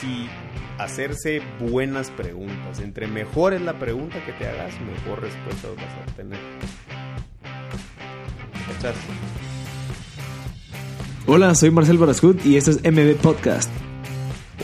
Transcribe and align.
si 0.00 0.28
hacerse 0.78 1.42
buenas 1.60 2.10
preguntas. 2.10 2.80
Entre 2.80 3.06
mejor 3.06 3.54
es 3.54 3.62
la 3.62 3.78
pregunta 3.78 4.24
que 4.24 4.32
te 4.32 4.46
hagas, 4.46 4.74
mejor 4.80 5.22
respuesta 5.22 5.68
vas 5.76 5.94
a 5.94 6.10
obtener. 6.10 6.38
Hola, 11.26 11.54
soy 11.54 11.70
Marcel 11.70 11.98
Barascut 11.98 12.44
y 12.44 12.56
este 12.56 12.72
es 12.72 12.82
MB 12.84 13.16
Podcast. 13.20 13.70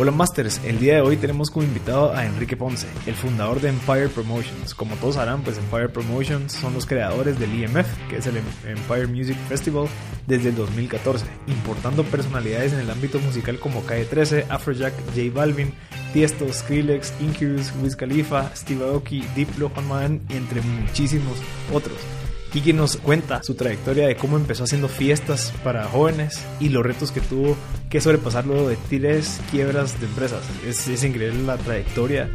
Hola 0.03 0.11
Masters, 0.11 0.61
el 0.65 0.81
día 0.81 0.97
de 0.97 1.01
hoy 1.01 1.17
tenemos 1.17 1.49
como 1.49 1.65
invitado 1.65 2.13
a 2.13 2.27
Enrique 2.27 2.57
Ponce, 2.57 2.89
el 3.07 3.15
fundador 3.15 3.61
de 3.61 3.69
Empire 3.69 4.09
Promotions. 4.09 4.75
Como 4.75 4.97
todos 4.97 5.15
sabrán, 5.15 5.43
pues 5.45 5.59
Empire 5.59 5.91
Promotions 5.91 6.55
son 6.55 6.75
los 6.75 6.87
creadores 6.87 7.39
del 7.39 7.55
IMF, 7.55 7.87
que 8.11 8.17
es 8.17 8.27
el 8.27 8.39
Empire 8.67 9.07
Music 9.07 9.37
Festival, 9.49 9.87
desde 10.27 10.49
el 10.49 10.57
2014, 10.57 11.25
importando 11.47 12.03
personalidades 12.03 12.73
en 12.73 12.81
el 12.81 12.91
ámbito 12.91 13.21
musical 13.21 13.61
como 13.61 13.85
Calle 13.85 14.05
13, 14.07 14.47
Afrojack, 14.49 14.93
J 15.15 15.33
Balvin, 15.33 15.73
Tiesto, 16.13 16.53
Skrillex, 16.53 17.13
Incubus, 17.21 17.73
Wiz 17.81 17.95
Khalifa, 17.95 18.51
Steve 18.57 18.85
Aoki, 18.85 19.23
Diplo, 19.37 19.69
Juan 19.69 20.21
y 20.29 20.35
entre 20.35 20.63
muchísimos 20.63 21.37
otros. 21.73 22.22
Kiki 22.53 22.75
nos 22.75 22.99
cuenta 22.99 23.43
su 23.43 23.55
trayectoria 23.55 24.07
de 24.07 24.15
cómo 24.15 24.37
empezó 24.37 24.65
haciendo 24.65 24.89
fiestas 24.89 25.55
para 25.65 25.85
jóvenes 25.85 26.45
y 26.61 26.69
los 26.69 26.85
retos 26.85 27.11
que 27.11 27.23
tuvo 27.23 27.57
que 27.89 27.99
sobrepasar 28.01 28.45
luego 28.47 28.69
de 28.69 28.77
tres 28.91 29.41
quiebras 29.51 29.99
de 29.99 30.07
empresas. 30.07 30.43
Es, 30.67 31.03
increíble 31.03 31.45
la 31.45 31.57
trayectoria 31.57 32.29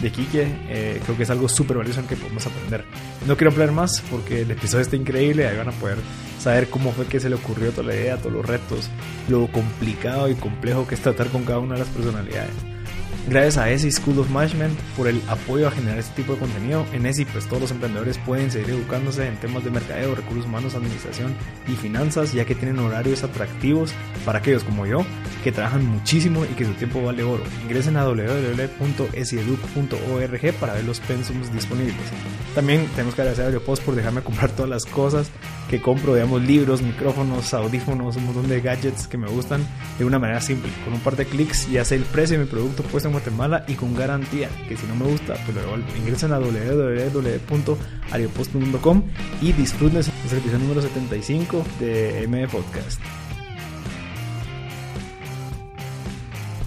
de 0.00 0.12
Kike, 0.12 0.46
eh, 0.68 1.00
creo 1.04 1.16
que 1.16 1.24
es 1.24 1.30
algo 1.30 1.48
súper 1.48 1.78
valioso 1.78 1.98
en 1.98 2.06
que 2.06 2.14
podemos 2.14 2.46
aprender. 2.46 2.84
No 3.26 3.36
quiero 3.36 3.50
hablar 3.50 3.72
más 3.72 4.00
porque 4.12 4.42
el 4.42 4.50
episodio 4.52 4.82
está 4.82 4.94
increíble, 4.94 5.48
ahí 5.48 5.56
van 5.56 5.68
a 5.68 5.72
poder 5.72 5.98
saber 6.38 6.68
cómo 6.70 6.92
fue 6.92 7.06
que 7.06 7.18
se 7.18 7.28
le 7.28 7.34
ocurrió 7.34 7.72
toda 7.72 7.88
la 7.88 7.96
idea, 7.96 8.16
todos 8.16 8.32
los 8.32 8.46
retos, 8.46 8.90
lo 9.28 9.50
complicado 9.50 10.28
y 10.28 10.36
complejo 10.36 10.86
que 10.86 10.94
es 10.94 11.00
tratar 11.00 11.28
con 11.28 11.44
cada 11.44 11.58
una 11.58 11.74
de 11.74 11.80
las 11.80 11.88
personalidades. 11.88 12.73
Gracias 13.26 13.56
a 13.56 13.70
ESI 13.70 13.90
School 13.90 14.18
of 14.18 14.28
Management 14.28 14.78
por 14.98 15.08
el 15.08 15.18
apoyo 15.28 15.66
a 15.66 15.70
generar 15.70 15.98
este 15.98 16.16
tipo 16.16 16.34
de 16.34 16.40
contenido. 16.40 16.84
En 16.92 17.06
ESI, 17.06 17.24
pues 17.24 17.46
todos 17.46 17.62
los 17.62 17.70
emprendedores 17.70 18.18
pueden 18.18 18.50
seguir 18.50 18.68
educándose 18.70 19.26
en 19.26 19.36
temas 19.36 19.64
de 19.64 19.70
mercadeo, 19.70 20.14
recursos 20.14 20.44
humanos, 20.44 20.74
administración 20.74 21.34
y 21.66 21.72
finanzas, 21.72 22.34
ya 22.34 22.44
que 22.44 22.54
tienen 22.54 22.78
horarios 22.78 23.24
atractivos 23.24 23.94
para 24.26 24.40
aquellos 24.40 24.62
como 24.62 24.84
yo 24.84 25.06
que 25.42 25.52
trabajan 25.52 25.86
muchísimo 25.86 26.44
y 26.44 26.48
que 26.48 26.66
su 26.66 26.74
tiempo 26.74 27.02
vale 27.02 27.22
oro. 27.22 27.44
Ingresen 27.62 27.96
a 27.96 28.04
www.esieduc.org 28.04 30.52
para 30.60 30.74
ver 30.74 30.84
los 30.84 31.00
pensums 31.00 31.50
disponibles. 31.52 31.96
También 32.54 32.86
tenemos 32.94 33.14
que 33.14 33.22
agradecer 33.22 33.46
a 33.46 33.48
Aeropost 33.48 33.82
por 33.82 33.94
dejarme 33.94 34.20
comprar 34.22 34.50
todas 34.50 34.68
las 34.70 34.84
cosas 34.86 35.30
que 35.68 35.80
compro, 35.80 36.14
digamos, 36.14 36.42
libros, 36.42 36.82
micrófonos, 36.82 37.54
audífonos, 37.54 38.16
un 38.16 38.26
montón 38.26 38.48
de 38.48 38.60
gadgets 38.60 39.06
que 39.06 39.18
me 39.18 39.28
gustan 39.28 39.66
de 39.98 40.04
una 40.04 40.18
manera 40.18 40.40
simple. 40.40 40.70
Con 40.84 40.94
un 40.94 41.00
par 41.00 41.16
de 41.16 41.26
clics 41.26 41.70
ya 41.70 41.84
sé 41.84 41.96
el 41.96 42.04
precio 42.04 42.38
de 42.38 42.44
mi 42.44 42.50
producto 42.50 42.82
puesto 42.84 43.08
en 43.08 43.13
Guatemala 43.14 43.64
y 43.68 43.74
con 43.74 43.94
garantía, 43.94 44.48
que 44.68 44.76
si 44.76 44.84
no 44.86 44.96
me 44.96 45.06
gusta, 45.06 45.34
pues 45.44 45.54
lo 45.54 45.62
devuelvo. 45.62 45.86
Ingresen 45.96 46.32
a 46.32 46.40
www.ariopost.com 46.40 49.02
y 49.40 49.52
disfruten 49.52 49.98
el 49.98 50.04
servicio 50.04 50.58
número 50.58 50.82
75 50.82 51.64
de 51.78 52.24
M 52.24 52.48
Podcast. 52.48 53.00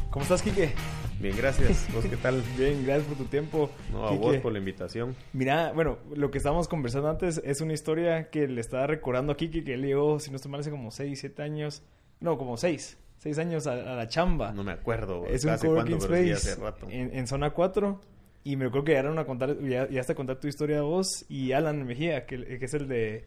¿Cómo 0.09 0.23
estás, 0.23 0.41
Kike? 0.41 0.71
Bien, 1.19 1.35
gracias. 1.35 1.85
¿Vos 1.93 2.05
qué 2.05 2.15
tal? 2.15 2.41
Bien, 2.57 2.85
gracias 2.85 3.07
por 3.07 3.17
tu 3.17 3.25
tiempo. 3.25 3.69
No, 3.91 4.07
a 4.07 4.11
vos 4.11 4.37
por 4.37 4.53
la 4.53 4.59
invitación. 4.59 5.15
Mira, 5.33 5.71
bueno, 5.73 5.97
lo 6.15 6.31
que 6.31 6.37
estábamos 6.37 6.67
conversando 6.67 7.09
antes 7.09 7.41
es 7.43 7.61
una 7.61 7.73
historia 7.73 8.29
que 8.29 8.47
le 8.47 8.61
estaba 8.61 8.85
recordando 8.87 9.33
a 9.33 9.37
Kiki, 9.37 9.63
que 9.63 9.73
él 9.73 9.81
llegó, 9.81 10.19
si 10.19 10.29
no 10.31 10.37
estoy 10.37 10.51
mal, 10.51 10.61
hace 10.61 10.71
como 10.71 10.91
6, 10.91 11.19
7 11.19 11.41
años. 11.41 11.83
No, 12.19 12.37
como 12.37 12.57
6. 12.57 12.97
6 13.17 13.37
años 13.39 13.67
a, 13.67 13.75
la 13.75 14.07
chamba. 14.07 14.51
No 14.51 14.63
me 14.63 14.71
acuerdo. 14.71 15.25
Es 15.27 15.45
un 15.45 15.57
coworking 15.57 15.97
space 15.97 16.57
En, 16.89 17.27
zona 17.27 17.51
4. 17.51 18.01
Y 18.43 18.55
me 18.55 18.65
acuerdo 18.65 18.85
que 18.85 18.91
llegaron 18.91 19.19
a 19.19 19.25
contar, 19.25 19.59
ya, 19.59 19.89
ya 19.89 19.99
hasta 19.99 20.15
contar 20.15 20.39
tu 20.39 20.47
historia 20.47 20.79
a 20.79 20.83
vos 20.83 21.25
y 21.27 21.51
Alan 21.51 21.85
Mejía, 21.85 22.25
que, 22.25 22.59
que 22.59 22.65
es 22.65 22.73
el 22.73 22.87
de 22.87 23.25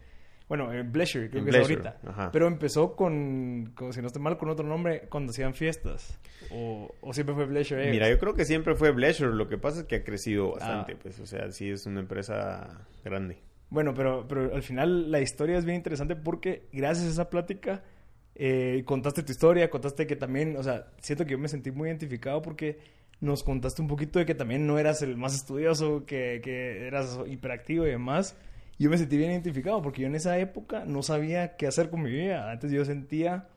bueno, 0.51 0.69
en 0.73 0.91
Pleasure, 0.91 1.29
creo 1.29 1.45
que 1.45 1.49
es 1.49 1.55
ahorita. 1.55 2.29
Pero 2.33 2.45
empezó 2.45 2.93
con, 2.93 3.73
si 3.91 4.01
no 4.01 4.07
estoy 4.07 4.21
mal, 4.21 4.37
con 4.37 4.49
otro 4.49 4.67
nombre 4.67 5.07
cuando 5.07 5.31
hacían 5.31 5.53
fiestas. 5.53 6.19
O, 6.51 7.13
siempre 7.13 7.33
fue 7.33 7.47
Pleasure. 7.47 7.89
Mira, 7.89 8.09
yo 8.09 8.19
creo 8.19 8.33
que 8.33 8.43
siempre 8.43 8.75
fue 8.75 8.93
Pleasure. 8.93 9.33
Lo 9.33 9.47
que 9.47 9.57
pasa 9.57 9.79
es 9.79 9.85
que 9.85 9.95
ha 9.95 10.03
crecido 10.03 10.51
bastante. 10.51 10.91
Ah. 10.91 10.99
Pues, 11.01 11.21
o 11.21 11.25
sea, 11.25 11.49
sí 11.51 11.69
es 11.69 11.85
una 11.85 12.01
empresa 12.01 12.85
grande. 13.01 13.37
Bueno, 13.69 13.93
pero, 13.93 14.27
pero 14.27 14.53
al 14.53 14.61
final 14.61 15.09
la 15.09 15.21
historia 15.21 15.57
es 15.57 15.63
bien 15.63 15.77
interesante 15.77 16.17
porque 16.17 16.67
gracias 16.73 17.07
a 17.07 17.11
esa 17.11 17.29
plática 17.29 17.81
eh, 18.43 18.81
contaste 18.85 19.21
tu 19.21 19.31
historia, 19.31 19.69
contaste 19.69 20.07
que 20.07 20.15
también, 20.15 20.57
o 20.57 20.63
sea, 20.63 20.87
siento 20.99 21.25
que 21.25 21.31
yo 21.31 21.37
me 21.37 21.47
sentí 21.47 21.69
muy 21.69 21.89
identificado 21.89 22.41
porque 22.41 22.79
nos 23.19 23.43
contaste 23.43 23.81
un 23.81 23.87
poquito 23.87 24.17
de 24.17 24.25
que 24.25 24.33
también 24.33 24.65
no 24.65 24.79
eras 24.79 25.03
el 25.03 25.15
más 25.15 25.35
estudioso, 25.35 26.05
que, 26.05 26.41
que 26.43 26.87
eras 26.87 27.19
hiperactivo 27.27 27.85
y 27.85 27.91
demás 27.91 28.35
yo 28.81 28.89
me 28.89 28.97
sentí 28.97 29.15
bien 29.15 29.29
identificado 29.29 29.79
porque 29.83 30.01
yo 30.01 30.07
en 30.07 30.15
esa 30.15 30.39
época 30.39 30.85
no 30.85 31.03
sabía 31.03 31.55
qué 31.55 31.67
hacer 31.67 31.91
con 31.91 32.01
mi 32.01 32.09
vida. 32.09 32.51
Antes 32.51 32.71
yo 32.71 32.83
sentía 32.83 33.47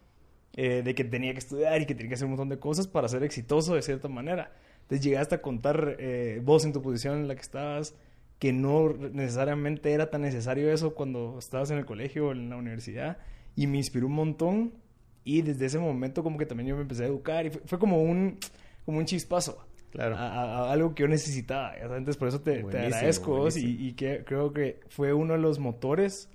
eh, 0.54 0.82
de 0.84 0.94
que 0.94 1.02
tenía 1.02 1.32
que 1.32 1.38
estudiar 1.38 1.80
y 1.80 1.86
que 1.86 1.94
tenía 1.94 2.10
que 2.10 2.14
hacer 2.16 2.26
un 2.26 2.32
montón 2.32 2.50
de 2.50 2.58
cosas 2.58 2.86
para 2.86 3.08
ser 3.08 3.22
exitoso 3.22 3.74
de 3.74 3.80
cierta 3.80 4.08
manera. 4.08 4.52
Entonces 4.82 5.02
llegaste 5.02 5.36
a 5.36 5.40
contar 5.40 5.96
eh, 5.98 6.42
vos 6.44 6.66
en 6.66 6.74
tu 6.74 6.82
posición 6.82 7.20
en 7.20 7.28
la 7.28 7.36
que 7.36 7.40
estabas 7.40 7.94
que 8.38 8.52
no 8.52 8.92
necesariamente 8.92 9.92
era 9.92 10.10
tan 10.10 10.20
necesario 10.20 10.70
eso 10.70 10.94
cuando 10.94 11.36
estabas 11.38 11.70
en 11.70 11.78
el 11.78 11.86
colegio 11.86 12.28
o 12.28 12.32
en 12.32 12.50
la 12.50 12.56
universidad 12.56 13.16
y 13.56 13.66
me 13.66 13.78
inspiró 13.78 14.06
un 14.06 14.14
montón 14.14 14.74
y 15.24 15.42
desde 15.42 15.66
ese 15.66 15.78
momento 15.78 16.22
como 16.22 16.38
que 16.38 16.46
también 16.46 16.68
yo 16.68 16.76
me 16.76 16.82
empecé 16.82 17.04
a 17.04 17.06
educar 17.06 17.46
y 17.46 17.50
fue, 17.50 17.62
fue 17.64 17.78
como 17.78 18.02
un 18.02 18.38
como 18.84 18.98
un 18.98 19.04
chispazo 19.06 19.66
Claro. 19.94 20.16
A, 20.16 20.72
algo 20.72 20.92
que 20.92 21.02
yo 21.02 21.08
necesitaba. 21.08 21.76
Entonces, 21.76 22.16
por 22.16 22.26
eso 22.26 22.40
te, 22.40 22.58
agradezco 22.58 23.46
y, 23.54 23.92
que 23.92 24.24
creo 24.24 24.52
que 24.52 24.80
fue 24.88 25.12
uno 25.12 25.34
de 25.34 25.38
los 25.38 25.60
motores 25.60 26.28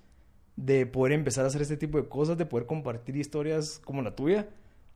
de 0.56 0.85
poder 0.85 1.12
empezar 1.12 1.44
a 1.44 1.50
hacer 1.50 1.62
este 1.62 1.75
tipo 1.75 1.97
de 2.02 2.08
cosas, 2.08 2.38
de 2.38 2.46
poder 2.46 2.66
compartir 2.66 3.18
historias 3.18 3.81
como 3.84 4.02
la 4.02 4.16
tuya 4.16 4.47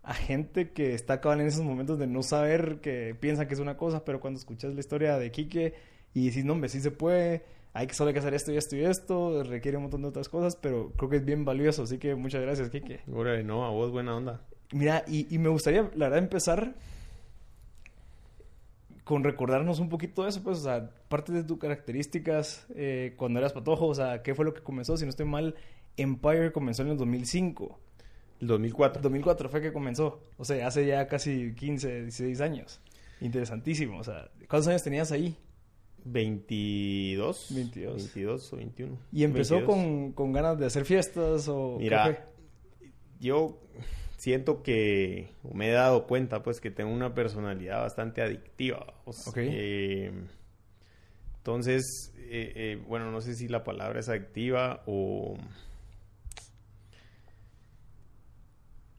a 0.01 0.13
gente 0.13 0.71
que 0.71 0.93
está 0.93 1.15
acabando 1.15 1.43
en 1.43 1.49
esos 1.49 1.63
momentos 1.63 1.97
de 1.97 2.07
no 2.07 2.23
saber 2.23 2.79
que 2.81 3.15
piensan 3.19 3.47
que 3.47 3.53
es 3.53 3.59
una 3.59 3.77
cosa, 3.77 4.03
pero 4.03 4.19
cuando 4.19 4.37
escuchas 4.37 4.73
la 4.73 4.79
historia 4.81 5.17
de 5.17 5.31
Quique 5.31 5.73
y 6.13 6.27
decís, 6.27 6.43
no, 6.43 6.53
hombre, 6.53 6.69
sí 6.69 6.81
se 6.81 6.91
puede, 6.91 7.43
hay 7.73 7.87
que 7.87 7.93
solo 7.93 8.09
hay 8.09 8.13
que 8.13 8.19
hacer 8.19 8.33
esto 8.33 8.51
y 8.51 8.57
esto 8.57 8.75
y 8.75 8.85
esto, 8.85 9.43
requiere 9.43 9.77
un 9.77 9.83
montón 9.83 10.03
de 10.03 10.07
otras 10.09 10.29
cosas, 10.29 10.55
pero 10.55 10.91
creo 10.95 11.09
que 11.09 11.17
es 11.17 11.25
bien 11.25 11.43
valioso, 11.43 11.83
así 11.83 11.97
que 11.97 12.15
muchas 12.15 12.41
gracias, 12.41 12.69
Quique. 12.69 13.01
no, 13.07 13.65
a 13.65 13.69
vos 13.71 13.91
buena 13.91 14.15
onda. 14.15 14.41
Mira, 14.71 15.03
y, 15.07 15.33
y 15.33 15.39
me 15.39 15.49
gustaría, 15.49 15.89
la 15.95 16.09
verdad, 16.09 16.19
empezar 16.19 16.75
con 19.03 19.23
recordarnos 19.23 19.79
un 19.79 19.89
poquito 19.89 20.23
de 20.23 20.29
eso, 20.29 20.41
pues, 20.43 20.59
o 20.59 20.63
sea, 20.63 20.89
parte 21.09 21.31
de 21.33 21.43
tus 21.43 21.57
características 21.57 22.65
eh, 22.75 23.13
cuando 23.17 23.39
eras 23.39 23.53
patojo, 23.53 23.87
o 23.87 23.95
sea, 23.95 24.23
¿qué 24.23 24.33
fue 24.33 24.45
lo 24.45 24.53
que 24.53 24.61
comenzó? 24.61 24.95
Si 24.97 25.03
no 25.03 25.09
estoy 25.09 25.25
mal, 25.25 25.55
Empire 25.97 26.51
comenzó 26.51 26.83
en 26.83 26.89
el 26.89 26.97
2005. 26.97 27.79
El 28.39 28.47
2004. 28.47 29.01
2004 29.01 29.49
fue 29.49 29.61
que 29.61 29.73
comenzó, 29.73 30.21
o 30.37 30.45
sea, 30.45 30.67
hace 30.67 30.85
ya 30.85 31.07
casi 31.07 31.53
15, 31.53 32.03
16 32.03 32.41
años. 32.41 32.81
Interesantísimo, 33.19 33.99
o 33.99 34.03
sea, 34.03 34.29
¿cuántos 34.47 34.67
años 34.67 34.83
tenías 34.83 35.11
ahí? 35.11 35.37
22. 36.05 37.47
22. 37.55 37.95
22 37.95 38.53
o 38.53 38.57
21. 38.57 38.97
¿Y 39.11 39.23
empezó 39.23 39.65
con, 39.65 40.11
con, 40.11 40.31
ganas 40.33 40.59
de 40.59 40.65
hacer 40.65 40.85
fiestas 40.85 41.47
o 41.47 41.77
Mira, 41.79 42.29
yo 43.19 43.59
siento 44.23 44.63
que 44.63 45.31
me 45.53 45.69
he 45.69 45.73
dado 45.73 46.07
cuenta 46.07 46.43
pues 46.43 46.61
que 46.61 46.71
tengo 46.71 46.91
una 46.93 47.13
personalidad 47.13 47.81
bastante 47.81 48.21
adictiva. 48.21 48.93
Eh, 49.35 50.13
entonces, 51.37 52.13
eh, 52.17 52.53
eh, 52.55 52.83
bueno, 52.87 53.11
no 53.11 53.19
sé 53.19 53.35
si 53.35 53.49
la 53.49 53.65
palabra 53.65 53.99
es 53.99 54.07
adictiva 54.07 54.81
o... 54.85 55.35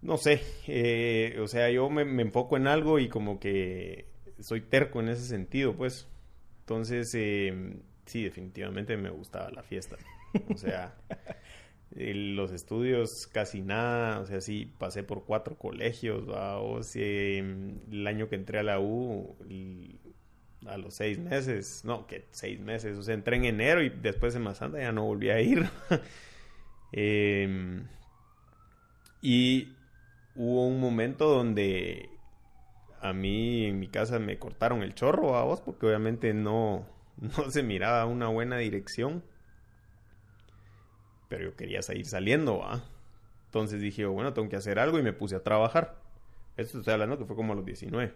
No 0.02 0.18
sé, 0.18 0.42
o 1.40 1.48
sea, 1.48 1.70
yo 1.70 1.88
me, 1.88 2.04
me, 2.04 2.20
enfoco 2.20 2.58
en 2.58 2.66
algo 2.66 2.98
y 2.98 3.08
como 3.08 3.40
que 3.40 4.10
soy 4.38 4.60
terco 4.60 5.00
en 5.00 5.08
ese 5.08 5.24
sentido, 5.26 5.74
pues. 5.74 6.06
Entonces, 6.64 7.10
sí, 7.10 8.24
definitivamente 8.24 8.96
me 8.96 9.10
gustaba 9.10 9.50
la 9.50 9.62
fiesta. 9.62 9.96
O 10.48 10.56
sea, 10.56 10.94
los 11.90 12.52
estudios 12.52 13.26
casi 13.26 13.60
nada, 13.60 14.20
o 14.20 14.26
sea, 14.26 14.40
sí, 14.40 14.72
pasé 14.78 15.02
por 15.02 15.26
cuatro 15.26 15.58
colegios, 15.58 16.24
o 16.26 16.82
sea, 16.82 17.04
el 17.04 18.06
año 18.06 18.30
que 18.30 18.36
entré 18.36 18.60
a 18.60 18.62
la 18.62 18.80
U, 18.80 19.36
a 20.66 20.78
los 20.78 20.94
seis 20.94 21.18
meses, 21.18 21.82
no, 21.84 22.06
que 22.06 22.26
seis 22.30 22.58
meses, 22.58 22.96
o 22.96 23.02
sea, 23.02 23.12
entré 23.14 23.36
en 23.36 23.44
enero 23.44 23.82
y 23.82 23.90
después 23.90 24.34
en 24.34 24.42
Mazanda 24.42 24.80
ya 24.80 24.92
no 24.92 25.04
volví 25.04 25.30
a 25.30 25.40
ir. 25.40 25.68
Em, 26.96 27.88
y 29.20 29.72
hubo 30.36 30.68
un 30.68 30.78
momento 30.78 31.28
donde 31.28 32.08
a 33.04 33.12
mí 33.12 33.66
en 33.66 33.78
mi 33.78 33.88
casa 33.88 34.18
me 34.18 34.38
cortaron 34.38 34.82
el 34.82 34.94
chorro 34.94 35.36
a 35.36 35.44
vos, 35.44 35.60
porque 35.60 35.86
obviamente 35.86 36.34
no, 36.34 36.86
no 37.16 37.50
se 37.50 37.62
miraba 37.62 38.06
una 38.06 38.28
buena 38.28 38.58
dirección 38.58 39.22
pero 41.28 41.50
yo 41.50 41.56
quería 41.56 41.82
seguir 41.82 42.06
saliendo, 42.06 42.58
¿va? 42.58 42.84
Entonces 43.46 43.80
dije, 43.80 44.06
bueno, 44.06 44.32
tengo 44.32 44.48
que 44.48 44.56
hacer 44.56 44.78
algo 44.78 44.98
y 44.98 45.02
me 45.02 45.12
puse 45.12 45.34
a 45.34 45.42
trabajar. 45.42 45.96
Esto 46.56 46.78
estoy 46.78 46.94
hablando 46.94 47.18
que 47.18 47.24
fue 47.24 47.34
como 47.34 47.52
a 47.52 47.56
los 47.56 47.64
19. 47.64 48.12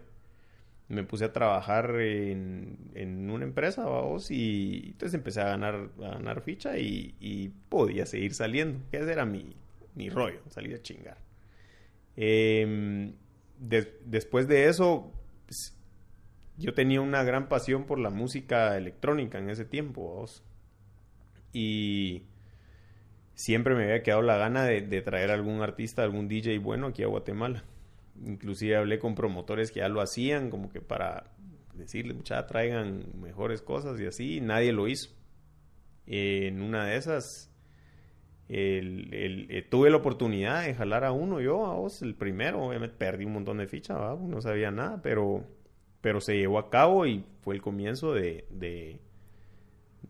me 0.87 1.03
puse 1.03 1.25
a 1.25 1.33
trabajar 1.33 1.95
en, 1.99 2.91
en 2.95 3.29
una 3.29 3.43
empresa, 3.43 3.85
vamos, 3.85 4.31
y 4.31 4.91
entonces 4.91 5.13
empecé 5.15 5.41
a 5.41 5.49
ganar, 5.49 5.89
a 6.01 6.09
ganar 6.11 6.41
ficha 6.41 6.77
y, 6.77 7.53
podía 7.69 8.05
seguir 8.05 8.33
saliendo. 8.33 8.79
Ese 8.91 9.11
era 9.11 9.25
mi, 9.25 9.53
mi 9.95 10.09
rollo, 10.09 10.39
salir 10.49 10.75
a 10.75 10.81
chingar. 10.81 11.17
Em, 12.15 13.13
de- 13.59 13.99
después 14.05 14.47
de 14.47 14.67
eso, 14.67 15.11
pues, 15.45 15.77
yo 16.57 16.73
tenía 16.73 17.01
una 17.01 17.23
gran 17.23 17.47
pasión 17.49 17.85
por 17.85 17.99
la 17.99 18.09
música 18.09 18.75
electrónica 18.77 19.37
en 19.37 19.49
ese 19.49 19.65
tiempo. 19.65 20.25
Y 21.53 22.23
siempre 23.33 23.75
me 23.75 23.83
había 23.83 24.03
quedado 24.03 24.21
la 24.21 24.37
gana 24.37 24.65
de, 24.65 25.01
traer 25.01 25.31
algún 25.31 25.61
artista, 25.61 26.03
algún 26.03 26.27
DJ 26.27 26.59
bueno 26.59 26.87
aquí 26.87 27.03
a 27.03 27.07
Guatemala. 27.07 27.63
Inclusive 28.25 28.75
hablé 28.75 28.99
con 28.99 29.15
promotores 29.15 29.71
que 29.71 29.79
ya 29.79 29.87
lo 29.87 30.01
hacían, 30.01 30.49
como 30.49 30.69
que 30.69 30.81
para 30.81 31.31
decirles, 31.73 32.17
muchachos, 32.17 32.47
traigan 32.47 33.05
mejores 33.21 33.61
cosas 33.61 33.99
y 34.01 34.05
así, 34.05 34.37
y 34.37 34.41
nadie 34.41 34.73
lo 34.73 34.87
hizo. 34.87 35.09
en 36.11 36.61
una 36.63 36.85
de 36.85 36.97
esas, 36.97 37.51
el- 38.49 39.13
el- 39.13 39.47
eh, 39.51 39.61
tuve 39.61 39.89
la 39.91 39.97
oportunidad 39.97 40.65
de 40.65 40.73
jalar 40.73 41.03
a 41.05 41.11
uno 41.11 41.39
yo, 41.39 41.65
a 41.67 41.75
vos, 41.75 42.01
el 42.01 42.15
primero, 42.15 42.63
obviamente 42.63 42.95
perdí 42.97 43.25
un 43.25 43.33
montón 43.33 43.57
de 43.59 43.67
fichas, 43.67 43.97
no 44.19 44.41
sabía 44.41 44.71
nada, 44.71 45.01
pero, 45.03 45.45
pero 46.01 46.19
se 46.19 46.35
llevó 46.37 46.57
a 46.59 46.69
cabo 46.69 47.05
y 47.05 47.23
fue 47.41 47.53
el 47.55 47.61
comienzo 47.61 48.13
de, 48.13 48.45
de, 48.49 48.99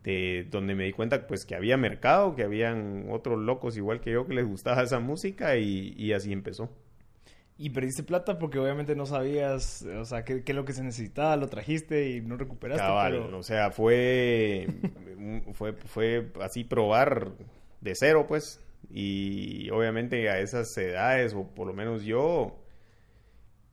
de 0.02 0.46
donde 0.50 0.74
me 0.74 0.84
di 0.84 0.92
cuenta 0.92 1.26
pues 1.26 1.44
que 1.44 1.54
había 1.54 1.76
mercado, 1.76 2.34
que 2.34 2.42
habían 2.42 3.06
otros 3.10 3.38
locos 3.38 3.76
igual 3.76 4.00
que 4.00 4.12
yo 4.12 4.26
que 4.26 4.34
les 4.34 4.46
gustaba 4.46 4.82
esa 4.82 5.00
música 5.00 5.56
y, 5.56 5.92
y 5.96 6.12
así 6.12 6.32
empezó. 6.32 6.70
Y 7.58 7.68
perdiste 7.70 8.02
plata 8.02 8.38
porque 8.38 8.58
obviamente 8.58 8.96
no 8.96 9.04
sabías, 9.04 9.82
o 9.82 10.06
sea, 10.06 10.24
qué, 10.24 10.42
qué 10.44 10.52
es 10.52 10.56
lo 10.56 10.64
que 10.64 10.72
se 10.72 10.82
necesitaba, 10.82 11.36
lo 11.36 11.48
trajiste 11.48 12.08
y 12.08 12.22
no 12.22 12.38
recuperaste. 12.38 12.82
Cabal, 12.82 13.12
pero- 13.26 13.38
o 13.38 13.42
sea, 13.42 13.70
fue, 13.70 14.66
fue, 15.52 15.74
fue 15.74 16.30
así 16.40 16.64
probar 16.64 17.32
de 17.80 17.94
cero, 17.94 18.26
pues. 18.28 18.60
Y 18.90 19.70
obviamente 19.70 20.28
a 20.30 20.40
esas 20.40 20.76
edades, 20.76 21.34
o 21.34 21.44
por 21.54 21.66
lo 21.66 21.72
menos 21.72 22.02
yo, 22.02 22.56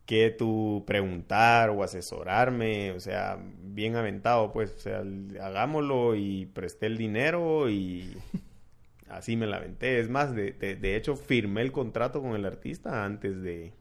que 0.08 0.30
tú 0.32 0.84
preguntar 0.88 1.70
o 1.70 1.84
asesorarme, 1.84 2.92
o 2.92 3.00
sea, 3.00 3.38
bien 3.62 3.96
aventado, 3.96 4.54
pues, 4.54 4.74
o 4.74 4.80
sea, 4.80 5.04
hagámoslo 5.42 6.16
y 6.16 6.46
presté 6.46 6.86
el 6.86 6.98
dinero 6.98 7.70
y 7.70 8.16
así 9.10 9.36
me 9.36 9.48
la 9.48 9.58
aventé. 9.58 10.00
Es 10.00 10.10
más, 10.10 10.34
de, 10.34 10.54
de, 10.54 10.78
de 10.78 10.96
hecho, 10.96 11.16
firmé 11.18 11.62
el 11.62 11.74
contrato 11.74 12.22
con 12.22 12.36
el 12.36 12.46
artista 12.46 13.04
antes 13.04 13.42
de, 13.42 13.74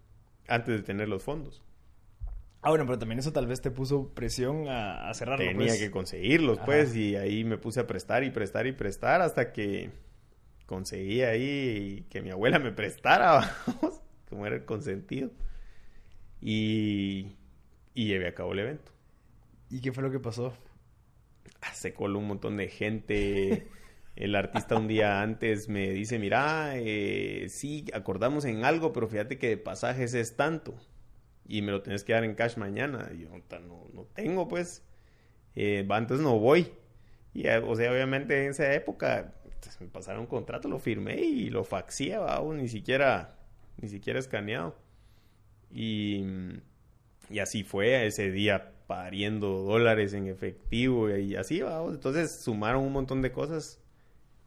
antes 0.48 0.78
de 0.78 0.82
tener 0.82 1.08
los 1.08 1.22
fondos. 1.22 1.62
Ah, 2.60 2.70
bueno, 2.70 2.86
pero 2.86 2.98
también 2.98 3.20
eso 3.20 3.32
tal 3.32 3.46
vez 3.46 3.60
te 3.60 3.70
puso 3.70 4.12
presión 4.12 4.66
a, 4.66 5.08
a 5.08 5.14
cerrarlo. 5.14 5.44
Tenía 5.44 5.68
pues. 5.68 5.78
que 5.78 5.92
conseguirlos, 5.92 6.58
Ajá. 6.58 6.66
pues, 6.66 6.96
y 6.96 7.14
ahí 7.14 7.44
me 7.44 7.58
puse 7.58 7.78
a 7.78 7.86
prestar 7.86 8.24
y 8.24 8.30
prestar 8.30 8.66
y 8.66 8.72
prestar 8.72 9.20
hasta 9.20 9.52
que 9.52 9.90
conseguí 10.66 11.22
ahí 11.22 12.06
que 12.10 12.22
mi 12.22 12.30
abuela 12.30 12.58
me 12.58 12.72
prestara, 12.72 13.56
vamos, 13.66 14.02
como 14.28 14.46
era 14.46 14.56
el 14.56 14.64
consentido. 14.64 15.30
Y, 16.40 17.36
y 17.94 18.06
llevé 18.06 18.28
a 18.28 18.34
cabo 18.34 18.52
el 18.52 18.60
evento. 18.60 18.92
¿Y 19.70 19.80
qué 19.80 19.92
fue 19.92 20.02
lo 20.02 20.10
que 20.10 20.20
pasó? 20.20 20.54
Ah, 21.60 21.74
Se 21.74 21.94
coló 21.94 22.18
un 22.18 22.28
montón 22.28 22.56
de 22.56 22.68
gente. 22.68 23.68
El 24.16 24.34
artista 24.34 24.76
un 24.76 24.88
día 24.88 25.20
antes 25.22 25.68
me 25.68 25.90
dice, 25.90 26.18
mira, 26.18 26.72
eh, 26.76 27.46
sí, 27.50 27.84
acordamos 27.92 28.44
en 28.46 28.64
algo, 28.64 28.92
pero 28.92 29.08
fíjate 29.08 29.38
que 29.38 29.48
de 29.50 29.56
pasajes 29.58 30.14
es 30.14 30.36
tanto. 30.36 30.74
Y 31.46 31.62
me 31.62 31.72
lo 31.72 31.82
tenés 31.82 32.04
que 32.04 32.12
dar 32.12 32.24
en 32.24 32.34
cash 32.34 32.56
mañana. 32.56 33.10
Y 33.14 33.20
yo, 33.22 33.30
"Puta, 33.30 33.58
no, 33.60 33.86
no 33.94 34.04
tengo, 34.14 34.48
pues. 34.48 34.84
Eh, 35.56 35.86
va, 35.90 35.98
entonces 35.98 36.24
no 36.24 36.38
voy. 36.38 36.72
Y, 37.34 37.46
eh, 37.48 37.58
o 37.58 37.74
sea, 37.76 37.92
obviamente 37.92 38.44
en 38.44 38.50
esa 38.50 38.72
época 38.74 39.34
me 39.80 39.86
pasaron 39.88 40.22
un 40.22 40.26
contrato, 40.26 40.68
lo 40.68 40.78
firmé 40.78 41.16
y 41.16 41.50
lo 41.50 41.64
faxié, 41.64 42.18
o 42.18 42.52
ni 42.54 42.68
siquiera, 42.68 43.36
ni 43.80 43.88
siquiera 43.88 44.18
escaneado. 44.18 44.76
Y, 45.72 46.24
y 47.30 47.38
así 47.40 47.64
fue 47.64 48.06
ese 48.06 48.30
día 48.30 48.72
pariendo 48.86 49.62
dólares 49.62 50.12
en 50.12 50.28
efectivo 50.28 51.10
y 51.10 51.36
así, 51.36 51.60
vamos. 51.60 51.94
Entonces 51.94 52.40
sumaron 52.40 52.84
un 52.84 52.92
montón 52.92 53.22
de 53.22 53.32
cosas 53.32 53.80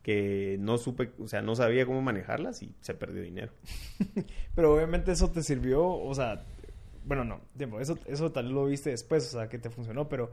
que 0.02 0.58
no 0.60 0.78
supe, 0.78 1.12
o 1.20 1.28
sea, 1.28 1.42
no 1.42 1.56
sabía 1.56 1.86
cómo 1.86 2.02
manejarlas 2.02 2.64
y 2.64 2.74
se 2.82 2.94
perdió 2.94 3.22
dinero. 3.22 3.52
Pero 4.56 4.74
obviamente 4.74 5.12
eso 5.12 5.30
te 5.30 5.44
sirvió, 5.44 5.86
o 5.86 6.14
sea, 6.16 6.46
bueno, 7.06 7.26
no, 7.26 7.42
tiempo, 7.58 7.80
eso, 7.80 7.98
eso 8.06 8.32
tal 8.32 8.46
vez 8.46 8.54
lo 8.54 8.66
viste 8.66 8.92
después, 8.92 9.28
o 9.34 9.40
sea, 9.40 9.50
que 9.50 9.58
te 9.58 9.70
funcionó, 9.70 10.08
pero 10.08 10.32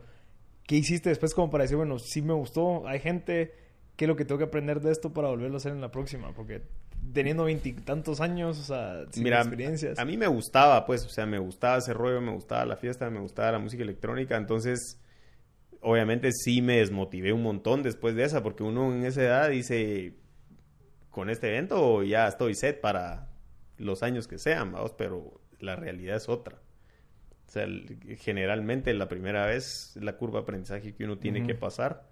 ¿qué 0.65 0.77
hiciste 0.77 1.09
después 1.09 1.33
como 1.33 1.51
para 1.51 1.63
decir, 1.63 1.77
bueno, 1.77 1.99
sí 1.99 2.21
me 2.21 2.35
gustó, 2.35 2.87
hay 2.87 3.01
gente, 3.01 3.55
¿qué 3.97 4.05
es 4.05 4.09
lo 4.09 4.17
que 4.17 4.25
tengo 4.25 4.39
que 4.39 4.45
aprender 4.45 4.81
de 4.81 4.93
esto 4.93 5.13
para 5.13 5.29
volverlo 5.29 5.57
a 5.57 5.59
hacer 5.59 5.73
en 5.73 5.81
la 5.81 5.91
próxima? 5.91 6.33
Porque 6.33 6.63
teniendo 7.13 7.45
veintitantos 7.45 8.21
años, 8.21 8.59
o 8.59 8.63
sea, 8.63 9.05
sin 9.11 9.25
Mira, 9.25 9.39
experiencias. 9.41 9.99
a 9.99 10.05
mí 10.05 10.17
me 10.17 10.27
gustaba, 10.27 10.85
pues, 10.87 11.05
o 11.05 11.09
sea, 11.09 11.27
me 11.27 11.39
gustaba 11.39 11.79
ese 11.79 11.95
rollo, 11.95 12.21
me 12.21 12.33
gustaba 12.33 12.65
la 12.67 12.77
fiesta, 12.77 13.09
me 13.11 13.21
gustaba 13.21 13.53
la 13.53 13.59
música 13.59 13.83
electrónica, 13.83 14.37
entonces, 14.37 15.01
obviamente 15.81 16.31
sí 16.33 16.63
me 16.63 16.79
desmotivé 16.79 17.33
un 17.33 17.43
montón 17.43 17.83
después 17.83 18.15
de 18.15 18.25
esa, 18.25 18.43
porque 18.43 18.63
uno 18.63 18.93
en 18.95 19.05
esa 19.05 19.23
edad 19.23 19.49
dice, 19.49 20.15
con 21.11 21.31
este 21.31 21.49
evento 21.49 22.03
ya 22.03 22.29
estoy 22.29 22.55
set 22.55 22.81
para 22.81 23.29
los 23.79 24.03
años 24.03 24.27
que 24.27 24.39
sean, 24.39 24.73
vamos, 24.73 24.93
pero 24.93 25.41
la 25.61 25.77
realidad 25.77 26.17
es 26.17 26.29
otra. 26.29 26.59
O 27.47 27.51
sea, 27.51 27.67
generalmente 28.19 28.93
la 28.93 29.09
primera 29.09 29.47
vez 29.47 29.97
la 30.01 30.17
curva 30.17 30.41
de 30.41 30.43
aprendizaje 30.43 30.95
que 30.95 31.05
uno 31.05 31.17
tiene 31.19 31.47
que 31.47 31.55
pasar, 31.55 32.09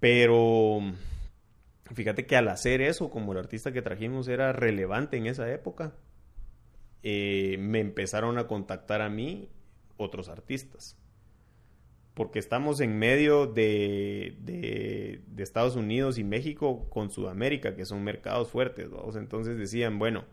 pero 0.00 0.80
fíjate 1.94 2.26
que 2.26 2.36
al 2.36 2.48
hacer 2.48 2.80
eso, 2.80 3.10
como 3.10 3.32
el 3.32 3.38
artista 3.38 3.72
que 3.72 3.82
trajimos 3.82 4.28
era 4.28 4.52
relevante 4.52 5.16
en 5.16 5.26
esa 5.26 5.50
época, 5.52 5.94
eh, 7.02 7.56
me 7.58 7.80
empezaron 7.80 8.38
a 8.38 8.46
contactar 8.46 9.00
a 9.00 9.08
mí 9.08 9.48
otros 9.96 10.28
artistas. 10.28 10.98
Porque 12.14 12.38
estamos 12.38 12.80
en 12.80 12.98
medio 12.98 13.46
de, 13.46 15.22
Estados 15.36 15.76
Unidos 15.76 16.18
y 16.18 16.24
México 16.24 16.88
con 16.88 17.10
Sudamérica, 17.10 17.76
que 17.76 17.84
son 17.84 18.02
mercados 18.02 18.50
fuertes. 18.50 18.88
Entonces 19.14 19.58
decían, 19.58 19.98
bueno, 19.98 20.24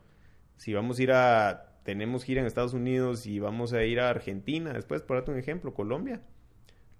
si 0.58 0.74
vamos 0.74 0.98
a 0.98 1.04
ir 1.04 1.12
a, 1.12 1.80
tenemos 1.84 2.24
gira 2.24 2.42
en 2.42 2.48
Estados 2.48 2.74
Unidos 2.74 3.26
y 3.28 3.40
vamos 3.40 3.74
a 3.74 3.84
ir 3.84 4.00
a 4.00 4.10
Argentina, 4.10 4.74
después, 4.74 5.02
por 5.02 5.18
darte 5.18 5.32
un 5.32 5.38
ejemplo, 5.38 5.74
Colombia, 5.74 6.22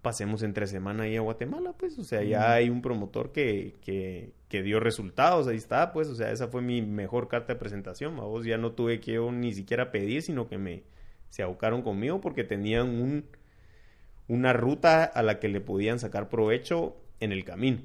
pasemos 0.04 0.44
entre 0.44 0.68
semana 0.68 1.04
ahí 1.06 1.16
a 1.16 1.22
Guatemala, 1.22 1.74
pues, 1.76 1.98
o 1.98 2.04
sea, 2.04 2.22
ya 2.22 2.42
Mm. 2.42 2.52
hay 2.52 2.70
un 2.70 2.82
promotor 2.84 3.32
que, 3.32 3.74
que, 3.82 4.34
que 4.50 4.62
dio 4.62 4.80
resultados, 4.80 5.48
ahí 5.48 5.56
está, 5.58 5.92
pues, 5.94 6.08
o 6.10 6.16
sea, 6.16 6.32
esa 6.32 6.48
fue 6.50 6.62
mi 6.62 6.84
mejor 6.84 7.28
carta 7.28 7.54
de 7.54 7.60
presentación, 7.60 8.20
a 8.20 8.24
vos 8.24 8.46
ya 8.46 8.58
no 8.60 8.74
tuve 8.74 9.00
que 9.00 9.14
yo 9.14 9.32
ni 9.32 9.54
siquiera 9.54 9.90
pedir, 9.92 10.22
sino 10.22 10.48
que 10.48 10.60
me 10.60 10.84
se 11.30 11.42
abocaron 11.42 11.82
conmigo 11.82 12.22
porque 12.22 12.44
tenían 12.44 12.90
un 12.90 13.26
una 14.28 14.54
ruta 14.54 15.04
a 15.04 15.24
la 15.24 15.40
que 15.40 15.48
le 15.50 15.60
podían 15.62 15.98
sacar 16.00 16.30
provecho 16.30 16.96
en 17.20 17.32
el 17.32 17.44
camino. 17.44 17.80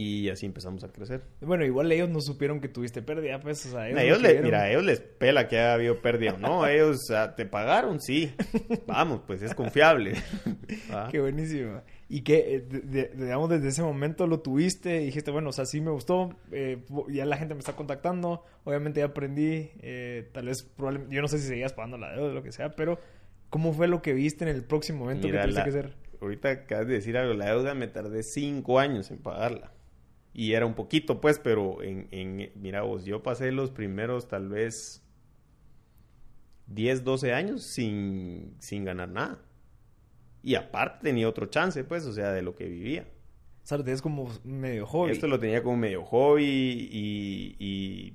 Y 0.00 0.28
así 0.28 0.46
empezamos 0.46 0.84
a 0.84 0.92
crecer. 0.92 1.22
Bueno, 1.40 1.64
igual 1.64 1.90
ellos 1.90 2.08
no 2.08 2.20
supieron 2.20 2.60
que 2.60 2.68
tuviste 2.68 3.02
pérdida, 3.02 3.40
pues, 3.40 3.66
o 3.66 3.70
sea, 3.70 3.88
ellos, 3.88 4.20
le- 4.22 4.40
mira, 4.42 4.60
a 4.62 4.70
ellos 4.70 4.84
les 4.84 5.00
pela 5.00 5.48
que 5.48 5.58
haya 5.58 5.74
habido 5.74 6.00
pérdida 6.00 6.32
o 6.34 6.38
no. 6.38 6.66
Ellos 6.66 7.10
te 7.36 7.46
pagaron, 7.46 8.00
sí. 8.00 8.32
Vamos, 8.86 9.22
pues 9.26 9.42
es 9.42 9.54
confiable. 9.54 10.14
¿Va? 10.94 11.08
Qué 11.10 11.18
buenísimo. 11.20 11.82
Y 12.08 12.20
que, 12.22 12.54
eh, 12.54 12.60
de- 12.60 12.80
de- 12.80 13.10
digamos, 13.16 13.50
desde 13.50 13.68
ese 13.68 13.82
momento 13.82 14.26
lo 14.26 14.40
tuviste 14.40 15.02
y 15.02 15.06
dijiste, 15.06 15.30
bueno, 15.30 15.50
o 15.50 15.52
sea, 15.52 15.66
sí 15.66 15.80
me 15.80 15.90
gustó, 15.90 16.30
eh, 16.52 16.78
ya 17.08 17.26
la 17.26 17.36
gente 17.36 17.54
me 17.54 17.60
está 17.60 17.72
contactando, 17.74 18.44
obviamente 18.64 19.00
ya 19.00 19.06
aprendí, 19.06 19.70
eh, 19.82 20.28
tal 20.32 20.46
vez, 20.46 20.62
probablemente, 20.62 21.14
yo 21.16 21.22
no 21.22 21.28
sé 21.28 21.38
si 21.38 21.48
seguías 21.48 21.72
pagando 21.72 21.98
la 21.98 22.12
deuda 22.12 22.30
o 22.30 22.34
lo 22.34 22.42
que 22.42 22.52
sea, 22.52 22.70
pero 22.70 22.98
¿cómo 23.50 23.72
fue 23.72 23.88
lo 23.88 24.00
que 24.00 24.12
viste 24.12 24.44
en 24.44 24.50
el 24.54 24.62
próximo 24.62 25.00
momento 25.00 25.26
Mira, 25.26 25.40
que 25.40 25.48
tuviste 25.48 25.58
la- 25.58 25.64
que 25.64 25.70
hacer? 25.70 26.08
Ahorita 26.20 26.50
acabas 26.50 26.86
de 26.88 26.94
decir 26.94 27.16
algo, 27.16 27.34
la 27.34 27.46
deuda 27.46 27.74
me 27.74 27.88
tardé 27.88 28.22
cinco 28.22 28.78
años 28.80 29.10
en 29.10 29.18
pagarla. 29.18 29.72
Y 30.38 30.52
era 30.52 30.66
un 30.66 30.74
poquito, 30.74 31.20
pues, 31.20 31.40
pero 31.40 31.82
en, 31.82 32.06
en 32.12 32.52
mira 32.54 32.82
vos, 32.82 33.04
yo 33.04 33.24
pasé 33.24 33.50
los 33.50 33.72
primeros 33.72 34.28
tal 34.28 34.48
vez 34.48 35.04
10, 36.68 37.02
12 37.02 37.32
años 37.32 37.64
sin, 37.64 38.54
sin 38.60 38.84
ganar 38.84 39.08
nada. 39.08 39.42
Y 40.44 40.54
aparte 40.54 41.08
tenía 41.08 41.28
otro 41.28 41.46
chance, 41.46 41.82
pues, 41.82 42.06
o 42.06 42.12
sea, 42.12 42.30
de 42.30 42.42
lo 42.42 42.54
que 42.54 42.68
vivía. 42.68 43.08
O 43.64 43.66
sea, 43.66 43.78
lo 43.78 43.82
tienes 43.82 44.00
como 44.00 44.30
medio 44.44 44.86
hobby. 44.86 45.10
Esto 45.10 45.26
lo 45.26 45.40
tenía 45.40 45.64
como 45.64 45.76
medio 45.76 46.04
hobby 46.04 46.88
y, 46.88 47.56
y 47.58 48.14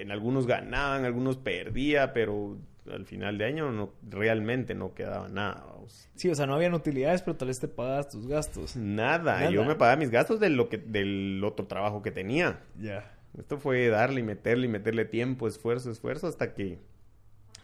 en 0.00 0.10
algunos 0.10 0.46
ganaban, 0.46 1.00
en 1.00 1.04
algunos 1.04 1.36
perdía, 1.36 2.14
pero 2.14 2.56
al 2.90 3.04
final 3.04 3.36
de 3.36 3.44
año 3.44 3.70
no, 3.72 3.92
realmente 4.08 4.74
no 4.74 4.94
quedaba 4.94 5.28
nada. 5.28 5.66
Sí, 6.14 6.28
o 6.28 6.34
sea, 6.34 6.46
no 6.46 6.54
habían 6.54 6.74
utilidades, 6.74 7.22
pero 7.22 7.36
tal 7.36 7.48
vez 7.48 7.60
te 7.60 7.68
pagabas 7.68 8.08
tus 8.08 8.26
gastos. 8.26 8.76
Nada. 8.76 9.40
Nada. 9.40 9.50
yo 9.50 9.64
me 9.64 9.74
pagaba 9.74 9.96
mis 9.96 10.10
gastos 10.10 10.40
de 10.40 10.50
lo 10.50 10.68
que, 10.68 10.78
del 10.78 11.42
otro 11.44 11.66
trabajo 11.66 12.02
que 12.02 12.10
tenía. 12.10 12.60
Ya. 12.78 13.16
Esto 13.38 13.58
fue 13.58 13.88
darle 13.88 14.20
y 14.20 14.22
meterle 14.22 14.66
y 14.66 14.68
meterle 14.68 15.04
tiempo, 15.04 15.48
esfuerzo, 15.48 15.90
esfuerzo, 15.90 16.26
hasta 16.26 16.54
que 16.54 16.78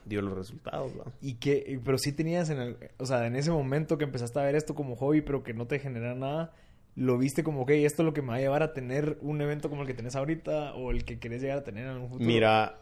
dio 0.06 0.22
los 0.22 0.34
resultados. 0.34 0.92
Y 1.20 1.34
que, 1.34 1.80
pero 1.84 1.98
sí 1.98 2.12
tenías 2.12 2.50
en 2.50 2.58
el, 2.58 2.76
o 2.98 3.06
sea, 3.06 3.26
en 3.26 3.36
ese 3.36 3.50
momento 3.50 3.98
que 3.98 4.04
empezaste 4.04 4.38
a 4.40 4.42
ver 4.42 4.54
esto 4.54 4.74
como 4.74 4.96
hobby, 4.96 5.20
pero 5.20 5.42
que 5.42 5.52
no 5.54 5.66
te 5.66 5.78
genera 5.78 6.14
nada, 6.14 6.54
lo 6.94 7.18
viste 7.18 7.44
como, 7.44 7.62
ok, 7.62 7.70
esto 7.70 8.02
es 8.02 8.06
lo 8.06 8.14
que 8.14 8.22
me 8.22 8.28
va 8.28 8.34
a 8.36 8.40
llevar 8.40 8.62
a 8.62 8.72
tener 8.72 9.18
un 9.20 9.40
evento 9.40 9.68
como 9.68 9.82
el 9.82 9.86
que 9.86 9.94
tenés 9.94 10.16
ahorita 10.16 10.74
o 10.74 10.90
el 10.90 11.04
que 11.04 11.18
querés 11.18 11.42
llegar 11.42 11.58
a 11.58 11.64
tener 11.64 11.86
en 11.86 11.98
un 11.98 12.08
futuro. 12.08 12.26
Mira, 12.26 12.78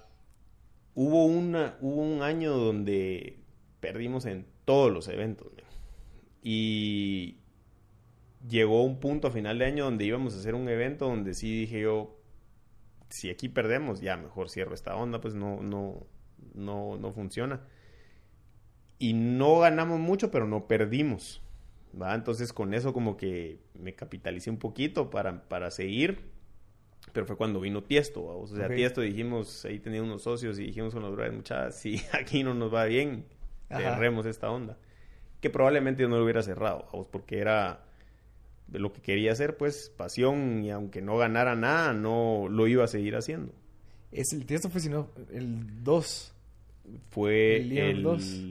hubo, 0.94 1.26
una, 1.26 1.76
hubo 1.80 2.02
un 2.02 2.22
año 2.22 2.52
donde 2.52 3.40
perdimos 3.86 4.26
en 4.26 4.46
todos 4.64 4.92
los 4.92 5.06
eventos, 5.06 5.52
man. 5.52 5.64
Y 6.42 7.36
llegó 8.48 8.82
un 8.82 8.98
punto 8.98 9.28
a 9.28 9.30
final 9.30 9.60
de 9.60 9.66
año 9.66 9.84
donde 9.84 10.04
íbamos 10.04 10.34
a 10.34 10.38
hacer 10.38 10.56
un 10.56 10.68
evento 10.68 11.06
donde 11.06 11.34
sí 11.34 11.60
dije 11.60 11.82
yo, 11.82 12.18
si 13.10 13.30
aquí 13.30 13.48
perdemos, 13.48 14.00
ya 14.00 14.16
mejor 14.16 14.50
cierro 14.50 14.74
esta 14.74 14.96
onda, 14.96 15.20
pues 15.20 15.34
no, 15.34 15.62
no, 15.62 16.04
no, 16.54 16.96
no 16.96 17.12
funciona. 17.12 17.62
Y 18.98 19.12
no 19.12 19.60
ganamos 19.60 20.00
mucho, 20.00 20.32
pero 20.32 20.48
no 20.48 20.66
perdimos. 20.66 21.42
¿va? 22.00 22.12
Entonces 22.14 22.52
con 22.52 22.74
eso 22.74 22.92
como 22.92 23.16
que 23.16 23.60
me 23.74 23.94
capitalicé 23.94 24.50
un 24.50 24.58
poquito 24.58 25.10
para, 25.10 25.48
para 25.48 25.70
seguir. 25.70 26.34
Pero 27.12 27.24
fue 27.24 27.36
cuando 27.36 27.60
vino 27.60 27.84
Tiesto, 27.84 28.26
¿va? 28.26 28.34
o 28.34 28.48
sea, 28.48 28.66
Ok. 28.66 28.74
Tiesto 28.74 29.00
dijimos, 29.00 29.64
ahí 29.64 29.78
tenía 29.78 30.02
unos 30.02 30.22
socios 30.22 30.58
y 30.58 30.66
dijimos 30.66 30.92
con 30.92 31.02
los 31.02 31.12
brothers, 31.12 31.36
muchachos, 31.36 31.76
si 31.76 32.00
aquí 32.12 32.42
no 32.42 32.52
nos 32.52 32.74
va 32.74 32.86
bien. 32.86 33.24
Cerremos 33.68 34.26
esta 34.26 34.50
onda. 34.50 34.76
Que 35.40 35.50
probablemente 35.50 36.02
yo 36.02 36.08
no 36.08 36.16
lo 36.16 36.24
hubiera 36.24 36.42
cerrado, 36.42 36.86
¿va? 36.92 37.06
porque 37.10 37.38
era 37.38 37.84
lo 38.72 38.92
que 38.92 39.00
quería 39.00 39.32
hacer, 39.32 39.56
pues 39.56 39.92
pasión, 39.96 40.64
y 40.64 40.70
aunque 40.70 41.02
no 41.02 41.16
ganara 41.16 41.54
nada, 41.54 41.92
no 41.92 42.46
lo 42.50 42.66
iba 42.66 42.84
a 42.84 42.88
seguir 42.88 43.16
haciendo. 43.16 43.52
Es 44.12 44.32
el 44.32 44.46
esto 44.48 44.70
fue 44.70 44.80
sino 44.80 45.08
el 45.30 45.84
2. 45.84 46.32
Fue 47.10 47.56
¿El 47.56 47.68
Leon 47.68 47.88
el... 47.90 48.02
2? 48.02 48.42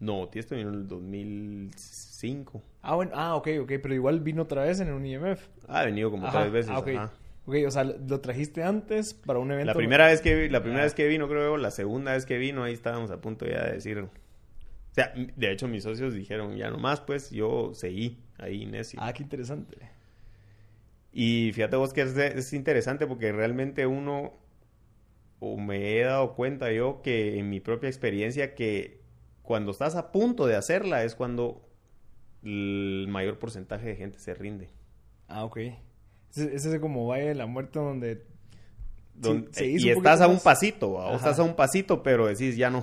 No, 0.00 0.28
Tiesto 0.28 0.56
vino 0.56 0.70
en 0.70 0.74
el 0.74 0.88
2005. 0.88 2.62
Ah, 2.82 2.96
bueno, 2.96 3.12
ah, 3.14 3.36
ok, 3.36 3.48
ok, 3.62 3.72
pero 3.80 3.94
igual 3.94 4.20
vino 4.20 4.42
otra 4.42 4.64
vez 4.64 4.80
en 4.80 4.92
un 4.92 5.06
IMF. 5.06 5.46
Ha 5.68 5.84
venido 5.84 6.10
como 6.10 6.26
Ajá, 6.26 6.40
tres 6.40 6.52
veces. 6.52 6.70
ah, 6.72 6.78
ok. 6.80 6.88
ajá. 6.88 7.12
Ok, 7.44 7.56
o 7.66 7.70
sea, 7.70 7.84
lo 7.84 8.20
trajiste 8.20 8.62
antes 8.62 9.14
para 9.14 9.38
un 9.40 9.50
evento. 9.50 9.66
La 9.72 9.74
primera 9.74 10.06
vez 10.06 10.20
que 10.20 10.48
la 10.48 10.60
primera 10.60 10.82
Ah. 10.82 10.84
vez 10.84 10.94
que 10.94 11.08
vino, 11.08 11.28
creo, 11.28 11.56
la 11.56 11.70
segunda 11.72 12.12
vez 12.12 12.24
que 12.24 12.38
vino, 12.38 12.62
ahí 12.62 12.72
estábamos 12.72 13.10
a 13.10 13.20
punto 13.20 13.46
ya 13.46 13.64
de 13.64 13.72
decir. 13.72 13.98
O 13.98 14.10
sea, 14.94 15.12
de 15.14 15.50
hecho 15.50 15.66
mis 15.68 15.82
socios 15.82 16.14
dijeron, 16.14 16.56
ya 16.56 16.70
nomás, 16.70 17.00
pues 17.00 17.30
yo 17.30 17.72
seguí 17.74 18.18
ahí 18.38 18.66
necio. 18.66 19.00
Ah, 19.02 19.12
qué 19.12 19.22
interesante. 19.22 19.76
Y 21.12 21.50
fíjate 21.52 21.76
vos 21.76 21.92
que 21.92 22.02
es, 22.02 22.16
es 22.16 22.52
interesante 22.52 23.06
porque 23.06 23.32
realmente 23.32 23.86
uno, 23.86 24.34
o 25.40 25.56
me 25.56 25.98
he 25.98 26.04
dado 26.04 26.34
cuenta 26.34 26.70
yo 26.72 27.02
que 27.02 27.38
en 27.38 27.50
mi 27.50 27.58
propia 27.60 27.88
experiencia 27.88 28.54
que 28.54 29.00
cuando 29.42 29.72
estás 29.72 29.96
a 29.96 30.12
punto 30.12 30.46
de 30.46 30.54
hacerla 30.56 31.02
es 31.04 31.14
cuando 31.16 31.68
el 32.44 33.06
mayor 33.08 33.38
porcentaje 33.38 33.88
de 33.88 33.96
gente 33.96 34.18
se 34.20 34.34
rinde. 34.34 34.68
Ah, 35.28 35.44
ok. 35.44 35.58
Ese, 36.32 36.54
ese 36.56 36.74
es 36.74 36.80
como 36.80 37.06
Valle 37.06 37.28
de 37.28 37.34
la 37.36 37.46
Muerte 37.46 37.78
donde... 37.78 38.24
Don- 39.14 39.48
se 39.52 39.66
hizo 39.66 39.86
y 39.86 39.92
un 39.92 39.98
estás 39.98 40.20
a 40.20 40.26
un 40.26 40.34
más. 40.34 40.42
pasito, 40.42 40.90
o 40.92 41.14
estás 41.14 41.38
a 41.38 41.42
un 41.44 41.54
pasito, 41.54 42.02
pero 42.02 42.26
decís 42.26 42.56
ya 42.56 42.70
no. 42.70 42.82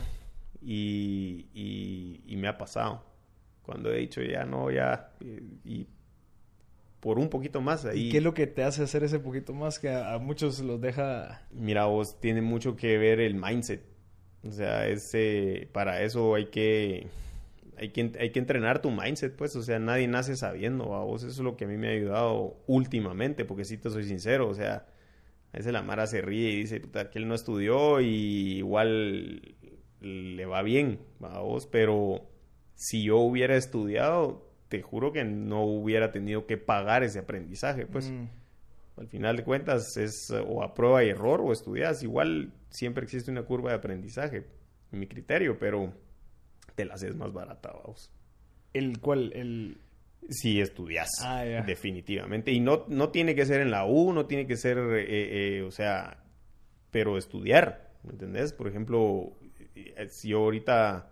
Y, 0.61 1.47
y, 1.53 2.21
y 2.25 2.37
me 2.37 2.47
ha 2.47 2.57
pasado. 2.57 3.03
Cuando 3.63 3.91
he 3.91 3.97
dicho 3.97 4.21
ya 4.21 4.45
no, 4.45 4.71
ya. 4.71 5.11
Y, 5.19 5.69
y 5.69 5.87
por 6.99 7.17
un 7.17 7.29
poquito 7.29 7.61
más 7.61 7.85
ahí. 7.85 8.07
¿Y 8.07 8.11
qué 8.11 8.17
es 8.17 8.23
lo 8.23 8.33
que 8.33 8.45
te 8.47 8.63
hace 8.63 8.83
hacer 8.83 9.03
ese 9.03 9.19
poquito 9.19 9.53
más 9.53 9.79
que 9.79 9.89
a, 9.89 10.13
a 10.13 10.19
muchos 10.19 10.59
los 10.59 10.79
deja... 10.79 11.41
Mira, 11.51 11.85
vos 11.85 12.19
tiene 12.19 12.41
mucho 12.41 12.75
que 12.75 12.97
ver 12.97 13.19
el 13.19 13.35
mindset. 13.35 13.81
O 14.47 14.51
sea, 14.51 14.87
ese, 14.87 15.67
para 15.73 16.03
eso 16.03 16.35
hay 16.35 16.45
que, 16.45 17.07
hay 17.79 17.89
que 17.89 18.11
hay 18.19 18.31
que 18.31 18.39
entrenar 18.39 18.81
tu 18.81 18.91
mindset, 18.91 19.35
pues. 19.35 19.55
O 19.55 19.63
sea, 19.63 19.79
nadie 19.79 20.07
nace 20.07 20.35
sabiendo, 20.35 20.89
¿va? 20.89 21.03
vos. 21.03 21.23
Eso 21.23 21.31
es 21.31 21.39
lo 21.39 21.55
que 21.57 21.65
a 21.65 21.67
mí 21.67 21.77
me 21.77 21.89
ha 21.89 21.91
ayudado 21.91 22.57
últimamente, 22.67 23.45
porque 23.45 23.65
si 23.65 23.77
te 23.77 23.89
soy 23.89 24.03
sincero, 24.03 24.47
o 24.49 24.53
sea, 24.53 24.87
a 25.53 25.57
veces 25.57 25.73
la 25.73 25.81
Mara 25.81 26.05
se 26.07 26.21
ríe 26.21 26.49
y 26.51 26.55
dice, 26.57 26.79
puta, 26.79 27.09
que 27.09 27.19
él 27.19 27.27
no 27.27 27.35
estudió 27.35 28.01
y 28.01 28.57
igual 28.57 29.55
le 30.01 30.45
va 30.45 30.61
bien, 30.61 30.99
¿va 31.23 31.39
vos? 31.39 31.67
Pero 31.67 32.29
si 32.75 33.03
yo 33.03 33.17
hubiera 33.17 33.55
estudiado, 33.55 34.47
te 34.69 34.81
juro 34.81 35.11
que 35.11 35.23
no 35.23 35.63
hubiera 35.63 36.11
tenido 36.11 36.45
que 36.45 36.57
pagar 36.57 37.03
ese 37.03 37.19
aprendizaje, 37.19 37.85
pues. 37.85 38.11
Mm, 38.11 38.27
Al 38.97 39.07
final 39.07 39.37
de 39.37 39.43
cuentas 39.45 39.95
es 39.95 40.29
o 40.31 40.61
a 40.61 40.73
prueba 40.73 41.03
y 41.05 41.09
error 41.09 41.39
o 41.41 41.53
estudias. 41.53 42.03
Igual 42.03 42.51
siempre 42.69 43.05
existe 43.05 43.31
una 43.31 43.43
curva 43.43 43.69
de 43.69 43.77
aprendizaje, 43.77 44.45
en 44.91 44.99
mi 44.99 45.07
criterio, 45.07 45.57
pero 45.57 45.93
te 46.79 46.85
la 46.85 46.93
haces 46.93 47.13
más 47.17 47.33
barata, 47.33 47.73
vamos. 47.73 48.09
el 48.71 49.01
cual, 49.01 49.33
el... 49.35 49.81
Si 50.29 50.61
estudias, 50.61 51.09
Ah, 51.21 51.43
definitivamente. 51.43 52.53
Y 52.53 52.61
no, 52.61 52.85
no 52.87 53.09
tiene 53.09 53.35
que 53.35 53.45
ser 53.45 53.59
en 53.59 53.69
la 53.69 53.85
U, 53.85 54.13
no 54.13 54.27
tiene 54.27 54.47
que 54.47 54.55
ser, 54.55 54.77
eh, 54.77 55.57
eh, 55.57 55.61
o 55.63 55.71
sea, 55.71 56.23
pero 56.89 57.17
estudiar, 57.17 57.91
¿me 58.03 58.11
entendés? 58.11 58.53
Por 58.53 58.69
ejemplo, 58.69 59.33
eh, 59.75 60.07
si 60.09 60.29
yo 60.29 60.39
ahorita, 60.39 61.11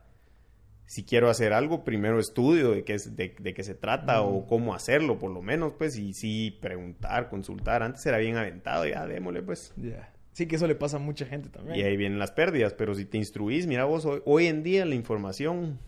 si 0.86 1.04
quiero 1.04 1.30
hacer 1.30 1.52
algo, 1.52 1.84
primero 1.84 2.18
estudio 2.18 2.72
de 2.72 2.86
qué, 2.86 2.94
es, 2.94 3.14
de, 3.18 3.36
de 3.38 3.54
qué 3.54 3.64
se 3.64 3.76
trata 3.76 4.22
o 4.22 4.48
cómo 4.48 4.74
hacerlo, 4.74 5.20
por 5.20 5.32
lo 5.32 5.42
menos, 5.42 5.74
pues, 5.78 5.98
y 5.98 6.14
sí 6.14 6.58
preguntar, 6.62 7.28
consultar. 7.28 7.84
Antes 7.84 8.06
era 8.06 8.20
bien 8.20 8.38
aventado, 8.38 8.86
ya 8.88 9.06
démosle, 9.06 9.42
pues. 9.42 9.74
Ya. 9.76 10.14
Sí, 10.38 10.46
que 10.46 10.58
eso 10.58 10.68
le 10.68 10.76
pasa 10.76 10.98
a 10.98 11.00
mucha 11.00 11.26
gente 11.26 11.50
también. 11.50 11.80
Y 11.80 11.82
ahí 11.82 11.98
vienen 11.98 12.20
las 12.20 12.30
pérdidas, 12.32 12.76
pero 12.76 12.94
si 12.94 13.06
te 13.06 13.18
instruís, 13.18 13.66
mira 13.66 13.86
vos, 13.86 14.06
hoy, 14.06 14.22
hoy 14.24 14.46
en 14.46 14.62
día 14.62 14.86
la 14.86 14.94
información, 14.94 15.80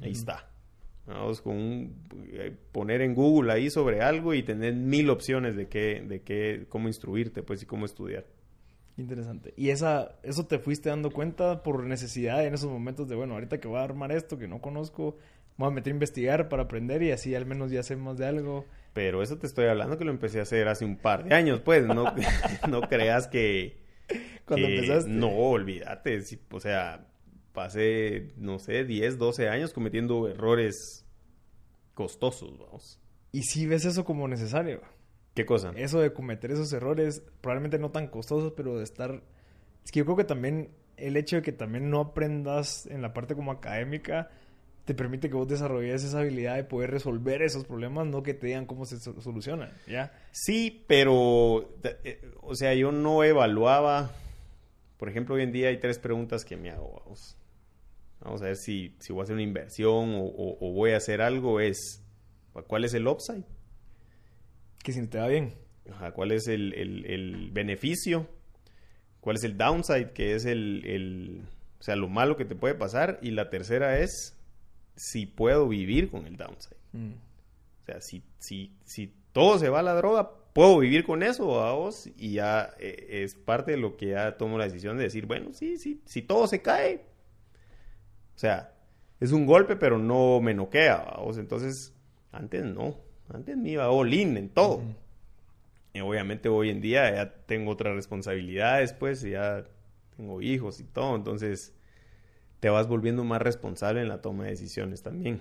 ahí 0.00 0.12
está. 0.12 0.48
Vamos 1.06 1.42
con 1.42 1.56
un- 1.58 1.94
eh, 2.32 2.56
poner 2.72 3.02
en 3.02 3.14
Google 3.14 3.52
ahí 3.52 3.68
sobre 3.68 4.00
algo 4.00 4.32
y 4.32 4.42
tener 4.44 4.72
mil 4.72 5.10
opciones 5.10 5.56
de 5.56 5.68
qué, 5.68 6.02
de 6.08 6.22
qué, 6.22 6.64
cómo 6.70 6.88
instruirte, 6.88 7.42
pues, 7.42 7.62
y 7.64 7.66
cómo 7.66 7.84
estudiar. 7.84 8.24
Interesante. 8.96 9.52
¿Y 9.58 9.68
esa, 9.68 10.16
eso 10.22 10.46
te 10.46 10.58
fuiste 10.58 10.88
dando 10.88 11.10
cuenta 11.10 11.62
por 11.62 11.84
necesidad 11.84 12.46
en 12.46 12.54
esos 12.54 12.70
momentos 12.70 13.10
de, 13.10 13.14
bueno, 13.14 13.34
ahorita 13.34 13.60
que 13.60 13.68
voy 13.68 13.76
a 13.78 13.82
armar 13.82 14.10
esto 14.10 14.38
que 14.38 14.48
no 14.48 14.62
conozco, 14.62 15.18
me 15.58 15.66
voy 15.66 15.68
a 15.72 15.74
meter 15.74 15.90
a 15.90 15.96
investigar 15.96 16.48
para 16.48 16.62
aprender 16.62 17.02
y 17.02 17.10
así 17.10 17.34
al 17.34 17.44
menos 17.44 17.70
ya 17.70 17.82
sé 17.82 17.96
más 17.96 18.16
de 18.16 18.24
algo? 18.24 18.64
Pero 18.94 19.22
eso 19.22 19.36
te 19.36 19.46
estoy 19.46 19.66
hablando 19.66 19.98
que 19.98 20.06
lo 20.06 20.12
empecé 20.12 20.38
a 20.38 20.44
hacer 20.44 20.66
hace 20.68 20.86
un 20.86 20.96
par 20.96 21.24
de 21.24 21.34
años, 21.34 21.60
pues, 21.60 21.84
no, 21.86 22.06
no 22.70 22.80
creas 22.88 23.28
que... 23.28 23.81
Cuando 24.46 24.66
que- 24.66 24.74
empezaste. 24.74 25.10
No, 25.10 25.30
olvídate, 25.30 26.22
o 26.50 26.60
sea, 26.60 27.06
pasé, 27.52 28.32
no 28.36 28.58
sé, 28.58 28.84
10, 28.84 29.18
12 29.18 29.48
años 29.48 29.72
cometiendo 29.72 30.28
errores 30.28 31.06
costosos, 31.94 32.58
vamos. 32.58 33.00
Y 33.32 33.42
si 33.42 33.66
ves 33.66 33.84
eso 33.84 34.04
como 34.04 34.28
necesario. 34.28 34.80
¿Qué 35.34 35.46
cosa? 35.46 35.72
Eso 35.76 36.00
de 36.00 36.12
cometer 36.12 36.50
esos 36.50 36.72
errores, 36.74 37.22
probablemente 37.40 37.78
no 37.78 37.90
tan 37.90 38.08
costosos, 38.08 38.52
pero 38.54 38.76
de 38.76 38.84
estar... 38.84 39.22
Es 39.82 39.90
que 39.90 40.00
yo 40.00 40.04
creo 40.04 40.16
que 40.16 40.24
también 40.24 40.74
el 40.98 41.16
hecho 41.16 41.36
de 41.36 41.42
que 41.42 41.52
también 41.52 41.88
no 41.90 42.00
aprendas 42.00 42.86
en 42.86 43.00
la 43.00 43.14
parte 43.14 43.34
como 43.34 43.50
académica 43.50 44.30
te 44.84 44.94
permite 44.94 45.28
que 45.28 45.36
vos 45.36 45.46
desarrolles 45.48 46.02
esa 46.02 46.20
habilidad 46.20 46.56
de 46.56 46.64
poder 46.64 46.90
resolver 46.90 47.40
esos 47.42 47.64
problemas, 47.64 48.06
no 48.06 48.22
que 48.22 48.34
te 48.34 48.48
digan 48.48 48.66
cómo 48.66 48.84
se 48.84 48.98
so- 48.98 49.20
solucionan, 49.20 49.72
¿ya? 49.86 50.12
Sí, 50.32 50.84
pero, 50.88 51.70
eh, 52.04 52.20
o 52.42 52.54
sea, 52.56 52.74
yo 52.74 52.90
no 52.92 53.22
evaluaba. 53.24 54.10
Por 54.98 55.08
ejemplo, 55.08 55.34
hoy 55.36 55.42
en 55.42 55.52
día 55.52 55.68
hay 55.68 55.78
tres 55.78 55.98
preguntas 55.98 56.44
que 56.44 56.56
me 56.56 56.70
hago. 56.70 57.00
Vamos, 57.04 57.36
Vamos 58.20 58.40
a 58.42 58.44
ver 58.46 58.56
si, 58.56 58.94
si 59.00 59.12
voy 59.12 59.20
a 59.20 59.24
hacer 59.24 59.34
una 59.34 59.42
inversión 59.42 60.14
o, 60.14 60.20
o- 60.22 60.58
o 60.60 60.72
voy 60.72 60.92
a 60.92 60.96
hacer 60.98 61.20
algo. 61.20 61.58
Es, 61.60 62.02
¿cuál 62.68 62.84
es 62.84 62.94
el 62.94 63.08
upside? 63.08 63.42
Que 64.82 64.92
si 64.92 65.00
no 65.00 65.08
te 65.08 65.18
va 65.18 65.26
bien. 65.28 65.54
Ajá, 65.90 66.12
¿Cuál 66.12 66.30
es 66.32 66.46
el, 66.46 66.72
el- 66.74 67.04
el 67.06 67.50
beneficio? 67.50 68.28
¿Cuál 69.20 69.36
es 69.36 69.44
el 69.44 69.56
downside? 69.56 70.12
Que 70.12 70.34
es 70.34 70.44
el, 70.44 70.84
el, 70.86 71.42
o 71.80 71.82
sea, 71.82 71.96
lo 71.96 72.08
malo 72.08 72.36
que 72.36 72.44
te 72.44 72.54
puede 72.54 72.74
pasar. 72.76 73.18
Y 73.22 73.32
la 73.32 73.50
tercera 73.50 73.98
es 73.98 74.36
si 75.02 75.26
puedo 75.26 75.66
vivir 75.66 76.12
con 76.12 76.28
el 76.28 76.36
downside. 76.36 76.76
Mm. 76.92 77.14
O 77.82 77.84
sea, 77.86 78.00
si, 78.00 78.22
si, 78.38 78.72
si 78.84 79.12
todo 79.32 79.58
se 79.58 79.68
va 79.68 79.80
a 79.80 79.82
la 79.82 79.94
droga, 79.94 80.30
puedo 80.52 80.78
vivir 80.78 81.02
con 81.02 81.24
eso, 81.24 81.46
vos, 81.46 82.08
y 82.16 82.34
ya 82.34 82.72
eh, 82.78 83.24
es 83.24 83.34
parte 83.34 83.72
de 83.72 83.78
lo 83.78 83.96
que 83.96 84.10
ya 84.10 84.36
tomo 84.36 84.58
la 84.58 84.64
decisión 84.64 84.96
de 84.96 85.02
decir, 85.02 85.26
bueno, 85.26 85.52
sí, 85.54 85.76
sí, 85.76 86.00
si 86.04 86.22
todo 86.22 86.46
se 86.46 86.62
cae, 86.62 87.04
o 88.36 88.38
sea, 88.38 88.74
es 89.18 89.32
un 89.32 89.44
golpe, 89.44 89.74
pero 89.74 89.98
no 89.98 90.40
me 90.40 90.54
noquea, 90.54 91.16
vos. 91.18 91.36
Entonces, 91.36 91.92
antes 92.30 92.64
no, 92.64 93.00
antes 93.28 93.56
me 93.56 93.70
iba 93.70 93.90
all 93.90 94.14
in 94.14 94.36
en 94.36 94.50
todo. 94.50 94.82
Y 95.94 96.00
obviamente 96.00 96.48
hoy 96.48 96.70
en 96.70 96.80
día 96.80 97.12
ya 97.12 97.34
tengo 97.46 97.72
otras 97.72 97.96
responsabilidades, 97.96 98.92
pues, 98.92 99.22
ya 99.22 99.64
tengo 100.16 100.40
hijos 100.42 100.78
y 100.78 100.84
todo, 100.84 101.16
entonces 101.16 101.74
te 102.62 102.70
vas 102.70 102.86
volviendo 102.86 103.24
más 103.24 103.42
responsable 103.42 104.02
en 104.02 104.08
la 104.08 104.22
toma 104.22 104.44
de 104.44 104.50
decisiones 104.50 105.02
también. 105.02 105.40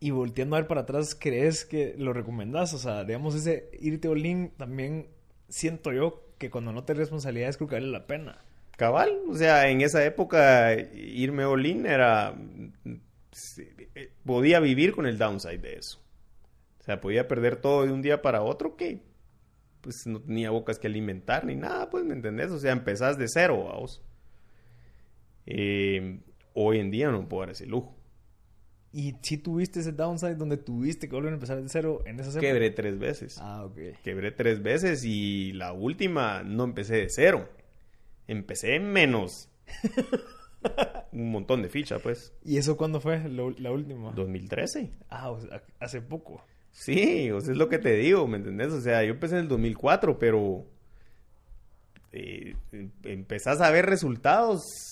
Y 0.00 0.10
volteando 0.10 0.56
a 0.56 0.58
ver 0.58 0.66
para 0.66 0.80
atrás, 0.80 1.14
¿crees 1.14 1.64
que 1.64 1.94
lo 1.96 2.12
recomendás? 2.12 2.74
O 2.74 2.78
sea, 2.78 3.04
digamos, 3.04 3.36
ese 3.36 3.70
irte 3.80 4.08
all 4.08 4.26
in 4.26 4.50
también 4.56 5.06
siento 5.48 5.92
yo 5.92 6.34
que 6.38 6.50
cuando 6.50 6.72
no 6.72 6.82
te 6.82 6.94
responsabilidades 6.94 7.58
creo 7.58 7.68
que 7.68 7.76
vale 7.76 7.86
la 7.86 8.08
pena. 8.08 8.44
Cabal, 8.76 9.20
o 9.28 9.36
sea, 9.36 9.68
en 9.68 9.82
esa 9.82 10.04
época 10.04 10.74
irme 10.74 11.44
all-in 11.44 11.86
era... 11.86 12.34
Podía 14.24 14.58
vivir 14.58 14.96
con 14.96 15.06
el 15.06 15.18
downside 15.18 15.58
de 15.60 15.74
eso. 15.74 16.00
O 16.80 16.82
sea, 16.82 17.00
podía 17.00 17.28
perder 17.28 17.54
todo 17.54 17.86
de 17.86 17.92
un 17.92 18.02
día 18.02 18.20
para 18.20 18.42
otro 18.42 18.76
que 18.76 19.00
pues 19.80 20.08
no 20.08 20.20
tenía 20.20 20.50
bocas 20.50 20.80
que 20.80 20.88
alimentar 20.88 21.44
ni 21.44 21.54
nada, 21.54 21.88
pues, 21.88 22.04
¿me 22.04 22.14
entendés? 22.14 22.50
O 22.50 22.58
sea, 22.58 22.72
empezás 22.72 23.16
de 23.16 23.28
cero, 23.28 23.66
vamos. 23.68 24.02
Eh, 25.46 26.20
hoy 26.54 26.78
en 26.78 26.90
día 26.90 27.10
no 27.10 27.28
puedo 27.28 27.42
dar 27.42 27.50
ese 27.50 27.66
lujo. 27.66 27.96
¿Y 28.94 29.16
si 29.22 29.38
tuviste 29.38 29.80
ese 29.80 29.92
downside 29.92 30.34
donde 30.34 30.58
tuviste 30.58 31.08
que 31.08 31.14
volver 31.14 31.32
a 31.32 31.34
empezar 31.36 31.60
de 31.62 31.68
cero 31.68 32.02
en 32.04 32.20
esa 32.20 32.28
época? 32.30 32.40
Quebré 32.42 32.70
tres 32.70 32.98
veces. 32.98 33.38
Ah, 33.40 33.64
ok. 33.64 33.78
Quebré 34.04 34.32
tres 34.32 34.62
veces 34.62 35.02
y 35.04 35.52
la 35.54 35.72
última 35.72 36.42
no 36.42 36.64
empecé 36.64 36.96
de 36.96 37.08
cero. 37.08 37.48
Empecé 38.28 38.78
menos. 38.80 39.48
Un 41.12 41.30
montón 41.30 41.62
de 41.62 41.68
ficha, 41.68 41.98
pues. 41.98 42.32
¿Y 42.44 42.56
eso 42.58 42.76
cuándo 42.76 43.00
fue 43.00 43.18
lo- 43.28 43.50
la 43.58 43.70
última? 43.72 44.12
2013. 44.12 44.92
Ah, 45.08 45.30
o 45.30 45.40
sea, 45.40 45.62
hace 45.80 46.00
poco. 46.00 46.44
Sí, 46.70 47.30
o 47.30 47.40
sea, 47.40 47.52
es 47.52 47.58
lo 47.58 47.68
que 47.68 47.78
te 47.78 47.94
digo, 47.96 48.26
¿me 48.28 48.36
entendés? 48.38 48.72
O 48.72 48.80
sea, 48.80 49.02
yo 49.04 49.10
empecé 49.12 49.34
en 49.36 49.42
el 49.42 49.48
2004, 49.48 50.18
pero 50.18 50.64
eh, 52.12 52.54
em- 52.72 52.90
empezás 53.04 53.60
a 53.60 53.70
ver 53.70 53.86
resultados 53.86 54.91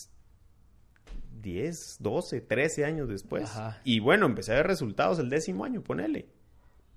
10, 1.42 1.96
12, 2.00 2.40
13 2.40 2.84
años 2.84 3.08
después. 3.08 3.44
Ajá. 3.44 3.80
Y 3.84 4.00
bueno, 4.00 4.26
empecé 4.26 4.52
a 4.52 4.56
ver 4.56 4.66
resultados 4.66 5.18
el 5.18 5.30
décimo 5.30 5.64
año, 5.64 5.82
ponele. 5.82 6.26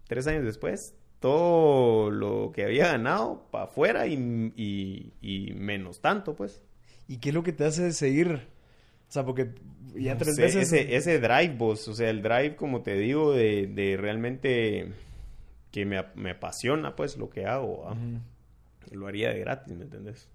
Tres 0.07 0.27
años 0.27 0.43
después, 0.43 0.95
todo 1.19 2.11
lo 2.11 2.51
que 2.53 2.63
había 2.63 2.87
ganado 2.91 3.47
para 3.51 3.65
afuera 3.65 4.07
y, 4.07 4.51
y- 4.55 5.13
y 5.21 5.53
menos 5.53 6.01
tanto, 6.01 6.35
pues. 6.35 6.61
¿Y 7.07 7.17
qué 7.17 7.29
es 7.29 7.35
lo 7.35 7.43
que 7.43 7.53
te 7.53 7.65
hace 7.65 7.91
seguir? 7.93 8.47
O 9.09 9.11
sea, 9.13 9.23
porque 9.25 9.51
ya 9.95 10.13
No 10.13 10.19
tres 10.19 10.35
sé, 10.35 10.41
veces... 10.41 10.73
Ese, 10.73 10.95
ese 10.95 11.19
drive, 11.19 11.55
vos, 11.57 11.87
o 11.87 11.93
sea, 11.93 12.09
el 12.09 12.21
drive, 12.21 12.55
como 12.55 12.81
te 12.81 12.95
digo, 12.95 13.31
de, 13.33 13.67
de 13.67 13.95
realmente 13.97 14.91
que 15.71 15.85
me, 15.85 16.03
me 16.15 16.31
apasiona, 16.31 16.95
pues, 16.95 17.17
lo 17.17 17.29
que 17.29 17.45
hago. 17.45 17.95
Lo 18.91 19.07
haría 19.07 19.29
de 19.29 19.39
gratis, 19.39 19.73
¿me 19.75 19.83
entendés? 19.85 20.29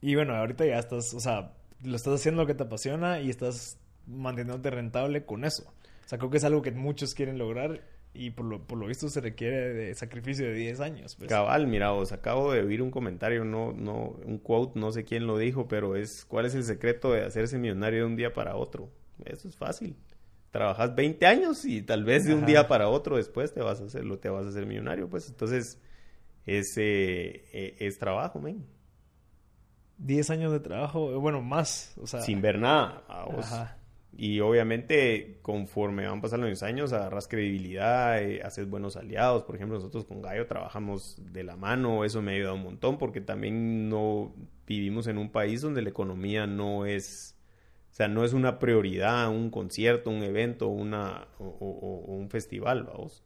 Y 0.00 0.14
bueno, 0.14 0.34
ahorita 0.34 0.66
ya 0.66 0.78
estás, 0.78 1.14
o 1.14 1.20
sea, 1.20 1.52
lo 1.82 1.96
estás 1.96 2.14
haciendo 2.14 2.42
lo 2.42 2.46
que 2.46 2.54
te 2.54 2.64
apasiona 2.64 3.20
y 3.20 3.30
estás 3.30 3.78
manteniéndote 4.06 4.70
rentable 4.70 5.24
con 5.24 5.44
eso. 5.44 5.64
O 6.04 6.08
sea, 6.08 6.18
creo 6.18 6.30
que 6.30 6.38
es 6.38 6.44
algo 6.44 6.62
que 6.62 6.72
muchos 6.72 7.14
quieren 7.14 7.38
lograr 7.38 7.80
y 8.14 8.30
por 8.30 8.44
lo, 8.44 8.66
por 8.66 8.78
lo 8.78 8.86
visto 8.86 9.08
se 9.08 9.20
requiere 9.20 9.72
de 9.72 9.94
sacrificio 9.94 10.46
de 10.46 10.54
10 10.54 10.80
años. 10.80 11.16
pues. 11.16 11.28
Cabal, 11.28 11.66
mira, 11.66 11.90
vos, 11.90 12.12
acabo 12.12 12.52
de 12.52 12.60
oír 12.60 12.82
un 12.82 12.90
comentario, 12.90 13.44
no, 13.44 13.72
no, 13.72 14.16
un 14.24 14.38
quote, 14.38 14.78
no 14.78 14.92
sé 14.92 15.04
quién 15.04 15.26
lo 15.26 15.38
dijo, 15.38 15.68
pero 15.68 15.96
es, 15.96 16.24
¿cuál 16.26 16.46
es 16.46 16.54
el 16.54 16.64
secreto 16.64 17.12
de 17.12 17.24
hacerse 17.24 17.58
millonario 17.58 18.00
de 18.00 18.06
un 18.06 18.16
día 18.16 18.32
para 18.32 18.56
otro? 18.56 18.90
Eso 19.24 19.48
es 19.48 19.56
fácil. 19.56 19.96
Trabajas 20.50 20.94
20 20.94 21.24
años 21.26 21.64
y 21.64 21.80
tal 21.80 22.04
vez 22.04 22.24
de 22.24 22.34
un 22.34 22.44
día 22.44 22.68
para 22.68 22.88
otro 22.88 23.16
después 23.16 23.54
te 23.54 23.62
vas 23.62 23.80
a 23.80 23.84
hacer, 23.84 24.04
lo 24.04 24.18
te 24.18 24.28
vas 24.28 24.44
a 24.44 24.50
hacer 24.50 24.66
millonario, 24.66 25.08
pues. 25.08 25.30
Entonces, 25.30 25.80
es, 26.44 26.76
eh, 26.76 27.44
eh, 27.52 27.76
es 27.78 27.98
trabajo, 27.98 28.38
men. 28.38 28.66
10 29.98 30.30
años 30.30 30.52
de 30.52 30.60
trabajo, 30.60 31.12
eh, 31.12 31.16
bueno, 31.16 31.42
más. 31.42 31.94
O 32.00 32.06
sea, 32.06 32.20
sin 32.22 32.40
ver 32.42 32.58
nada. 32.58 33.02
Ajá. 33.08 33.78
Y 34.14 34.40
obviamente, 34.40 35.38
conforme 35.40 36.06
van 36.06 36.20
pasando 36.20 36.46
los 36.46 36.62
años, 36.62 36.92
agarras 36.92 37.28
credibilidad, 37.28 38.22
eh, 38.22 38.42
haces 38.42 38.68
buenos 38.68 38.96
aliados. 38.96 39.44
Por 39.44 39.54
ejemplo, 39.56 39.78
nosotros 39.78 40.04
con 40.04 40.20
Gallo 40.20 40.46
trabajamos 40.46 41.16
de 41.32 41.44
la 41.44 41.56
mano, 41.56 42.04
eso 42.04 42.20
me 42.20 42.32
ha 42.32 42.34
ayudado 42.34 42.56
un 42.56 42.62
montón 42.62 42.98
porque 42.98 43.22
también 43.22 43.88
no 43.88 44.34
vivimos 44.66 45.06
en 45.06 45.16
un 45.16 45.30
país 45.30 45.62
donde 45.62 45.80
la 45.80 45.88
economía 45.88 46.46
no 46.46 46.84
es, 46.84 47.36
o 47.90 47.94
sea, 47.94 48.08
no 48.08 48.22
es 48.24 48.34
una 48.34 48.58
prioridad, 48.58 49.30
un 49.30 49.50
concierto, 49.50 50.10
un 50.10 50.22
evento, 50.22 50.68
una, 50.68 51.26
o, 51.38 51.44
o- 51.46 52.04
o 52.06 52.14
un 52.14 52.28
festival, 52.28 52.82
vamos. 52.84 53.24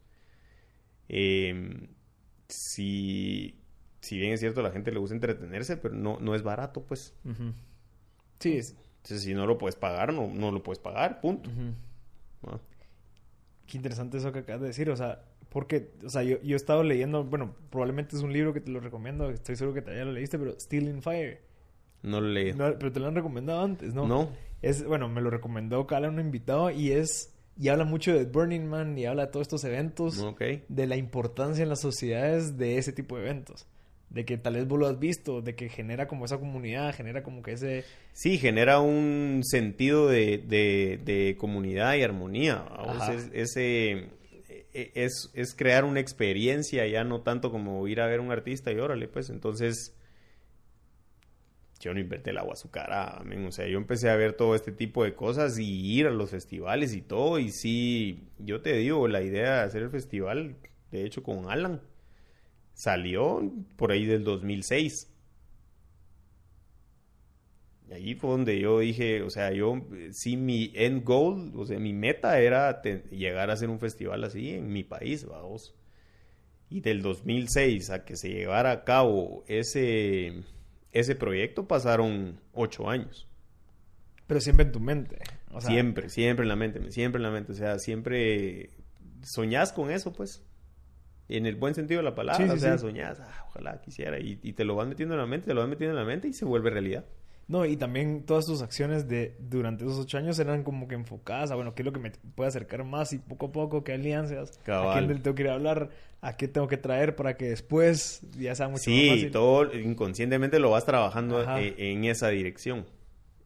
Eh, 1.08 1.88
si, 2.48 3.58
si 4.06 4.18
bien 4.18 4.32
es 4.32 4.40
cierto, 4.40 4.60
a 4.60 4.62
la 4.62 4.70
gente 4.70 4.92
le 4.92 4.98
gusta 4.98 5.14
entretenerse, 5.14 5.76
pero 5.76 5.94
no, 5.94 6.18
no 6.20 6.34
es 6.34 6.42
barato, 6.42 6.82
pues. 6.82 7.14
Sí, 8.38 8.56
es- 8.56 8.76
Entonces, 9.02 9.22
si 9.22 9.34
no 9.34 9.46
lo 9.46 9.56
puedes 9.58 9.76
pagar, 9.76 10.12
no, 10.12 10.28
no 10.28 10.50
lo 10.50 10.62
puedes 10.62 10.78
pagar, 10.78 11.20
punto. 11.20 11.48
Ah. 12.46 12.58
Qué 13.66 13.76
interesante 13.76 14.18
eso 14.18 14.32
que 14.32 14.40
acabas 14.40 14.60
de 14.62 14.68
decir, 14.68 14.90
o 14.90 14.96
sea, 14.96 15.22
porque, 15.48 15.90
o 16.04 16.08
sea, 16.10 16.22
yo, 16.22 16.40
yo 16.42 16.54
he 16.54 16.56
estado 16.56 16.82
leyendo, 16.82 17.24
bueno, 17.24 17.54
probablemente 17.70 18.16
es 18.16 18.22
un 18.22 18.32
libro 18.32 18.52
que 18.52 18.60
te 18.60 18.70
lo 18.70 18.80
recomiendo, 18.80 19.30
estoy 19.30 19.56
seguro 19.56 19.74
que 19.74 19.82
te- 19.82 19.96
ya 19.96 20.04
lo 20.04 20.12
leíste, 20.12 20.38
pero 20.38 20.58
Stealing 20.58 21.02
Fire. 21.02 21.40
No 22.02 22.20
lo 22.20 22.28
leí. 22.28 22.52
No, 22.52 22.76
pero 22.78 22.92
te 22.92 23.00
lo 23.00 23.06
han 23.08 23.14
recomendado 23.14 23.62
antes, 23.62 23.94
¿no? 23.94 24.06
No. 24.06 24.28
Es, 24.62 24.84
bueno, 24.84 25.08
me 25.08 25.20
lo 25.20 25.30
recomendó 25.30 25.86
Cala, 25.86 26.08
un 26.08 26.18
invitado, 26.20 26.70
y 26.70 26.92
es, 26.92 27.32
y 27.58 27.68
habla 27.68 27.84
mucho 27.84 28.12
de 28.12 28.24
Burning 28.24 28.66
Man, 28.66 28.96
y 28.98 29.06
habla 29.06 29.26
de 29.26 29.32
todos 29.32 29.44
estos 29.46 29.64
eventos, 29.64 30.18
de 30.68 30.86
la 30.86 30.96
importancia 30.96 31.62
en 31.62 31.68
las 31.68 31.80
sociedades 31.80 32.56
de 32.56 32.78
ese 32.78 32.92
tipo 32.92 33.16
de 33.16 33.22
eventos. 33.22 33.66
De 34.16 34.24
que 34.24 34.38
tal 34.38 34.54
vez 34.54 34.66
vos 34.66 34.78
lo 34.78 34.86
has 34.86 34.98
visto, 34.98 35.42
de 35.42 35.54
que 35.54 35.68
genera 35.68 36.08
como 36.08 36.24
esa 36.24 36.38
comunidad, 36.38 36.94
genera 36.94 37.22
como 37.22 37.42
que 37.42 37.52
ese... 37.52 37.84
Sí, 38.14 38.38
genera 38.38 38.80
un 38.80 39.42
sentido 39.44 40.08
de, 40.08 40.38
de, 40.38 40.98
de 41.04 41.36
comunidad 41.36 41.96
y 41.96 42.02
armonía. 42.02 42.64
Es, 43.12 43.30
ese, 43.34 44.08
e- 44.72 44.90
es, 44.94 45.30
es 45.34 45.54
crear 45.54 45.84
una 45.84 46.00
experiencia, 46.00 46.86
ya 46.86 47.04
no 47.04 47.20
tanto 47.20 47.50
como 47.50 47.86
ir 47.88 48.00
a 48.00 48.06
ver 48.06 48.20
a 48.20 48.22
un 48.22 48.32
artista 48.32 48.72
y 48.72 48.78
órale, 48.78 49.06
pues. 49.06 49.28
Entonces, 49.28 49.94
yo 51.80 51.92
no 51.92 52.00
inventé 52.00 52.30
el 52.30 52.38
agua 52.38 52.54
azucarada, 52.54 53.22
men. 53.22 53.44
O 53.44 53.52
sea, 53.52 53.68
yo 53.68 53.76
empecé 53.76 54.08
a 54.08 54.16
ver 54.16 54.32
todo 54.32 54.54
este 54.54 54.72
tipo 54.72 55.04
de 55.04 55.12
cosas 55.14 55.58
y 55.58 55.92
ir 55.92 56.06
a 56.06 56.10
los 56.10 56.30
festivales 56.30 56.94
y 56.94 57.02
todo. 57.02 57.38
Y 57.38 57.50
sí, 57.50 58.30
yo 58.38 58.62
te 58.62 58.72
digo, 58.78 59.08
la 59.08 59.20
idea 59.20 59.56
de 59.56 59.60
hacer 59.60 59.82
el 59.82 59.90
festival, 59.90 60.56
de 60.90 61.04
hecho, 61.04 61.22
con 61.22 61.50
Alan, 61.50 61.82
salió 62.76 63.42
por 63.76 63.90
ahí 63.90 64.04
del 64.04 64.22
2006. 64.22 65.10
Y 67.88 67.92
ahí 67.94 68.14
fue 68.16 68.30
donde 68.30 68.58
yo 68.60 68.80
dije, 68.80 69.22
o 69.22 69.30
sea, 69.30 69.52
yo 69.52 69.76
eh, 69.94 70.10
sí 70.12 70.36
mi 70.36 70.72
end 70.74 71.04
goal, 71.04 71.52
o 71.56 71.64
sea, 71.64 71.78
mi 71.78 71.92
meta 71.92 72.38
era 72.40 72.82
te- 72.82 73.04
llegar 73.10 73.48
a 73.48 73.54
hacer 73.54 73.70
un 73.70 73.78
festival 73.78 74.24
así 74.24 74.50
en 74.54 74.72
mi 74.72 74.82
país, 74.84 75.24
vamos. 75.24 75.74
Y 76.68 76.80
del 76.80 77.00
2006 77.00 77.90
a 77.90 78.04
que 78.04 78.16
se 78.16 78.28
llevara 78.28 78.72
a 78.72 78.84
cabo 78.84 79.44
ese, 79.46 80.42
ese 80.92 81.14
proyecto 81.14 81.66
pasaron 81.68 82.40
ocho 82.52 82.90
años. 82.90 83.26
Pero 84.26 84.40
siempre 84.40 84.66
en 84.66 84.72
tu 84.72 84.80
mente. 84.80 85.18
O 85.52 85.60
sea, 85.60 85.70
siempre, 85.70 86.08
siempre 86.10 86.42
en 86.42 86.48
la 86.48 86.56
mente, 86.56 86.90
siempre 86.90 87.20
en 87.20 87.22
la 87.22 87.30
mente. 87.30 87.52
O 87.52 87.54
sea, 87.54 87.78
siempre 87.78 88.70
soñás 89.22 89.72
con 89.72 89.92
eso, 89.92 90.12
pues. 90.12 90.42
En 91.28 91.46
el 91.46 91.56
buen 91.56 91.74
sentido 91.74 91.98
de 92.00 92.04
la 92.04 92.14
palabra. 92.14 92.44
Sí, 92.44 92.50
sí, 92.50 92.56
o 92.56 92.60
sea, 92.60 92.78
sí. 92.78 92.82
soñás, 92.82 93.18
"Ah, 93.20 93.44
ojalá 93.48 93.80
quisiera. 93.80 94.18
Y, 94.20 94.38
y 94.42 94.52
te 94.52 94.64
lo 94.64 94.76
van 94.76 94.88
metiendo 94.88 95.14
en 95.14 95.20
la 95.20 95.26
mente, 95.26 95.46
te 95.48 95.54
lo 95.54 95.60
van 95.60 95.70
metiendo 95.70 95.92
en 95.98 96.00
la 96.00 96.06
mente 96.06 96.28
y 96.28 96.32
se 96.32 96.44
vuelve 96.44 96.70
realidad. 96.70 97.04
No, 97.48 97.64
y 97.64 97.76
también 97.76 98.24
todas 98.26 98.44
tus 98.46 98.60
acciones 98.60 99.06
de 99.06 99.36
durante 99.38 99.84
esos 99.84 99.98
ocho 100.00 100.18
años 100.18 100.36
eran 100.40 100.64
como 100.64 100.88
que 100.88 100.96
enfocadas 100.96 101.52
a, 101.52 101.54
bueno, 101.54 101.74
qué 101.76 101.82
es 101.82 101.86
lo 101.86 101.92
que 101.92 102.00
me 102.00 102.10
puede 102.34 102.48
acercar 102.48 102.82
más 102.84 103.12
y 103.12 103.18
poco 103.18 103.46
a 103.46 103.52
poco, 103.52 103.84
qué 103.84 103.92
alianzas, 103.92 104.58
a 104.58 104.64
Cabal. 104.64 104.98
quién 104.98 105.14
le 105.16 105.20
tengo 105.22 105.34
que 105.36 105.42
ir 105.44 105.48
a 105.50 105.54
hablar, 105.54 105.90
a 106.22 106.36
qué 106.36 106.48
tengo 106.48 106.66
que 106.66 106.76
traer 106.76 107.14
para 107.14 107.36
que 107.36 107.44
después 107.48 108.20
ya 108.36 108.54
sea 108.56 108.66
mucho 108.66 108.90
más 108.90 108.98
Sí, 108.98 109.08
fácil. 109.10 109.30
todo 109.30 109.72
inconscientemente 109.78 110.58
lo 110.58 110.70
vas 110.70 110.84
trabajando 110.86 111.40
eh, 111.58 111.74
en 111.78 112.04
esa 112.04 112.28
dirección. 112.30 112.84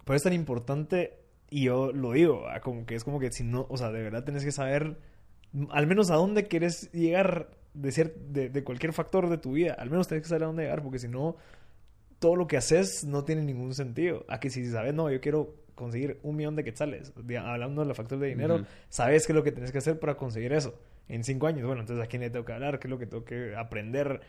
Pero 0.06 0.16
es 0.16 0.22
tan 0.22 0.32
importante, 0.32 1.18
y 1.50 1.64
yo 1.64 1.92
lo 1.92 2.12
digo, 2.12 2.46
ah, 2.48 2.60
como 2.60 2.86
que 2.86 2.94
es 2.94 3.04
como 3.04 3.20
que 3.20 3.30
si 3.32 3.44
no, 3.44 3.66
o 3.68 3.76
sea, 3.76 3.90
de 3.92 4.02
verdad 4.02 4.24
tenés 4.24 4.46
que 4.46 4.52
saber 4.52 4.96
al 5.70 5.86
menos 5.86 6.10
a 6.10 6.14
dónde 6.14 6.44
quieres 6.44 6.90
llegar 6.92 7.50
de, 7.74 7.88
cier- 7.90 8.14
de, 8.14 8.48
de 8.50 8.64
cualquier 8.64 8.92
factor 8.92 9.28
de 9.28 9.38
tu 9.38 9.52
vida. 9.52 9.74
Al 9.74 9.90
menos 9.90 10.08
tenés 10.08 10.22
que 10.22 10.28
saber 10.28 10.44
a 10.44 10.46
dónde 10.46 10.62
llegar, 10.64 10.82
porque 10.82 10.98
si 10.98 11.08
no, 11.08 11.36
todo 12.18 12.36
lo 12.36 12.46
que 12.46 12.56
haces 12.56 13.04
no 13.04 13.24
tiene 13.24 13.42
ningún 13.42 13.74
sentido. 13.74 14.24
A 14.28 14.40
que 14.40 14.50
si 14.50 14.64
sabes, 14.70 14.92
no, 14.94 15.10
yo 15.10 15.20
quiero 15.20 15.54
conseguir 15.74 16.18
un 16.22 16.36
millón 16.36 16.56
de 16.56 16.64
quetzales, 16.64 17.14
diga- 17.16 17.50
hablando 17.50 17.82
del 17.84 17.94
factor 17.94 18.18
de 18.18 18.26
dinero, 18.28 18.56
sabes 18.90 19.26
qué 19.26 19.32
es 19.32 19.36
lo 19.36 19.42
que 19.42 19.52
tienes 19.52 19.72
que 19.72 19.78
hacer 19.78 19.98
para 19.98 20.14
conseguir 20.16 20.52
eso. 20.52 20.78
En 21.08 21.24
cinco 21.24 21.46
años, 21.48 21.66
bueno, 21.66 21.80
entonces 21.80 22.04
a 22.04 22.06
quién 22.06 22.20
le 22.22 22.30
tengo 22.30 22.44
que 22.44 22.52
hablar, 22.52 22.78
qué 22.78 22.86
es 22.86 22.90
lo 22.90 22.98
que 22.98 23.06
tengo 23.06 23.24
que 23.24 23.56
aprender. 23.56 24.20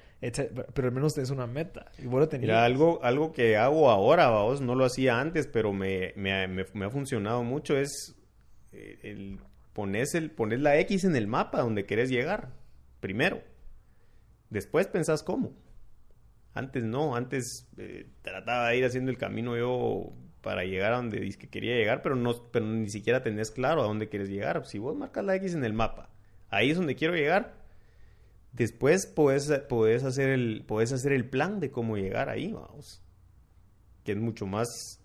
Pero 0.73 0.87
al 0.87 0.93
menos 0.93 1.15
es 1.17 1.29
una 1.29 1.45
meta. 1.45 1.91
Y 1.99 2.03
lo 2.03 2.27
tenías. 2.29 2.47
Mira, 2.47 2.63
algo, 2.65 3.03
algo 3.03 3.31
que 3.33 3.55
hago 3.57 3.89
ahora, 3.91 4.29
vos 4.29 4.61
no 4.61 4.73
lo 4.73 4.85
hacía 4.85 5.19
antes, 5.19 5.45
pero 5.45 5.73
me, 5.73 6.13
me, 6.15 6.47
me- 6.47 6.65
me 6.73 6.85
ha 6.85 6.89
funcionado 6.89 7.43
mucho, 7.43 7.77
es 7.77 8.15
eh, 8.71 8.97
el, 9.03 9.39
pones, 9.73 10.15
el, 10.15 10.31
pones 10.31 10.59
la 10.61 10.79
X 10.79 11.03
en 11.03 11.15
el 11.15 11.27
mapa 11.27 11.59
donde 11.61 11.85
querés 11.85 12.09
llegar, 12.09 12.49
primero. 13.01 13.41
Después 14.49 14.87
pensás 14.87 15.23
cómo. 15.23 15.53
Antes 16.53 16.83
no, 16.83 17.15
antes 17.15 17.67
eh, 17.77 18.07
trataba 18.21 18.69
de 18.69 18.77
ir 18.77 18.85
haciendo 18.85 19.11
el 19.11 19.17
camino 19.17 19.57
yo 19.57 20.13
para 20.41 20.63
llegar 20.63 20.93
a 20.93 20.97
donde 20.97 21.29
que 21.37 21.49
quería 21.49 21.75
llegar, 21.75 22.01
pero 22.01 22.15
no, 22.15 22.49
pero 22.51 22.65
ni 22.65 22.89
siquiera 22.89 23.23
tenés 23.23 23.51
claro 23.51 23.81
a 23.81 23.85
dónde 23.85 24.09
quieres 24.09 24.29
llegar. 24.29 24.65
Si 24.65 24.79
vos 24.79 24.95
marcas 24.95 25.23
la 25.23 25.35
X 25.35 25.53
en 25.53 25.63
el 25.63 25.73
mapa, 25.73 26.09
ahí 26.49 26.71
es 26.71 26.77
donde 26.77 26.95
quiero 26.95 27.15
llegar. 27.15 27.61
Después 28.51 29.05
podés, 29.07 29.49
podés 29.69 30.03
hacer 30.03 30.29
el, 30.29 30.65
hacer 30.69 31.13
el 31.13 31.29
plan 31.29 31.59
de 31.59 31.71
cómo 31.71 31.95
llegar 31.95 32.29
ahí, 32.29 32.51
vamos. 32.51 33.01
Que 34.03 34.11
que 34.11 34.11
es 34.13 34.17
mucho 34.17 34.47
más 34.47 34.99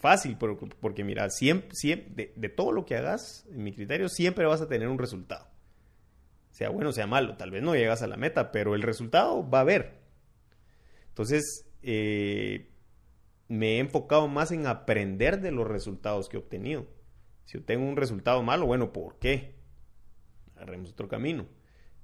fácil, 0.00 0.36
porque, 0.38 0.66
porque 0.80 1.04
mira, 1.04 1.28
siempre, 1.28 1.68
siempre 1.72 2.14
de, 2.14 2.32
de, 2.34 2.48
todo 2.48 2.72
lo 2.72 2.86
que 2.86 2.96
hagas, 2.96 3.46
en 3.50 3.62
mi 3.62 3.72
criterio, 3.72 4.08
siempre 4.08 4.46
vas 4.46 4.62
a 4.62 4.66
tener 4.66 4.88
un 4.88 4.98
resultado. 4.98 5.46
Sea 6.50 6.68
bueno, 6.70 6.92
sea 6.92 7.06
malo, 7.06 7.36
tal 7.36 7.50
vez 7.50 7.62
no 7.62 7.74
llegas 7.74 8.02
a 8.02 8.06
la 8.06 8.16
meta, 8.16 8.52
pero 8.52 8.74
el 8.74 8.82
resultado 8.82 9.48
va 9.48 9.58
a 9.58 9.62
haber. 9.62 10.00
Entonces, 11.08 11.66
eh, 11.82 12.70
me 13.48 13.76
he 13.76 13.78
enfocado 13.78 14.28
más 14.28 14.52
en 14.52 14.66
aprender 14.66 15.40
de 15.40 15.52
los 15.52 15.66
resultados 15.66 16.28
que 16.28 16.36
he 16.36 16.40
obtenido. 16.40 16.86
Si 17.44 17.58
obtengo 17.58 17.84
un 17.84 17.96
resultado 17.96 18.42
malo, 18.42 18.66
bueno, 18.66 18.92
¿por 18.92 19.18
qué? 19.18 19.56
Agarremos 20.54 20.92
otro 20.92 21.08
camino. 21.08 21.46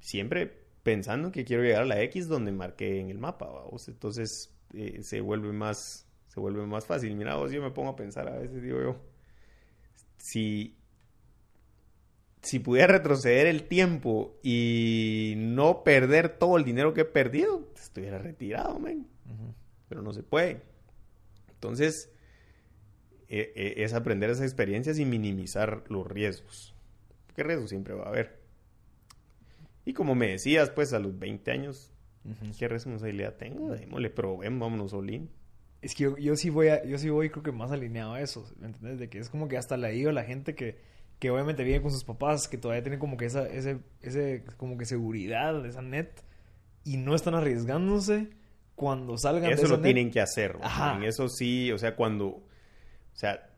Siempre 0.00 0.66
pensando 0.82 1.32
que 1.32 1.44
quiero 1.44 1.62
llegar 1.62 1.82
a 1.82 1.86
la 1.86 2.00
X 2.02 2.28
donde 2.28 2.52
marqué 2.52 3.00
en 3.00 3.10
el 3.10 3.18
mapa, 3.18 3.46
¿vamos? 3.46 3.88
Entonces 3.88 4.56
eh, 4.74 5.02
se 5.02 5.20
vuelve 5.20 5.52
más 5.52 6.06
se 6.28 6.40
vuelve 6.40 6.66
más 6.66 6.86
fácil. 6.86 7.16
Mira, 7.16 7.36
vos 7.36 7.50
yo 7.50 7.62
me 7.62 7.70
pongo 7.70 7.90
a 7.90 7.96
pensar 7.96 8.28
a 8.28 8.38
veces, 8.38 8.62
digo 8.62 8.80
yo, 8.82 8.96
si 10.18 10.75
si 12.46 12.60
pudiera 12.60 12.86
retroceder 12.86 13.48
el 13.48 13.64
tiempo 13.64 14.38
y 14.40 15.34
no 15.36 15.82
perder 15.82 16.28
todo 16.28 16.56
el 16.56 16.64
dinero 16.64 16.94
que 16.94 17.00
he 17.00 17.04
perdido, 17.04 17.68
estuviera 17.74 18.18
retirado, 18.18 18.78
man. 18.78 19.04
Pero 19.88 20.00
no 20.00 20.12
se 20.12 20.22
puede. 20.22 20.62
Entonces, 21.50 22.08
e, 23.28 23.52
e, 23.56 23.82
es 23.82 23.94
aprender 23.94 24.30
esas 24.30 24.44
experiencias 24.44 25.00
y 25.00 25.04
minimizar 25.04 25.82
los 25.88 26.06
riesgos. 26.06 26.72
¿Qué 27.34 27.42
riesgos 27.42 27.70
siempre 27.70 27.94
va 27.94 28.04
a 28.04 28.08
haber? 28.10 28.38
Y 29.84 29.92
como 29.92 30.14
me 30.14 30.28
decías, 30.28 30.70
pues 30.70 30.92
a 30.92 31.00
los 31.00 31.18
20 31.18 31.50
años, 31.50 31.90
¿qué 32.56 32.68
responsabilidad 32.68 33.34
tengo? 33.34 33.72
Démosle, 33.72 34.08
probemos, 34.10 34.60
vámonos, 34.60 34.92
Olin. 34.92 35.28
Es 35.82 35.96
que 35.96 36.04
yo, 36.04 36.16
yo, 36.16 36.36
sí 36.36 36.50
voy 36.50 36.68
a, 36.68 36.84
yo 36.84 36.96
sí 36.98 37.10
voy 37.10 37.28
creo 37.28 37.42
que 37.42 37.50
más 37.50 37.72
alineado 37.72 38.14
a 38.14 38.20
eso, 38.20 38.48
¿me 38.60 38.66
entiendes? 38.66 39.00
De 39.00 39.08
que 39.08 39.18
es 39.18 39.30
como 39.30 39.48
que 39.48 39.56
hasta 39.56 39.76
la 39.76 39.92
ido 39.92 40.12
la 40.12 40.22
gente 40.22 40.54
que, 40.54 40.78
que 41.18 41.30
obviamente 41.30 41.64
vive 41.64 41.82
con 41.82 41.90
sus 41.90 42.04
papás, 42.04 42.48
que 42.48 42.58
todavía 42.58 42.82
tienen 42.82 43.00
como 43.00 43.16
que 43.16 43.26
esa, 43.26 43.46
ese, 43.48 43.78
ese, 44.02 44.44
como 44.56 44.76
que 44.76 44.84
seguridad, 44.84 45.64
esa 45.64 45.82
net, 45.82 46.10
y 46.84 46.98
no 46.98 47.14
están 47.14 47.34
arriesgándose 47.34 48.28
cuando 48.74 49.16
salgan 49.16 49.50
eso 49.50 49.62
de 49.62 49.66
esa 49.66 49.76
lo 49.76 49.82
tienen 49.82 50.10
que 50.10 50.20
hacer. 50.20 50.58
En 50.94 51.02
eso 51.02 51.28
sí, 51.28 51.72
o 51.72 51.78
sea, 51.78 51.96
cuando, 51.96 52.26
o 52.26 52.44
sea, 53.14 53.48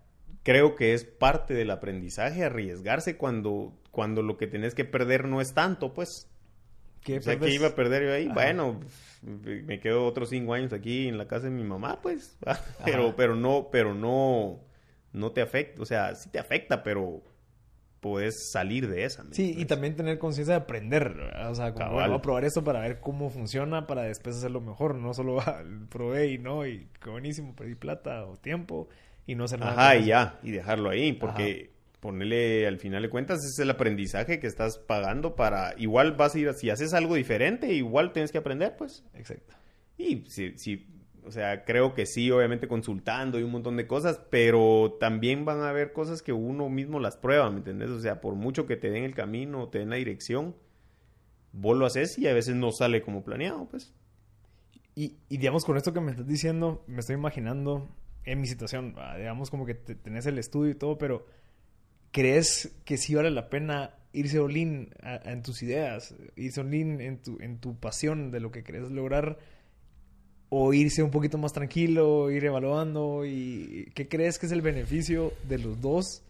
creo 0.44 0.76
que 0.76 0.94
es 0.94 1.04
parte 1.04 1.54
del 1.54 1.70
aprendizaje 1.70 2.44
arriesgarse 2.44 3.16
cuando, 3.16 3.76
cuando 3.90 4.22
lo 4.22 4.36
que 4.36 4.46
tenés 4.46 4.74
que 4.74 4.84
perder 4.84 5.26
no 5.26 5.40
es 5.40 5.52
tanto, 5.52 5.92
pues. 5.92 6.30
¿Qué 7.02 7.18
o 7.18 7.22
sea, 7.22 7.38
que 7.38 7.50
iba 7.50 7.68
a 7.68 7.74
perder 7.74 8.04
yo 8.04 8.12
ahí? 8.12 8.26
Ajá. 8.26 8.34
Bueno, 8.34 8.80
me 9.22 9.80
quedo 9.80 10.04
otros 10.04 10.30
cinco 10.30 10.54
años 10.54 10.72
aquí 10.72 11.08
en 11.08 11.18
la 11.18 11.26
casa 11.26 11.46
de 11.46 11.50
mi 11.50 11.64
mamá, 11.64 12.00
pues. 12.00 12.38
pero, 12.84 13.16
pero 13.16 13.34
no, 13.34 13.68
pero 13.72 13.94
no, 13.94 14.60
no 15.12 15.32
te 15.32 15.42
afecta, 15.42 15.82
o 15.82 15.84
sea, 15.84 16.14
sí 16.14 16.30
te 16.30 16.38
afecta, 16.38 16.82
pero 16.82 17.22
puedes 18.00 18.50
salir 18.50 18.88
de 18.88 19.04
esa. 19.04 19.24
Sí, 19.32 19.54
y 19.56 19.64
también 19.64 19.96
tener 19.96 20.18
conciencia 20.18 20.54
de 20.54 20.60
aprender, 20.62 21.16
o 21.48 21.54
sea, 21.54 21.72
como 21.72 21.92
voy 21.92 22.04
a 22.04 22.22
probar 22.22 22.44
esto 22.44 22.62
para 22.62 22.80
ver 22.80 23.00
cómo 23.00 23.30
funciona 23.30 23.86
para 23.86 24.02
después 24.02 24.36
hacerlo 24.36 24.60
mejor, 24.60 24.94
no 24.94 25.14
solo 25.14 25.38
probé 25.90 26.32
y 26.32 26.38
no, 26.38 26.66
y 26.66 26.88
qué 27.02 27.10
buenísimo, 27.10 27.54
perdí 27.54 27.74
plata 27.74 28.24
o 28.26 28.36
tiempo 28.36 28.88
y 29.26 29.34
no 29.34 29.44
hacer 29.44 29.60
nada. 29.60 29.72
Ajá, 29.72 29.96
y 29.96 30.06
ya, 30.06 30.38
y 30.42 30.50
dejarlo 30.50 30.90
ahí, 30.90 31.12
porque 31.12 31.70
Ajá. 31.70 31.98
ponerle 32.00 32.66
al 32.66 32.78
final 32.78 33.02
de 33.02 33.10
cuentas 33.10 33.44
es 33.44 33.58
el 33.58 33.70
aprendizaje 33.70 34.38
que 34.38 34.46
estás 34.46 34.78
pagando 34.78 35.34
para, 35.34 35.74
igual 35.76 36.12
vas 36.12 36.34
a 36.34 36.38
ir, 36.38 36.54
si 36.54 36.70
haces 36.70 36.94
algo 36.94 37.14
diferente, 37.14 37.72
igual 37.72 38.12
tienes 38.12 38.32
que 38.32 38.38
aprender, 38.38 38.76
pues. 38.76 39.04
Exacto. 39.14 39.54
Y 39.96 40.24
si, 40.28 40.56
si 40.56 40.86
o 41.24 41.30
sea, 41.30 41.64
creo 41.64 41.94
que 41.94 42.06
sí, 42.06 42.30
obviamente 42.30 42.68
consultando 42.68 43.38
y 43.38 43.42
un 43.42 43.50
montón 43.50 43.76
de 43.76 43.86
cosas, 43.86 44.20
pero 44.30 44.96
también 44.98 45.44
van 45.44 45.60
a 45.60 45.68
haber 45.68 45.92
cosas 45.92 46.22
que 46.22 46.32
uno 46.32 46.68
mismo 46.68 47.00
las 47.00 47.16
prueba, 47.16 47.50
¿me 47.50 47.58
entendés? 47.58 47.90
O 47.90 48.00
sea, 48.00 48.20
por 48.20 48.34
mucho 48.34 48.66
que 48.66 48.76
te 48.76 48.90
den 48.90 49.04
el 49.04 49.14
camino, 49.14 49.68
te 49.68 49.78
den 49.78 49.90
la 49.90 49.96
dirección, 49.96 50.56
vos 51.52 51.76
lo 51.76 51.86
haces 51.86 52.18
y 52.18 52.26
a 52.26 52.34
veces 52.34 52.54
no 52.54 52.72
sale 52.72 53.02
como 53.02 53.24
planeado, 53.24 53.68
pues. 53.68 53.92
Y, 54.94 55.16
digamos, 55.28 55.64
con 55.64 55.76
esto 55.76 55.92
que 55.92 56.00
me 56.00 56.10
estás 56.10 56.26
diciendo, 56.26 56.82
me 56.88 57.00
estoy 57.00 57.14
imaginando 57.14 57.88
en 58.24 58.40
mi 58.40 58.48
situación, 58.48 58.96
digamos 59.16 59.48
como 59.48 59.64
que 59.64 59.74
te, 59.74 59.94
tenés 59.94 60.26
el 60.26 60.38
estudio 60.38 60.72
y 60.72 60.74
todo, 60.74 60.98
pero 60.98 61.24
¿crees 62.10 62.76
que 62.84 62.96
sí 62.96 63.14
vale 63.14 63.30
la 63.30 63.48
pena 63.48 63.94
irse 64.12 64.40
all-in 64.40 64.90
en 65.02 65.42
tus 65.42 65.62
ideas, 65.62 66.16
irse 66.34 66.60
all-in 66.60 67.00
en 67.00 67.22
tu, 67.22 67.38
en 67.40 67.58
tu 67.58 67.78
pasión 67.78 68.32
de 68.32 68.40
lo 68.40 68.50
que 68.50 68.64
querés 68.64 68.90
lograr? 68.90 69.38
O 70.50 70.72
irse 70.72 71.02
un 71.02 71.10
poquito 71.10 71.38
más 71.38 71.52
tranquilo, 71.52 72.30
ir 72.30 72.44
evaluando 72.44 73.24
y 73.26 73.90
qué 73.94 74.08
crees 74.08 74.38
que 74.38 74.46
es 74.46 74.52
el 74.52 74.62
beneficio 74.62 75.32
de 75.46 75.58
los 75.58 75.80
dos 75.80 76.22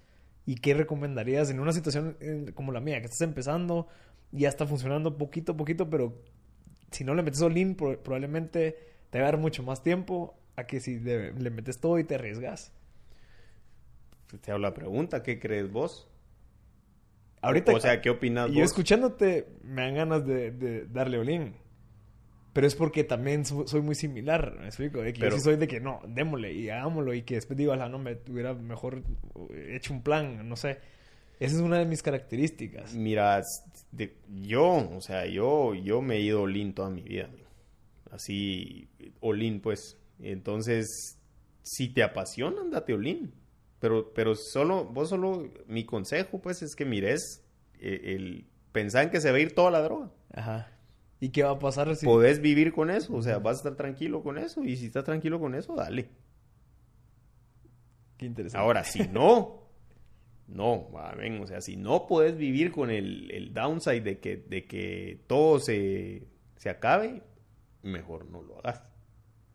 y 0.44 0.56
qué 0.56 0.74
recomendarías 0.74 1.50
en 1.50 1.60
una 1.60 1.72
situación 1.72 2.16
como 2.54 2.72
la 2.72 2.80
mía, 2.80 2.98
que 3.00 3.04
estás 3.04 3.20
empezando 3.20 3.86
y 4.32 4.40
ya 4.40 4.48
está 4.48 4.66
funcionando 4.66 5.16
poquito 5.16 5.52
a 5.52 5.56
poquito, 5.56 5.88
pero 5.88 6.14
si 6.90 7.04
no 7.04 7.14
le 7.14 7.22
metes 7.22 7.42
all 7.42 7.56
in, 7.56 7.74
probablemente 7.74 8.76
te 9.10 9.18
va 9.20 9.28
a 9.28 9.30
dar 9.30 9.40
mucho 9.40 9.62
más 9.62 9.82
tiempo 9.82 10.34
a 10.56 10.64
que 10.64 10.80
si 10.80 10.98
le 10.98 11.50
metes 11.50 11.78
todo 11.78 11.98
y 11.98 12.04
te 12.04 12.16
arriesgas. 12.16 12.72
Te 14.40 14.50
hago 14.50 14.58
la 14.58 14.74
pregunta, 14.74 15.22
¿qué 15.22 15.38
crees 15.38 15.70
vos? 15.70 16.08
Ahorita, 17.40 17.72
o 17.72 17.80
sea, 17.80 18.00
¿qué 18.00 18.10
opinas 18.10 18.48
yo 18.48 18.60
vos? 18.60 18.64
escuchándote 18.64 19.46
me 19.62 19.82
dan 19.82 19.94
ganas 19.94 20.26
de, 20.26 20.50
de 20.50 20.86
darle 20.86 21.18
all 21.18 21.30
in. 21.30 21.54
Pero 22.58 22.66
es 22.66 22.74
porque 22.74 23.04
también 23.04 23.44
soy 23.44 23.82
muy 23.82 23.94
similar, 23.94 24.56
me 24.58 24.66
explico. 24.66 25.00
De 25.00 25.12
que 25.12 25.20
pero, 25.20 25.30
yo 25.30 25.38
sí 25.38 25.44
soy 25.44 25.54
de 25.54 25.68
que 25.68 25.78
no, 25.78 26.00
démosle 26.08 26.52
y 26.52 26.70
hagámoslo 26.70 27.14
y 27.14 27.22
que 27.22 27.36
después 27.36 27.56
digo, 27.56 27.76
la 27.76 27.88
no, 27.88 28.00
me 28.00 28.18
hubiera 28.28 28.52
mejor 28.52 29.04
hecho 29.68 29.94
un 29.94 30.02
plan, 30.02 30.48
no 30.48 30.56
sé. 30.56 30.80
Esa 31.38 31.54
es 31.54 31.62
una 31.62 31.78
de 31.78 31.84
mis 31.84 32.02
características. 32.02 32.94
Mira, 32.94 33.40
de, 33.92 34.16
yo, 34.42 34.90
o 34.92 35.00
sea, 35.00 35.24
yo, 35.26 35.72
yo 35.72 36.02
me 36.02 36.16
he 36.16 36.20
ido 36.20 36.42
all 36.42 36.74
toda 36.74 36.90
mi 36.90 37.02
vida. 37.02 37.30
Así, 38.10 38.88
all 39.20 39.60
pues. 39.62 39.96
Entonces, 40.18 41.16
si 41.62 41.90
te 41.90 42.02
apasiona, 42.02 42.62
andate 42.62 42.92
all 42.92 43.32
Pero, 43.78 44.12
pero 44.12 44.34
solo, 44.34 44.84
vos 44.84 45.10
solo, 45.10 45.48
mi 45.68 45.84
consejo, 45.84 46.40
pues, 46.40 46.62
es 46.62 46.74
que 46.74 46.84
mires 46.84 47.40
el, 47.78 48.04
el 48.04 48.46
pensar 48.72 49.04
en 49.04 49.10
que 49.10 49.20
se 49.20 49.30
va 49.30 49.36
a 49.36 49.40
ir 49.40 49.54
toda 49.54 49.70
la 49.70 49.80
droga. 49.80 50.10
Ajá. 50.32 50.72
¿Y 51.20 51.30
qué 51.30 51.42
va 51.42 51.50
a 51.50 51.58
pasar 51.58 51.94
si... 51.96 52.06
Podés 52.06 52.40
vivir 52.40 52.72
con 52.72 52.90
eso, 52.90 53.14
o 53.14 53.22
sea, 53.22 53.38
vas 53.38 53.56
a 53.56 53.58
estar 53.58 53.76
tranquilo 53.76 54.22
con 54.22 54.38
eso, 54.38 54.62
y 54.64 54.76
si 54.76 54.86
estás 54.86 55.04
tranquilo 55.04 55.40
con 55.40 55.54
eso, 55.54 55.74
dale. 55.74 56.08
Qué 58.16 58.26
interesante. 58.26 58.62
Ahora, 58.64 58.84
si 58.84 59.06
no, 59.08 59.68
no, 60.46 60.88
ven, 61.16 61.40
o 61.40 61.46
sea, 61.46 61.60
si 61.60 61.76
no 61.76 62.06
puedes 62.06 62.36
vivir 62.36 62.70
con 62.70 62.90
el, 62.90 63.30
el 63.32 63.52
downside 63.52 64.02
de 64.02 64.18
que, 64.18 64.36
de 64.36 64.64
que 64.66 65.24
todo 65.26 65.58
se, 65.60 66.28
se 66.56 66.70
acabe, 66.70 67.22
mejor 67.82 68.26
no 68.30 68.42
lo 68.42 68.58
hagas. 68.58 68.82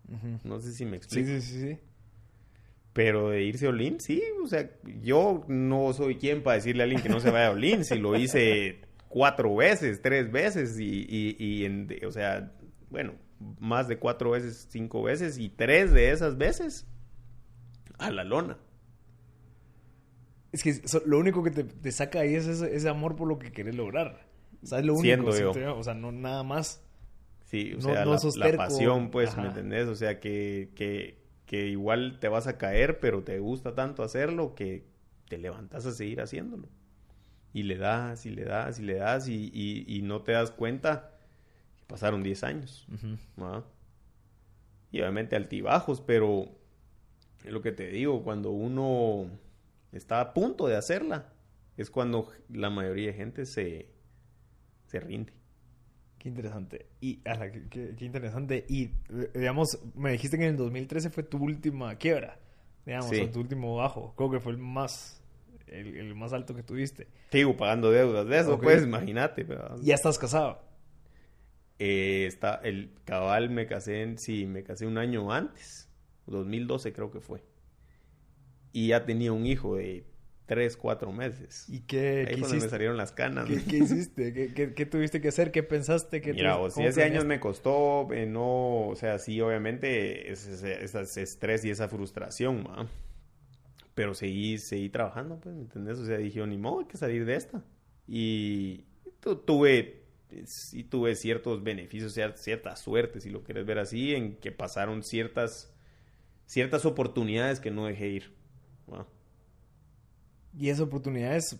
Uh 0.09 0.13
-huh. 0.13 0.39
No 0.43 0.59
sé 0.59 0.73
si 0.73 0.85
me 0.85 0.97
explico. 0.97 1.27
Sí, 1.27 1.41
sí, 1.41 1.53
sí, 1.53 1.61
sí. 1.61 1.77
Pero 2.93 3.29
de 3.31 3.41
irse 3.43 3.65
a 3.65 3.69
Olin, 3.69 3.99
sí, 3.99 4.21
o 4.43 4.47
sea, 4.47 4.69
yo 5.01 5.45
no 5.47 5.93
soy 5.93 6.15
quien 6.17 6.43
para 6.43 6.57
decirle 6.57 6.83
a 6.83 6.85
alguien 6.85 7.01
que 7.01 7.09
no 7.09 7.19
se 7.19 7.31
vaya 7.31 7.47
a 7.47 7.51
Olin, 7.51 7.83
si 7.83 7.97
lo 7.97 8.15
hice 8.15 8.81
cuatro 9.13 9.55
veces, 9.55 10.01
tres 10.01 10.31
veces 10.31 10.79
y, 10.79 11.05
y, 11.07 11.35
y 11.37 11.65
en, 11.65 11.87
o 12.03 12.11
sea, 12.11 12.51
bueno, 12.89 13.13
más 13.59 13.87
de 13.87 13.99
cuatro 13.99 14.31
veces, 14.31 14.65
cinco 14.71 15.03
veces 15.03 15.37
y 15.37 15.49
tres 15.49 15.91
de 15.91 16.09
esas 16.09 16.35
veces 16.35 16.87
a 17.99 18.09
la 18.09 18.23
lona. 18.23 18.57
Es 20.51 20.63
que 20.63 20.81
lo 21.05 21.19
único 21.19 21.43
que 21.43 21.51
te, 21.51 21.63
te 21.63 21.91
saca 21.91 22.21
ahí 22.21 22.33
es 22.33 22.47
ese, 22.47 22.75
ese, 22.75 22.89
amor 22.89 23.15
por 23.15 23.27
lo 23.27 23.37
que 23.37 23.51
querés 23.51 23.75
lograr. 23.75 24.25
O 24.63 24.65
sea, 24.65 24.79
es 24.79 24.85
lo 24.85 24.95
único. 24.95 25.29
Yo. 25.37 25.51
Te, 25.51 25.67
o 25.67 25.83
sea, 25.83 25.93
no 25.93 26.11
nada 26.11 26.41
más. 26.41 26.83
Sí, 27.45 27.75
o 27.77 27.81
sea, 27.81 28.05
no 28.05 28.15
la, 28.15 28.47
la, 28.47 28.57
pasión, 28.57 29.11
pues, 29.11 29.29
Ajá. 29.29 29.43
¿me 29.43 29.47
entendés? 29.49 29.87
O 29.89 29.95
sea, 29.95 30.19
que, 30.19 30.71
que, 30.73 31.19
que 31.45 31.67
igual 31.67 32.17
te 32.19 32.29
vas 32.29 32.47
a 32.47 32.57
caer, 32.57 32.99
pero 32.99 33.23
te 33.23 33.37
gusta 33.37 33.75
tanto 33.75 34.01
hacerlo 34.01 34.55
que 34.55 34.87
te 35.29 35.37
levantas 35.37 35.85
a 35.85 35.91
seguir 35.91 36.19
haciéndolo 36.19 36.67
y 37.53 37.63
le 37.63 37.77
das 37.77 38.25
y 38.25 38.31
le 38.31 38.43
das 38.43 38.79
y 38.79 38.83
le 38.83 38.95
das 38.95 39.27
y, 39.27 39.51
y, 39.53 39.85
y 39.87 40.01
no 40.01 40.21
te 40.21 40.31
das 40.31 40.51
cuenta 40.51 41.11
que 41.77 41.85
pasaron 41.85 42.23
10 42.23 42.43
años. 42.43 42.87
Uh 42.89 42.95
-huh. 42.95 43.17
¿no? 43.37 43.63
Y 44.91 44.99
obviamente 44.99 45.35
altibajos, 45.35 46.01
pero 46.01 46.49
es 47.43 47.51
lo 47.51 47.61
que 47.61 47.71
te 47.71 47.87
digo, 47.87 48.23
cuando 48.23 48.51
uno 48.51 49.27
está 49.91 50.19
a 50.21 50.33
punto 50.33 50.67
de 50.67 50.75
hacerla, 50.75 51.33
es 51.77 51.89
cuando 51.89 52.31
la 52.49 52.69
mayoría 52.69 53.07
de 53.07 53.13
gente 53.13 53.45
se, 53.45 53.89
se 54.85 54.99
rinde. 54.99 55.33
Qué 56.19 56.29
interesante. 56.29 56.87
Y, 57.01 57.21
ala, 57.25 57.51
qué, 57.51 57.67
qué, 57.69 57.95
qué, 57.97 58.05
interesante. 58.05 58.65
Y, 58.69 58.91
digamos, 59.33 59.79
me 59.95 60.11
dijiste 60.11 60.37
que 60.37 60.45
en 60.45 60.51
el 60.51 60.57
2013 60.57 61.09
fue 61.09 61.23
tu 61.23 61.37
última 61.37 61.95
quiebra, 61.97 62.39
digamos, 62.85 63.09
sí. 63.09 63.19
o 63.19 63.29
tu 63.29 63.41
último 63.41 63.75
bajo. 63.75 64.13
Creo 64.15 64.31
que 64.31 64.39
fue 64.39 64.53
el 64.53 64.57
más 64.57 65.22
el, 65.73 65.95
el, 65.97 66.15
más 66.15 66.33
alto 66.33 66.55
que 66.55 66.63
tuviste. 66.63 67.07
Sigo 67.31 67.57
pagando 67.57 67.91
deudas 67.91 68.27
de 68.27 68.39
eso, 68.39 68.55
okay. 68.55 68.63
pues, 68.63 68.83
imagínate. 68.83 69.45
Pero... 69.45 69.75
¿Ya 69.81 69.95
estás 69.95 70.17
casado? 70.17 70.61
Eh, 71.79 72.25
está, 72.27 72.55
el 72.63 72.91
cabal 73.03 73.49
me 73.49 73.65
casé 73.65 74.01
en, 74.03 74.17
sí, 74.17 74.45
me 74.45 74.63
casé 74.63 74.85
un 74.85 74.97
año 74.97 75.31
antes. 75.31 75.89
2012 76.27 76.93
creo 76.93 77.11
que 77.11 77.19
fue. 77.19 77.43
Y 78.71 78.87
ya 78.89 79.05
tenía 79.05 79.31
un 79.33 79.45
hijo 79.45 79.75
de 79.75 80.05
3, 80.45 80.77
4 80.77 81.11
meses. 81.11 81.65
¿Y 81.69 81.81
qué, 81.81 82.25
Ahí 82.27 82.35
qué 82.35 82.41
cuando 82.41 82.59
me 82.59 82.69
salieron 82.69 82.97
las 82.97 83.11
canas. 83.11 83.47
¿Qué, 83.47 83.63
qué 83.63 83.77
hiciste? 83.77 84.33
¿Qué, 84.33 84.53
qué, 84.53 84.73
qué 84.73 84.85
tuviste 84.85 85.21
que 85.21 85.29
hacer? 85.29 85.51
¿Qué 85.51 85.63
pensaste? 85.63 86.21
¿Qué 86.21 86.33
Mira, 86.33 86.57
o 86.57 86.69
si 86.69 86.83
ese 86.83 87.03
año 87.03 87.23
me 87.25 87.39
costó, 87.39 88.07
eh, 88.13 88.25
no, 88.25 88.87
o 88.87 88.95
sea, 88.95 89.19
sí, 89.19 89.39
obviamente, 89.41 90.31
ese, 90.31 90.53
ese- 90.83 91.01
ese 91.01 91.21
estrés 91.21 91.65
y 91.65 91.69
esa 91.69 91.87
frustración, 91.87 92.65
¿va? 92.65 92.87
Pero 93.95 94.13
seguí, 94.15 94.57
seguí 94.57 94.89
trabajando, 94.89 95.39
pues, 95.39 95.53
¿me 95.55 95.61
entendés? 95.61 95.99
O 95.99 96.05
sea, 96.05 96.17
dije, 96.17 96.41
"Oh, 96.41 96.47
ni 96.47 96.57
modo, 96.57 96.79
hay 96.79 96.85
que 96.85 96.97
salir 96.97 97.25
de 97.25 97.35
esta. 97.35 97.63
Y 98.07 98.85
tu- 99.19 99.35
tuve, 99.37 100.01
sí 100.45 100.83
tuve 100.83 101.15
ciertos 101.15 101.63
beneficios, 101.63 102.17
cier- 102.17 102.35
cierta 102.35 102.75
suerte, 102.75 103.19
si 103.21 103.29
lo 103.29 103.43
quieres 103.43 103.65
ver 103.65 103.77
así, 103.79 104.15
en 104.15 104.37
que 104.37 104.51
pasaron 104.51 105.03
ciertas, 105.03 105.71
ciertas 106.47 106.85
oportunidades 106.85 107.59
que 107.59 107.69
no 107.71 107.85
dejé 107.85 108.07
ir. 108.09 108.33
Y 110.57 110.69
esas 110.69 110.81
oportunidades, 110.81 111.59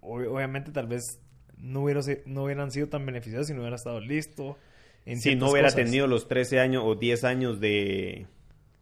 ob- 0.00 0.28
obviamente, 0.28 0.70
tal 0.72 0.86
vez 0.86 1.20
no, 1.56 1.84
hubiera, 1.84 2.02
si- 2.02 2.18
no 2.26 2.44
hubieran 2.44 2.70
sido 2.70 2.88
tan 2.88 3.04
beneficiosas 3.06 3.48
si 3.48 3.54
no 3.54 3.60
hubiera 3.60 3.76
estado 3.76 4.00
listo. 4.00 4.56
en 5.06 5.18
si 5.18 5.34
no 5.34 5.50
hubiera 5.50 5.68
cosas. 5.68 5.84
tenido 5.86 6.06
los 6.06 6.28
13 6.28 6.60
años 6.60 6.82
o 6.86 6.94
10 6.94 7.24
años 7.24 7.58
de, 7.58 8.26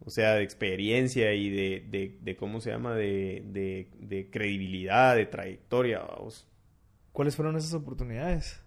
o 0.01 0.09
sea, 0.09 0.35
de 0.35 0.43
experiencia 0.43 1.33
y 1.33 1.49
de, 1.49 1.85
de, 1.89 2.17
de 2.21 2.35
¿cómo 2.35 2.61
se 2.61 2.71
llama? 2.71 2.95
De, 2.95 3.43
de, 3.45 3.89
de 3.99 4.29
credibilidad, 4.29 5.15
de 5.15 5.25
trayectoria, 5.25 5.99
vamos. 5.99 6.47
¿Cuáles 7.11 7.35
fueron 7.35 7.55
esas 7.57 7.73
oportunidades? 7.73 8.61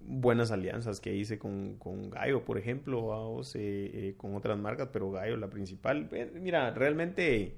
Buenas 0.00 0.50
alianzas 0.50 1.00
que 1.00 1.14
hice 1.14 1.38
con, 1.38 1.76
con 1.78 2.10
Gallo, 2.10 2.44
por 2.44 2.58
ejemplo, 2.58 3.06
vamos, 3.08 3.56
eh, 3.56 3.60
eh, 3.60 4.14
con 4.16 4.34
otras 4.34 4.58
marcas, 4.58 4.90
pero 4.92 5.10
Gallo 5.10 5.36
la 5.36 5.50
principal. 5.50 6.08
Eh, 6.12 6.30
Mira, 6.34 6.70
realmente 6.72 7.56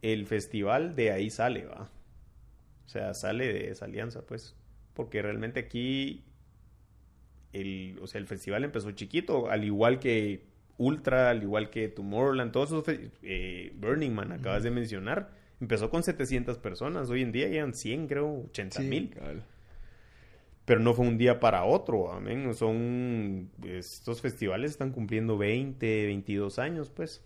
el 0.00 0.26
festival 0.26 0.94
de 0.94 1.10
ahí 1.10 1.30
sale, 1.30 1.66
va. 1.66 1.90
O 2.86 2.88
sea, 2.88 3.12
sale 3.12 3.52
de 3.52 3.70
esa 3.70 3.84
alianza, 3.84 4.24
pues. 4.24 4.56
Porque 4.94 5.20
realmente 5.20 5.60
aquí 5.60 6.24
el, 7.52 7.98
o 8.00 8.06
sea, 8.06 8.20
el 8.20 8.26
festival 8.26 8.64
empezó 8.64 8.90
chiquito, 8.92 9.50
al 9.50 9.64
igual 9.64 9.98
que 9.98 10.46
Ultra, 10.78 11.30
al 11.30 11.42
igual 11.42 11.70
que 11.70 11.88
Tomorrowland, 11.88 12.52
todos 12.52 12.70
esos 12.70 12.84
eh, 13.22 13.72
Burning 13.76 14.12
Man 14.12 14.32
acabas 14.32 14.62
de 14.62 14.70
mencionar, 14.70 15.30
empezó 15.60 15.90
con 15.90 16.02
700 16.02 16.58
personas, 16.58 17.10
hoy 17.10 17.22
en 17.22 17.32
día 17.32 17.48
llegan 17.48 17.74
100, 17.74 18.06
creo, 18.06 18.44
80 18.50 18.80
mil, 18.80 19.14
pero 20.64 20.80
no 20.80 20.94
fue 20.94 21.06
un 21.06 21.18
día 21.18 21.40
para 21.40 21.64
otro, 21.64 22.12
amén, 22.12 22.54
son, 22.54 23.50
estos 23.64 24.20
festivales 24.20 24.70
están 24.70 24.92
cumpliendo 24.92 25.36
20, 25.36 26.06
22 26.06 26.58
años, 26.58 26.90
pues, 26.90 27.24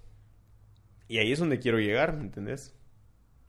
y 1.08 1.18
ahí 1.18 1.30
es 1.30 1.38
donde 1.38 1.58
quiero 1.58 1.78
llegar, 1.78 2.16
¿me 2.16 2.22
entendés? 2.22 2.74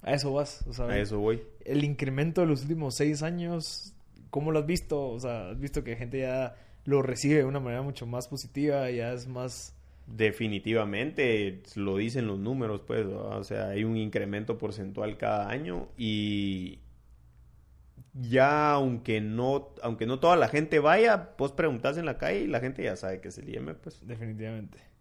A 0.02 0.14
eso 0.14 0.34
vas. 0.34 0.66
O 0.68 0.74
sea, 0.74 0.86
A 0.88 1.00
eso 1.00 1.20
voy. 1.20 1.42
el 1.64 1.84
incremento 1.86 2.42
de 2.42 2.48
los 2.48 2.64
últimos 2.64 2.96
seis 2.96 3.24
años, 3.24 3.94
¿cómo 4.30 4.52
lo 4.52 4.60
has 4.60 4.66
visto? 4.66 5.10
O 5.10 5.20
sea, 5.20 5.52
has 5.52 5.60
visto 5.60 5.84
que 5.84 5.96
gente 5.96 6.20
ya 6.20 6.58
lo 6.84 7.02
recibe 7.02 7.36
de 7.36 7.46
una 7.46 7.62
manera 7.62 7.82
mucho 7.82 8.06
más 8.06 8.28
positiva, 8.28 8.90
ya 8.92 9.14
es 9.14 9.28
más... 9.28 9.76
Definitivamente, 10.06 11.64
lo 11.76 11.98
dicen 11.98 12.28
los 12.28 12.38
números, 12.38 12.82
pues, 12.86 13.06
o 13.06 13.44
sea, 13.44 13.70
hay 13.70 13.84
un 13.86 13.96
incremento 13.98 14.58
porcentual 14.58 15.18
cada 15.18 15.50
año 15.50 15.88
y 15.98 16.80
ya 18.14 18.72
aunque 18.72 19.22
no, 19.22 19.74
aunque 19.82 20.06
no 20.06 20.20
toda 20.20 20.36
la 20.36 20.48
gente 20.50 20.80
vaya, 20.80 21.34
vos 21.38 21.52
preguntás 21.54 21.98
en 21.98 22.06
la 22.06 22.18
calle 22.18 22.42
y 22.42 22.48
la 22.48 22.60
gente 22.60 22.84
ya 22.84 22.96
sabe 22.96 23.22
que 23.22 23.30
es 23.30 23.38
el 23.38 23.50
IEM, 23.50 23.76
pues. 23.82 24.06
Definitivamente. 24.06 24.93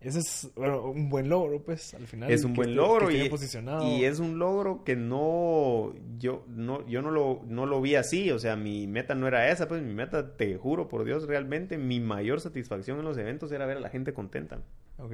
Ese 0.00 0.20
es 0.20 0.50
bueno, 0.56 0.82
un 0.90 1.10
buen 1.10 1.28
logro, 1.28 1.62
pues, 1.62 1.92
al 1.92 2.06
final. 2.06 2.30
Es 2.30 2.44
un 2.44 2.54
buen 2.54 2.74
logro 2.74 3.08
que 3.08 3.26
y, 3.26 3.28
posicionado. 3.28 3.86
y 3.86 4.04
es 4.06 4.18
un 4.18 4.38
logro 4.38 4.82
que 4.82 4.96
no 4.96 5.92
yo 6.18 6.44
no 6.48 6.86
yo 6.88 7.02
no 7.02 7.10
lo 7.10 7.42
no 7.46 7.66
lo 7.66 7.82
vi 7.82 7.96
así, 7.96 8.30
o 8.30 8.38
sea, 8.38 8.56
mi 8.56 8.86
meta 8.86 9.14
no 9.14 9.28
era 9.28 9.50
esa, 9.50 9.68
pues 9.68 9.82
mi 9.82 9.92
meta, 9.92 10.36
te 10.38 10.56
juro 10.56 10.88
por 10.88 11.04
Dios, 11.04 11.26
realmente 11.26 11.76
mi 11.76 12.00
mayor 12.00 12.40
satisfacción 12.40 12.98
en 12.98 13.04
los 13.04 13.18
eventos 13.18 13.52
era 13.52 13.66
ver 13.66 13.76
a 13.76 13.80
la 13.80 13.90
gente 13.90 14.14
contenta. 14.14 14.62
Ok. 14.96 15.12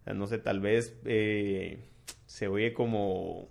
O 0.00 0.04
sea, 0.04 0.14
no 0.14 0.26
sé, 0.28 0.38
tal 0.38 0.60
vez 0.60 0.96
eh, 1.04 1.80
se 2.26 2.46
oye 2.46 2.72
como 2.74 3.48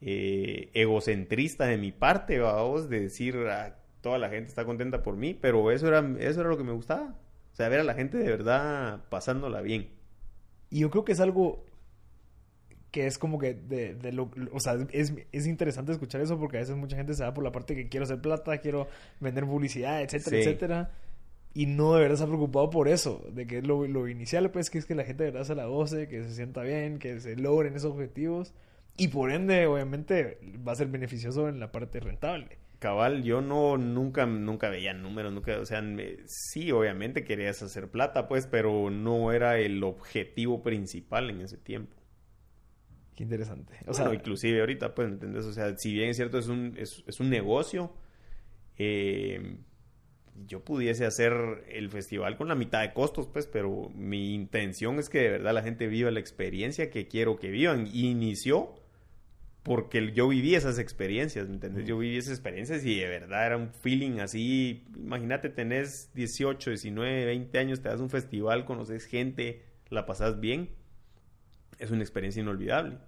eh, 0.00 0.70
egocentrista 0.74 1.66
de 1.66 1.78
mi 1.78 1.92
parte, 1.92 2.38
vamos, 2.38 2.88
de 2.88 3.00
decir 3.00 3.36
"Ah, 3.48 3.76
toda 4.00 4.18
la 4.18 4.28
gente 4.28 4.48
está 4.48 4.64
contenta 4.64 5.02
por 5.02 5.16
mí, 5.16 5.34
pero 5.34 5.70
eso 5.70 5.88
era, 5.88 6.00
eso 6.18 6.40
era 6.40 6.50
lo 6.50 6.56
que 6.58 6.64
me 6.64 6.72
gustaba. 6.72 7.14
O 7.56 7.58
sea, 7.58 7.70
ver 7.70 7.80
a 7.80 7.84
la 7.84 7.94
gente 7.94 8.18
de 8.18 8.28
verdad 8.28 9.00
pasándola 9.08 9.62
bien. 9.62 9.88
Y 10.68 10.80
yo 10.80 10.90
creo 10.90 11.06
que 11.06 11.12
es 11.12 11.20
algo 11.20 11.64
que 12.90 13.06
es 13.06 13.16
como 13.16 13.38
que 13.38 13.54
de, 13.54 13.94
de 13.94 14.12
lo, 14.12 14.30
o 14.52 14.60
sea, 14.60 14.76
es, 14.92 15.14
es 15.32 15.46
interesante 15.46 15.90
escuchar 15.92 16.20
eso 16.20 16.38
porque 16.38 16.58
a 16.58 16.60
veces 16.60 16.76
mucha 16.76 16.98
gente 16.98 17.14
se 17.14 17.24
va 17.24 17.32
por 17.32 17.42
la 17.44 17.52
parte 17.52 17.74
que 17.74 17.88
quiero 17.88 18.04
hacer 18.04 18.20
plata, 18.20 18.58
quiero 18.58 18.88
vender 19.20 19.46
publicidad, 19.46 20.02
etcétera, 20.02 20.36
Sí. 20.36 20.42
etcétera. 20.42 20.90
Y 21.54 21.64
no 21.64 21.94
de 21.94 22.00
verdad 22.00 22.16
está 22.16 22.26
preocupado 22.26 22.68
por 22.68 22.88
eso, 22.88 23.24
de 23.32 23.46
que 23.46 23.62
lo, 23.62 23.86
lo 23.86 24.06
inicial, 24.06 24.50
pues, 24.50 24.68
que 24.68 24.76
es 24.76 24.84
que 24.84 24.94
la 24.94 25.04
gente 25.04 25.24
de 25.24 25.30
verdad 25.30 25.46
se 25.46 25.54
la 25.54 25.64
goce, 25.64 26.08
que 26.08 26.24
se 26.24 26.34
sienta 26.34 26.60
bien, 26.62 26.98
que 26.98 27.20
se 27.20 27.36
logren 27.36 27.74
esos 27.74 27.92
objetivos. 27.92 28.52
Y 28.98 29.08
por 29.08 29.30
ende, 29.30 29.66
obviamente, 29.66 30.38
va 30.66 30.72
a 30.72 30.76
ser 30.76 30.88
beneficioso 30.88 31.48
en 31.48 31.58
la 31.58 31.72
parte 31.72 32.00
rentable. 32.00 32.58
Cabal, 32.78 33.22
yo 33.22 33.40
no, 33.40 33.78
nunca, 33.78 34.26
nunca 34.26 34.68
veía 34.68 34.92
números, 34.92 35.32
nunca, 35.32 35.58
o 35.58 35.64
sea, 35.64 35.80
me- 35.80 36.18
sí, 36.26 36.70
obviamente 36.72 37.24
querías 37.24 37.62
hacer 37.62 37.90
plata, 37.90 38.28
pues, 38.28 38.46
pero 38.46 38.90
no 38.90 39.32
era 39.32 39.58
el 39.58 39.82
objetivo 39.82 40.62
principal 40.62 41.30
en 41.30 41.40
ese 41.40 41.56
tiempo. 41.56 41.96
Qué 43.14 43.22
interesante. 43.22 43.74
O 43.86 43.94
sea, 43.94 44.12
inclusive 44.12 44.60
ahorita, 44.60 44.94
pues, 44.94 45.08
¿me 45.08 45.14
entendés? 45.14 45.46
O 45.46 45.52
sea, 45.54 45.74
si 45.78 45.92
bien 45.94 46.10
es 46.10 46.16
cierto, 46.16 46.38
es 46.38 46.48
un, 46.48 46.74
es, 46.76 47.02
es 47.06 47.18
un 47.18 47.30
negocio, 47.30 47.94
eh, 48.76 49.56
yo 50.46 50.62
pudiese 50.62 51.06
hacer 51.06 51.32
el 51.68 51.88
festival 51.88 52.36
con 52.36 52.48
la 52.48 52.54
mitad 52.54 52.82
de 52.82 52.92
costos, 52.92 53.26
pues, 53.26 53.46
pero 53.46 53.88
mi 53.94 54.34
intención 54.34 54.98
es 54.98 55.08
que 55.08 55.20
de 55.20 55.30
verdad 55.30 55.54
la 55.54 55.62
gente 55.62 55.86
viva 55.86 56.10
la 56.10 56.20
experiencia 56.20 56.90
que 56.90 57.08
quiero 57.08 57.36
que 57.38 57.48
vivan. 57.48 57.86
Y 57.90 58.10
inició 58.10 58.74
porque 59.66 60.12
yo 60.12 60.28
viví 60.28 60.54
esas 60.54 60.78
experiencias, 60.78 61.48
¿me 61.48 61.54
entendés? 61.54 61.84
Yo 61.88 61.98
viví 61.98 62.16
esas 62.16 62.34
experiencias 62.34 62.84
y 62.84 63.00
de 63.00 63.08
verdad 63.08 63.46
era 63.46 63.56
un 63.56 63.70
feeling 63.70 64.20
así. 64.20 64.84
Imagínate, 64.94 65.48
tenés 65.48 66.12
18, 66.14 66.70
19, 66.70 67.24
20 67.24 67.58
años, 67.58 67.80
te 67.80 67.88
das 67.88 67.98
un 67.98 68.08
festival, 68.08 68.64
conoces 68.64 69.06
gente, 69.06 69.64
la 69.88 70.06
pasas 70.06 70.38
bien. 70.38 70.70
Es 71.80 71.90
una 71.90 72.02
experiencia 72.02 72.40
inolvidable. 72.40 72.98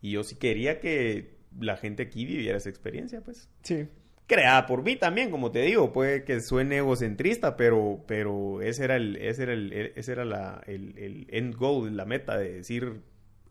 Y 0.00 0.10
yo 0.10 0.24
sí 0.24 0.34
quería 0.34 0.80
que 0.80 1.38
la 1.60 1.76
gente 1.76 2.02
aquí 2.02 2.24
viviera 2.24 2.58
esa 2.58 2.68
experiencia, 2.68 3.20
pues. 3.20 3.48
sí. 3.62 3.86
Creada 4.26 4.66
por 4.66 4.82
mí 4.82 4.96
también, 4.96 5.30
como 5.30 5.52
te 5.52 5.60
digo, 5.60 5.92
puede 5.92 6.24
que 6.24 6.40
suene 6.40 6.78
egocentrista, 6.78 7.56
pero, 7.56 8.02
pero 8.08 8.60
ese 8.60 8.84
era 8.84 8.96
el, 8.96 9.16
ese 9.16 9.44
era 9.44 9.52
el, 9.52 9.72
ese 9.72 10.12
era 10.12 10.24
la, 10.24 10.62
el, 10.66 10.98
el 10.98 11.26
end 11.30 11.54
goal, 11.54 11.94
la 11.94 12.06
meta 12.06 12.38
de 12.38 12.54
decir, 12.54 13.02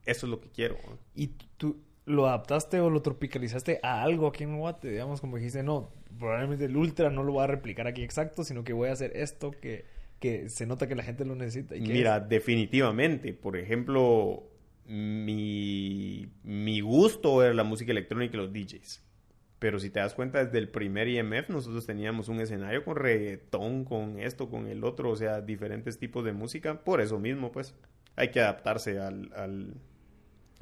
eso 0.03 0.25
es 0.25 0.29
lo 0.29 0.41
que 0.41 0.49
quiero. 0.49 0.75
¿Y 1.15 1.27
tú 1.57 1.77
lo 2.05 2.27
adaptaste 2.27 2.79
o 2.79 2.89
lo 2.89 3.01
tropicalizaste 3.01 3.79
a 3.83 4.03
algo 4.03 4.27
aquí 4.27 4.43
en 4.43 4.57
Guate? 4.57 4.89
Digamos, 4.89 5.21
como 5.21 5.37
dijiste, 5.37 5.63
no, 5.63 5.91
probablemente 6.19 6.65
el 6.65 6.75
Ultra 6.77 7.09
no 7.09 7.23
lo 7.23 7.33
voy 7.33 7.43
a 7.43 7.47
replicar 7.47 7.87
aquí 7.87 8.03
exacto, 8.03 8.43
sino 8.43 8.63
que 8.63 8.73
voy 8.73 8.89
a 8.89 8.93
hacer 8.93 9.11
esto 9.15 9.59
que, 9.59 9.85
que 10.19 10.49
se 10.49 10.65
nota 10.65 10.87
que 10.87 10.95
la 10.95 11.03
gente 11.03 11.25
lo 11.25 11.35
necesita. 11.35 11.75
¿Y 11.75 11.81
Mira, 11.81 12.17
es? 12.17 12.29
definitivamente, 12.29 13.33
por 13.33 13.57
ejemplo, 13.57 14.43
mi, 14.85 16.29
mi 16.43 16.81
gusto 16.81 17.43
era 17.43 17.53
la 17.53 17.63
música 17.63 17.91
electrónica 17.91 18.35
y 18.35 18.39
los 18.39 18.53
DJs. 18.53 19.03
Pero 19.59 19.79
si 19.79 19.89
te 19.89 19.99
das 20.01 20.13
cuenta, 20.13 20.43
desde 20.43 20.57
el 20.57 20.69
primer 20.69 21.07
IMF 21.07 21.49
nosotros 21.49 21.85
teníamos 21.85 22.27
un 22.27 22.41
escenario 22.41 22.83
con 22.83 22.97
reggaetón, 22.97 23.85
con 23.85 24.19
esto, 24.19 24.49
con 24.49 24.67
el 24.67 24.83
otro, 24.83 25.09
o 25.11 25.15
sea, 25.15 25.39
diferentes 25.41 25.97
tipos 25.97 26.25
de 26.25 26.33
música. 26.33 26.83
Por 26.83 26.99
eso 26.99 27.17
mismo, 27.17 27.51
pues, 27.53 27.73
hay 28.17 28.29
que 28.31 28.41
adaptarse 28.41 28.99
al, 28.99 29.31
al, 29.33 29.75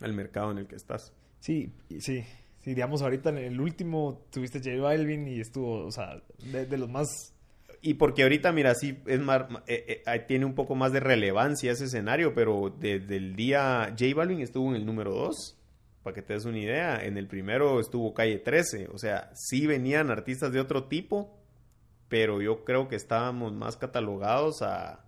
al 0.02 0.14
mercado 0.14 0.52
en 0.52 0.60
el 0.60 0.68
que 0.68 0.76
estás. 0.76 1.14
Sí, 1.42 1.74
sí. 2.00 2.24
Sí, 2.64 2.76
digamos, 2.76 3.02
ahorita 3.02 3.32
en 3.32 3.40
el 3.40 3.60
último 3.60 4.24
tuviste 4.32 4.60
J 4.60 4.80
Balvin 4.80 5.28
y 5.28 5.40
estuvo, 5.42 5.84
o 5.84 5.92
sea, 5.92 6.22
de, 6.52 6.68
de 6.68 6.78
los 6.78 6.90
más... 6.90 7.34
Y 7.82 7.96
porque 7.96 8.22
ahorita, 8.22 8.52
mira, 8.52 8.76
sí, 8.76 9.00
es 9.08 9.20
más, 9.20 9.50
eh, 9.66 9.84
eh, 9.88 10.04
eh, 10.06 10.20
tiene 10.28 10.46
un 10.46 10.54
poco 10.54 10.76
más 10.76 10.94
de 10.94 11.00
relevancia 11.00 11.72
ese 11.72 11.86
escenario, 11.86 12.36
pero 12.36 12.72
desde 12.80 13.18
el 13.18 13.36
día 13.36 13.88
J 13.98 14.16
Balvin 14.16 14.42
estuvo 14.42 14.70
en 14.70 14.76
el 14.76 14.86
número 14.86 15.12
2, 15.12 15.58
para 16.04 16.14
que 16.14 16.22
te 16.22 16.34
des 16.34 16.46
una 16.46 16.60
idea. 16.60 17.04
En 17.04 17.18
el 17.18 17.26
primero 17.26 17.80
estuvo 17.80 18.14
Calle 18.14 18.38
13, 18.38 18.90
o 18.94 19.00
sea, 19.00 19.32
sí 19.34 19.66
venían 19.66 20.12
artistas 20.12 20.54
de 20.54 20.60
otro 20.60 20.84
tipo, 20.84 21.36
pero 22.10 22.40
yo 22.44 22.64
creo 22.64 22.88
que 22.88 22.96
estábamos 22.96 23.54
más 23.54 23.78
catalogados 23.78 24.62
a... 24.62 25.04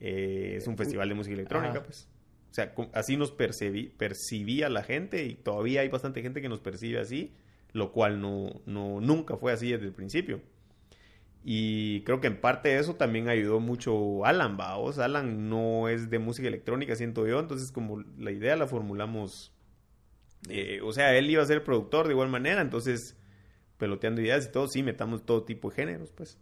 eh, 0.00 0.56
es 0.58 0.66
un 0.66 0.76
festival 0.76 1.08
de 1.08 1.14
música 1.14 1.32
electrónica, 1.34 1.78
Ajá. 1.78 1.84
pues. 1.84 2.06
O 2.50 2.54
sea, 2.54 2.74
así 2.94 3.16
nos 3.16 3.30
percibí, 3.30 3.88
percibía 3.88 4.68
la 4.68 4.82
gente 4.82 5.24
y 5.24 5.34
todavía 5.34 5.82
hay 5.82 5.88
bastante 5.88 6.20
gente 6.20 6.42
que 6.42 6.48
nos 6.48 6.60
percibe 6.60 6.98
así, 6.98 7.32
lo 7.72 7.92
cual 7.92 8.20
no, 8.20 8.60
no, 8.66 9.00
nunca 9.00 9.36
fue 9.36 9.52
así 9.52 9.70
desde 9.70 9.86
el 9.86 9.92
principio. 9.92 10.40
Y 11.44 12.02
creo 12.02 12.20
que 12.20 12.26
en 12.26 12.40
parte 12.40 12.70
de 12.70 12.78
eso 12.78 12.96
también 12.96 13.28
ayudó 13.28 13.60
mucho 13.60 14.24
Alan, 14.26 14.56
vamos. 14.56 14.98
Alan 14.98 15.48
no 15.48 15.88
es 15.88 16.10
de 16.10 16.18
música 16.18 16.48
electrónica, 16.48 16.96
siento 16.96 17.26
yo. 17.26 17.40
Entonces, 17.40 17.72
como 17.72 18.00
la 18.18 18.30
idea 18.30 18.56
la 18.56 18.66
formulamos. 18.66 19.52
eh, 20.48 20.80
o 20.82 20.92
sea, 20.92 21.16
él 21.16 21.30
iba 21.30 21.42
a 21.42 21.46
ser 21.46 21.64
productor 21.64 22.06
de 22.06 22.12
igual 22.12 22.28
manera. 22.28 22.60
Entonces, 22.60 23.16
peloteando 23.78 24.20
ideas 24.20 24.46
y 24.46 24.52
todo, 24.52 24.68
sí, 24.68 24.82
metamos 24.82 25.24
todo 25.24 25.44
tipo 25.44 25.70
de 25.70 25.76
géneros, 25.76 26.10
pues. 26.12 26.38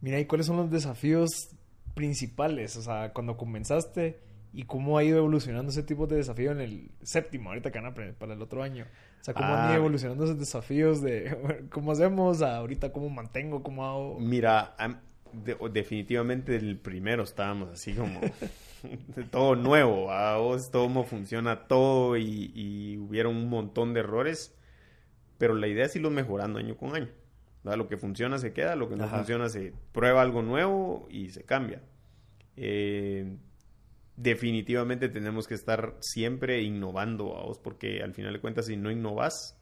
Mira, 0.00 0.20
¿y 0.20 0.26
cuáles 0.26 0.46
son 0.46 0.58
los 0.58 0.70
desafíos 0.70 1.48
principales? 1.94 2.76
O 2.76 2.82
sea, 2.82 3.12
cuando 3.12 3.36
comenzaste 3.36 4.20
y 4.52 4.64
cómo 4.64 4.96
ha 4.98 5.04
ido 5.04 5.18
evolucionando 5.18 5.70
ese 5.70 5.82
tipo 5.82 6.06
de 6.06 6.16
desafío 6.16 6.52
en 6.52 6.60
el 6.60 6.90
séptimo, 7.02 7.50
ahorita 7.50 7.70
que 7.70 7.78
van 7.78 7.86
a 7.90 7.94
pre- 7.94 8.12
para 8.12 8.34
el 8.34 8.42
otro 8.42 8.62
año. 8.62 8.84
O 9.20 9.24
sea, 9.24 9.34
cómo 9.34 9.48
han 9.48 9.66
Ah. 9.66 9.70
ido 9.70 9.76
evolucionando 9.76 10.24
esos 10.24 10.38
desafíos 10.38 11.02
de 11.02 11.36
cómo 11.70 11.92
hacemos, 11.92 12.40
ahorita 12.42 12.92
cómo 12.92 13.10
mantengo, 13.10 13.62
cómo 13.62 13.84
hago. 13.86 14.18
Mira, 14.20 14.74
de- 15.32 15.56
definitivamente 15.72 16.56
el 16.56 16.78
primero 16.78 17.22
estábamos 17.24 17.68
así 17.70 17.92
como 17.92 18.20
todo 19.30 19.56
nuevo, 19.56 20.10
a 20.10 20.38
vos 20.38 20.70
cómo 20.72 21.04
funciona 21.04 21.66
todo 21.66 22.16
y, 22.16 22.50
y 22.54 22.96
hubieron 22.98 23.36
un 23.36 23.48
montón 23.50 23.92
de 23.92 24.00
errores, 24.00 24.54
pero 25.36 25.54
la 25.54 25.66
idea 25.68 25.84
es 25.86 25.94
irlo 25.96 26.10
mejorando 26.10 26.58
año 26.58 26.76
con 26.76 26.94
año. 26.94 27.08
¿verdad? 27.64 27.76
Lo 27.78 27.88
que 27.88 27.96
funciona 27.98 28.38
se 28.38 28.52
queda, 28.52 28.76
lo 28.76 28.88
que 28.88 28.96
no 28.96 29.04
Ajá. 29.04 29.16
funciona 29.18 29.48
se 29.48 29.72
prueba 29.92 30.22
algo 30.22 30.42
nuevo 30.42 31.06
y 31.10 31.30
se 31.30 31.42
cambia. 31.44 31.82
Eh, 32.56 33.36
definitivamente 34.18 35.08
tenemos 35.08 35.46
que 35.46 35.54
estar 35.54 35.96
siempre 36.00 36.62
innovando, 36.62 37.24
vos, 37.26 37.58
porque 37.58 38.02
al 38.02 38.14
final 38.14 38.32
de 38.32 38.40
cuentas 38.40 38.66
si 38.66 38.76
no 38.76 38.90
innovas, 38.90 39.56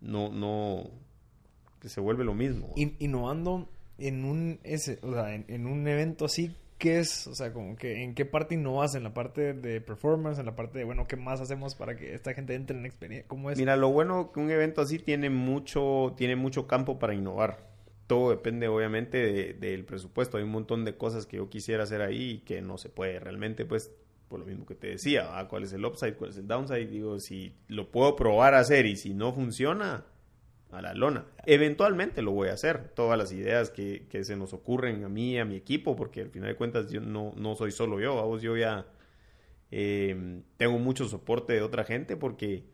no, 0.00 0.30
no, 0.30 0.90
se 1.82 2.00
vuelve 2.00 2.24
lo 2.24 2.34
mismo. 2.34 2.72
In- 2.76 2.96
innovando 2.98 3.68
en 3.98 4.24
un 4.24 4.60
ese, 4.62 4.98
o 5.02 5.12
sea, 5.12 5.34
en, 5.34 5.46
en 5.48 5.66
un 5.66 5.86
evento 5.88 6.26
así, 6.26 6.54
¿qué 6.78 6.98
es? 7.00 7.26
O 7.26 7.34
sea, 7.34 7.52
como 7.52 7.76
que 7.76 8.02
en 8.04 8.14
qué 8.14 8.26
parte 8.26 8.54
innovas, 8.54 8.94
en 8.94 9.04
la 9.04 9.14
parte 9.14 9.54
de 9.54 9.80
performance, 9.80 10.38
en 10.38 10.46
la 10.46 10.54
parte 10.54 10.78
de 10.78 10.84
bueno, 10.84 11.06
¿qué 11.06 11.16
más 11.16 11.40
hacemos 11.40 11.74
para 11.74 11.96
que 11.96 12.14
esta 12.14 12.34
gente 12.34 12.54
entre 12.54 12.76
en 12.76 12.84
experiencia? 12.84 13.26
¿Cómo 13.26 13.50
es? 13.50 13.58
Mira, 13.58 13.76
lo 13.76 13.90
bueno 13.90 14.32
que 14.32 14.40
un 14.40 14.50
evento 14.50 14.82
así 14.82 14.98
tiene 14.98 15.30
mucho, 15.30 16.14
tiene 16.16 16.36
mucho 16.36 16.66
campo 16.66 16.98
para 16.98 17.14
innovar. 17.14 17.70
Todo 18.10 18.30
depende 18.30 18.66
obviamente 18.66 19.18
de- 19.18 19.54
del 19.54 19.84
presupuesto. 19.84 20.36
Hay 20.36 20.42
un 20.42 20.50
montón 20.50 20.84
de 20.84 20.96
cosas 20.96 21.26
que 21.26 21.36
yo 21.36 21.48
quisiera 21.48 21.84
hacer 21.84 22.02
ahí 22.02 22.30
y 22.30 22.38
que 22.40 22.60
no 22.60 22.76
se 22.76 22.88
puede 22.88 23.20
realmente, 23.20 23.64
pues, 23.64 23.92
por 24.26 24.40
lo 24.40 24.46
mismo 24.46 24.66
que 24.66 24.74
te 24.74 24.88
decía, 24.88 25.28
¿va? 25.28 25.46
¿cuál 25.46 25.62
es 25.62 25.72
el 25.72 25.84
upside? 25.84 26.16
¿Cuál 26.16 26.30
es 26.30 26.36
el 26.36 26.48
downside? 26.48 26.88
Digo, 26.88 27.20
si 27.20 27.54
lo 27.68 27.92
puedo 27.92 28.16
probar 28.16 28.54
a 28.54 28.58
hacer 28.58 28.86
y 28.86 28.96
si 28.96 29.14
no 29.14 29.32
funciona, 29.32 30.06
a 30.72 30.82
la 30.82 30.92
lona. 30.92 31.24
Eventualmente 31.46 32.20
lo 32.20 32.32
voy 32.32 32.48
a 32.48 32.54
hacer. 32.54 32.88
Todas 32.94 33.16
las 33.16 33.30
ideas 33.32 33.70
que, 33.70 34.08
se 34.24 34.36
nos 34.36 34.54
ocurren 34.54 35.04
a 35.04 35.08
mí 35.08 35.38
a 35.38 35.44
mi 35.44 35.54
equipo, 35.54 35.94
porque 35.94 36.22
al 36.22 36.30
final 36.30 36.48
de 36.48 36.56
cuentas 36.56 36.90
yo 36.90 37.00
no, 37.00 37.32
no 37.36 37.54
soy 37.54 37.70
solo 37.70 38.00
yo, 38.00 38.16
vamos, 38.16 38.42
yo 38.42 38.56
ya 38.56 38.86
eh, 39.70 40.42
tengo 40.56 40.80
mucho 40.80 41.06
soporte 41.06 41.52
de 41.52 41.62
otra 41.62 41.84
gente 41.84 42.16
porque 42.16 42.64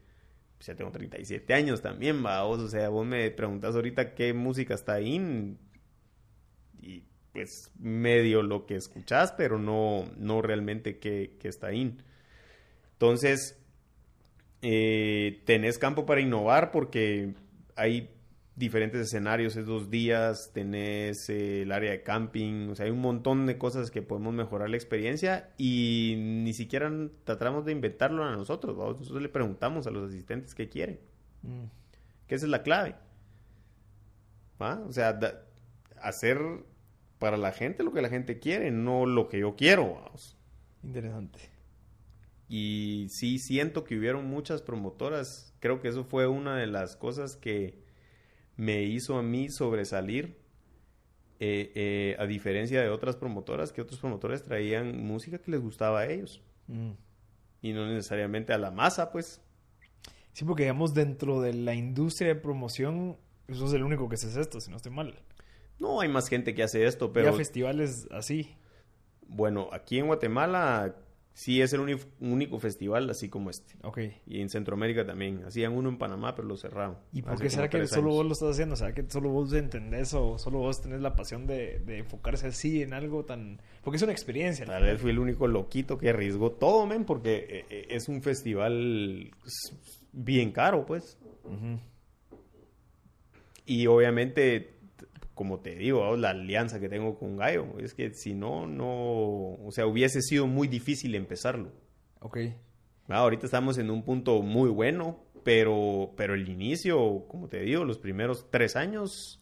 pues, 0.57 0.67
ya 0.67 0.75
tengo 0.75 0.91
37 0.91 1.55
años 1.55 1.83
también, 1.83 2.25
va, 2.25 2.43
vos, 2.43 2.61
o 2.61 2.69
sea, 2.69 2.89
vos 2.89 3.07
me 3.07 3.31
preguntas 3.31 3.75
ahorita 3.75 4.15
qué 4.15 4.33
música 4.33 4.75
está 4.75 4.95
ahí 4.95 5.59
y 6.81 7.05
pues 7.33 7.71
medio 7.79 8.43
lo 8.43 8.67
que 8.67 8.77
escuchás, 8.77 9.33
pero 9.33 9.59
no, 9.59 10.11
no 10.17 10.41
realmente 10.41 10.99
qué, 10.99 11.37
qué 11.39 11.49
está 11.49 11.69
ahí. 11.69 11.97
Entonces, 12.93 13.59
eh, 14.63 15.43
tenés 15.45 15.79
campo 15.79 16.07
para 16.07 16.23
innovar 16.23 16.71
porque 16.71 17.35
hay 17.75 18.16
diferentes 18.57 19.01
escenarios 19.03 19.55
esos 19.57 19.91
días, 19.91 20.51
tenés 20.55 21.29
eh, 21.29 21.63
el 21.63 21.73
área 21.73 21.91
de 21.91 22.03
camping, 22.03 22.71
o 22.71 22.75
sea, 22.75 22.87
hay 22.87 22.91
un 22.91 23.01
montón 23.01 23.45
de 23.47 23.59
cosas 23.59 23.91
que 23.91 24.01
podemos 24.03 24.33
mejorar 24.35 24.71
la 24.71 24.77
experiencia 24.77 25.51
y 25.59 26.15
ni 26.19 26.55
siquiera 26.55 26.91
tratamos 27.25 27.67
de 27.67 27.73
inventarlo 27.73 28.25
a 28.25 28.33
nosotros, 28.35 28.79
¿va? 28.79 28.87
nosotros 28.87 29.21
le 29.21 29.29
preguntamos 29.29 29.87
a 29.87 29.91
los 29.91 30.09
asistentes 30.09 30.55
qué 30.55 30.69
quieren, 30.71 30.99
Mm. 31.43 31.65
que 32.27 32.35
esa 32.35 32.47
es 32.47 32.51
la 32.51 32.63
clave. 32.63 32.97
¿va? 34.61 34.81
O 34.89 34.93
sea, 34.93 35.13
da- 35.13 35.43
hacer 36.01 36.39
para 37.19 37.37
la 37.37 37.53
gente 37.53 37.83
lo 37.83 37.93
que 37.93 38.03
la 38.03 38.09
gente 38.09 38.39
quiere, 38.39 38.71
no 38.71 39.07
lo 39.07 39.29
que 39.29 39.39
yo 39.41 39.55
quiero. 39.57 39.95
vamos. 39.95 40.37
Interesante. 40.83 41.41
Y 42.49 43.09
sí 43.11 43.39
siento 43.39 43.85
que 43.85 43.99
hubieron 43.99 44.27
muchas 44.27 44.63
promotoras. 44.63 45.55
Creo 45.61 45.81
que 45.81 45.89
eso 45.89 46.05
fue 46.05 46.27
una 46.27 46.57
de 46.57 46.67
las 46.69 46.97
cosas 46.97 47.37
que 47.37 47.85
me 48.57 48.83
hizo 48.83 49.17
a 49.19 49.23
mí 49.23 49.49
sobresalir. 49.51 50.39
eh, 51.39 51.71
eh, 51.75 52.17
a 52.19 52.27
diferencia 52.27 52.81
de 52.81 52.89
otras 52.89 53.17
promotoras, 53.17 53.71
que 53.73 53.83
otros 53.83 54.01
promotores 54.01 54.43
traían 54.43 55.05
música 55.05 55.39
que 55.39 55.51
les 55.51 55.61
gustaba 55.61 56.01
a 56.01 56.07
ellos. 56.07 56.43
Mm. 56.67 56.93
Y 57.61 57.73
no 57.75 57.87
necesariamente 57.87 58.55
a 58.55 58.59
la 58.59 58.71
masa, 58.71 59.11
pues. 59.13 59.43
Sí, 60.33 60.45
porque 60.47 60.63
digamos 60.65 60.95
dentro 60.95 61.41
de 61.43 61.53
la 61.53 61.75
industria 61.75 62.29
de 62.29 62.37
promoción, 62.41 63.19
eso 63.49 63.67
es 63.67 63.73
el 63.75 63.83
único 63.83 64.09
que 64.09 64.15
hace 64.15 64.41
esto, 64.41 64.61
si 64.63 64.71
no 64.71 64.77
estoy 64.77 64.93
mal. 64.93 65.15
No 65.79 66.01
hay 66.01 66.09
más 66.09 66.29
gente 66.29 66.55
que 66.55 66.63
hace 66.63 66.87
esto, 66.87 67.13
Pero 67.13 67.27
pero 67.27 67.37
festivales 67.37 68.09
así. 68.11 68.57
bueno, 69.29 69.69
aquí 69.73 69.99
en 69.99 70.07
Guatemala 70.07 70.97
sí 71.37 71.61
es 71.61 71.71
el 71.75 71.99
único 72.21 72.59
festival 72.59 73.11
así 73.11 73.29
como 73.29 73.51
este. 73.51 73.75
Ok. 73.83 73.99
Y 74.27 74.41
en 74.41 74.49
Centroamérica 74.49 75.05
también. 75.05 75.45
Hacían 75.45 75.75
uno 75.75 75.91
en 75.91 75.99
Panamá, 75.99 76.35
pero 76.35 76.49
lo 76.49 76.57
cerraron. 76.57 76.97
¿Y 77.13 77.21
por 77.21 77.39
qué 77.39 77.51
será 77.51 77.69
que 77.69 77.87
solo 77.87 78.09
años. 78.09 78.17
vos 78.17 78.27
lo 78.27 78.33
estás 78.33 78.51
haciendo? 78.53 78.75
¿Será 78.75 78.95
que 78.95 79.05
solo 79.11 79.29
vos 79.29 79.53
entendés 79.53 80.15
o 80.15 80.39
solo 80.39 80.61
vos 80.61 80.81
tenés 80.81 81.03
la 81.03 81.15
pasión 81.15 81.47
de, 81.47 81.81
de 81.81 81.99
enfocarse 81.99 82.47
así 82.47 82.81
en 82.81 82.95
algo 82.95 83.27
tan... 83.27 83.61
Porque 83.85 83.99
es 83.99 84.03
una 84.03 84.13
experiencia. 84.13 84.65
al 84.65 84.71
Tal 84.71 84.85
vez 84.85 84.99
fui 84.99 85.11
el 85.11 85.19
único 85.19 85.47
loquito 85.47 85.99
que 85.99 86.09
arriesgó 86.09 86.53
todo, 86.53 86.87
men, 86.87 87.05
porque 87.05 87.47
eh, 87.51 87.65
eh, 87.69 87.87
es 87.91 88.09
un 88.09 88.23
festival 88.23 89.31
bien 90.13 90.53
caro, 90.53 90.87
pues. 90.87 91.19
Y 93.67 93.87
obviamente, 93.89 94.76
como 95.37 95.61
te 95.61 95.77
digo, 95.77 96.17
la 96.17 96.31
alianza 96.31 96.81
que 96.81 96.89
tengo 96.89 97.19
con 97.19 97.37
Gallo, 97.37 97.79
es 97.79 97.93
que 97.93 98.15
si 98.15 98.33
no, 98.33 98.67
no, 98.67 98.87
o 98.87 99.69
sea, 99.71 99.87
hubiese 99.87 100.23
sido 100.23 100.47
muy 100.47 100.67
difícil 100.67 101.15
empezarlo. 101.15 101.73
Ok. 102.21 102.39
Ah, 103.09 103.19
ahorita 103.19 103.45
estamos 103.45 103.77
en 103.77 103.91
un 103.91 104.03
punto 104.03 104.41
muy 104.41 104.71
bueno, 104.71 105.21
pero, 105.45 106.15
pero 106.17 106.33
el 106.33 106.49
inicio, 106.49 107.27
como 107.29 107.49
te 107.49 107.61
digo, 107.61 107.85
los 107.85 107.99
primeros 107.99 108.51
tres 108.51 108.77
años 108.77 109.39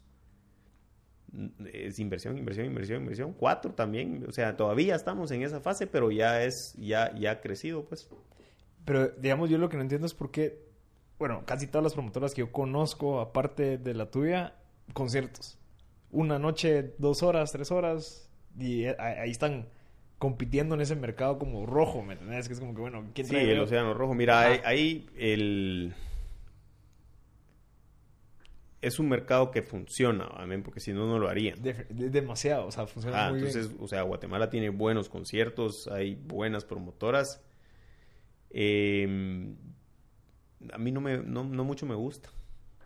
mm, 1.30 1.46
es 1.72 2.00
inversión, 2.00 2.38
inversión, 2.38 2.66
inversión, 2.66 3.02
inversión. 3.02 3.32
Cuatro 3.32 3.72
también, 3.72 4.24
o 4.28 4.32
sea, 4.32 4.56
todavía 4.56 4.96
estamos 4.96 5.30
en 5.30 5.42
esa 5.42 5.60
fase, 5.60 5.86
pero 5.86 6.10
ya 6.10 6.42
es, 6.42 6.74
ya, 6.76 7.14
ya 7.14 7.30
ha 7.30 7.40
crecido, 7.40 7.84
pues. 7.84 8.10
Pero, 8.84 9.10
digamos, 9.10 9.48
yo 9.48 9.58
lo 9.58 9.68
que 9.68 9.76
no 9.76 9.82
entiendo 9.84 10.08
es 10.08 10.14
por 10.14 10.32
qué, 10.32 10.58
bueno, 11.20 11.44
casi 11.46 11.68
todas 11.68 11.84
las 11.84 11.94
promotoras 11.94 12.34
que 12.34 12.40
yo 12.40 12.50
conozco, 12.50 13.20
aparte 13.20 13.78
de 13.78 13.94
la 13.94 14.10
tuya, 14.10 14.56
conciertos. 14.92 15.56
Una 16.14 16.38
noche, 16.38 16.94
dos 16.98 17.22
horas, 17.22 17.50
tres 17.52 17.70
horas, 17.72 18.30
y 18.58 18.84
eh, 18.84 18.96
ahí 18.98 19.30
están 19.30 19.68
compitiendo 20.18 20.76
en 20.76 20.80
ese 20.80 20.94
mercado 20.94 21.38
como 21.38 21.66
rojo, 21.66 22.02
¿me 22.02 22.12
entendés? 22.14 22.46
Que 22.46 22.54
es 22.54 22.60
como 22.60 22.72
que, 22.74 22.80
bueno, 22.80 23.04
¿quién 23.14 23.26
Sí, 23.26 23.34
el 23.36 23.58
Océano 23.60 23.94
Rojo. 23.94 24.14
Mira, 24.14 24.40
ahí, 24.40 24.60
ahí 24.64 25.06
el... 25.16 25.92
Es 28.80 28.98
un 28.98 29.08
mercado 29.08 29.50
que 29.50 29.62
funciona, 29.62 30.26
amén, 30.36 30.62
porque 30.62 30.78
si 30.78 30.92
no, 30.92 31.06
no 31.08 31.18
lo 31.18 31.28
harían. 31.28 31.60
De- 31.62 31.72
de- 31.88 32.10
demasiado, 32.10 32.66
o 32.66 32.70
sea, 32.70 32.86
funciona 32.86 33.26
Ah, 33.26 33.30
muy 33.30 33.38
entonces, 33.38 33.68
bien. 33.70 33.82
o 33.82 33.88
sea, 33.88 34.02
Guatemala 34.02 34.50
tiene 34.50 34.68
buenos 34.68 35.08
conciertos, 35.08 35.88
hay 35.88 36.14
buenas 36.14 36.64
promotoras. 36.64 37.42
Eh, 38.50 39.54
a 40.72 40.78
mí 40.78 40.92
no, 40.92 41.00
me, 41.00 41.18
no, 41.18 41.44
no 41.44 41.64
mucho 41.64 41.86
me 41.86 41.94
gusta. 41.94 42.28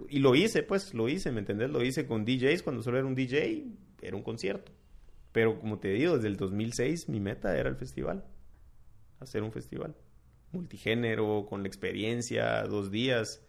Y 0.08 0.20
lo 0.20 0.34
hice, 0.34 0.62
pues, 0.62 0.94
lo 0.94 1.08
hice, 1.08 1.32
¿me 1.32 1.40
entendés? 1.40 1.70
Lo 1.70 1.82
hice 1.82 2.06
con 2.06 2.24
DJs, 2.24 2.62
cuando 2.62 2.82
solo 2.82 2.98
era 2.98 3.06
un 3.06 3.14
DJ, 3.14 3.64
era 4.02 4.16
un 4.16 4.22
concierto. 4.22 4.72
Pero 5.32 5.58
como 5.58 5.78
te 5.78 5.88
digo, 5.88 6.16
desde 6.16 6.28
el 6.28 6.36
2006 6.36 7.08
mi 7.08 7.20
meta 7.20 7.56
era 7.56 7.68
el 7.68 7.76
festival. 7.76 8.24
Hacer 9.20 9.42
un 9.42 9.52
festival. 9.52 9.96
Multigénero, 10.52 11.46
con 11.48 11.62
la 11.62 11.68
experiencia, 11.68 12.62
dos 12.64 12.90
días. 12.90 13.42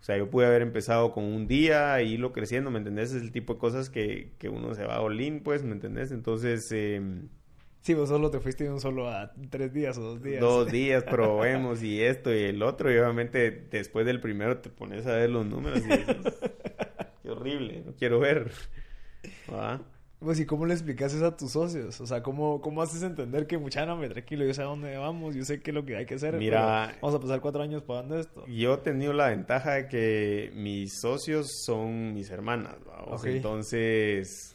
O 0.00 0.04
sea, 0.04 0.18
yo 0.18 0.28
pude 0.28 0.46
haber 0.46 0.62
empezado 0.62 1.12
con 1.12 1.24
un 1.24 1.46
día 1.46 1.98
e 2.00 2.04
irlo 2.04 2.32
creciendo, 2.32 2.70
¿me 2.70 2.78
entendés? 2.78 3.12
Es 3.12 3.22
el 3.22 3.30
tipo 3.30 3.54
de 3.54 3.60
cosas 3.60 3.88
que, 3.88 4.34
que 4.38 4.48
uno 4.48 4.74
se 4.74 4.84
va 4.84 4.96
a 4.96 5.00
olín, 5.00 5.42
pues, 5.42 5.62
¿me 5.62 5.72
entendés? 5.72 6.10
Entonces, 6.10 6.68
eh, 6.72 7.00
Sí, 7.82 7.94
vos 7.94 8.08
solo 8.08 8.30
te 8.30 8.38
fuiste 8.38 8.62
de 8.64 8.70
un 8.70 8.80
solo 8.80 9.08
a 9.08 9.32
tres 9.50 9.72
días 9.72 9.98
o 9.98 10.02
dos 10.02 10.22
días. 10.22 10.40
dos 10.40 10.70
días 10.70 11.02
probemos 11.10 11.82
y 11.82 12.00
esto 12.00 12.32
y 12.32 12.44
el 12.44 12.62
otro, 12.62 12.92
y 12.92 12.96
obviamente 12.96 13.50
después 13.70 14.06
del 14.06 14.20
primero 14.20 14.58
te 14.58 14.70
pones 14.70 15.04
a 15.06 15.16
ver 15.16 15.30
los 15.30 15.44
números 15.44 15.80
y 15.80 15.88
dices, 15.88 16.16
qué 17.22 17.30
horrible, 17.30 17.82
no 17.84 17.92
quiero 17.94 18.20
ver. 18.20 18.52
¿Va? 19.52 19.80
Pues, 20.20 20.38
¿y 20.38 20.46
cómo 20.46 20.66
le 20.66 20.74
explicas 20.74 21.12
eso 21.12 21.26
a 21.26 21.36
tus 21.36 21.50
socios? 21.50 22.00
O 22.00 22.06
sea, 22.06 22.22
¿cómo, 22.22 22.60
cómo 22.60 22.80
haces 22.82 23.02
entender 23.02 23.48
que, 23.48 23.58
mucha 23.58 23.84
no, 23.84 23.96
me 23.96 24.08
tranquilo, 24.08 24.44
yo 24.44 24.54
sé 24.54 24.62
a 24.62 24.66
dónde 24.66 24.96
vamos, 24.96 25.34
yo 25.34 25.44
sé 25.44 25.60
qué 25.60 25.72
es 25.72 25.74
lo 25.74 25.84
que 25.84 25.96
hay 25.96 26.06
que 26.06 26.14
hacer. 26.14 26.36
Mira, 26.36 26.94
vamos 27.02 27.16
a 27.16 27.20
pasar 27.20 27.40
cuatro 27.40 27.62
años 27.62 27.82
pagando 27.82 28.16
esto. 28.16 28.46
Yo 28.46 28.74
he 28.74 28.78
tenido 28.78 29.12
la 29.12 29.30
ventaja 29.30 29.72
de 29.72 29.88
que 29.88 30.52
mis 30.54 31.00
socios 31.00 31.48
son 31.66 32.14
mis 32.14 32.30
hermanas. 32.30 32.76
Ok. 33.06 33.24
Entonces, 33.24 34.54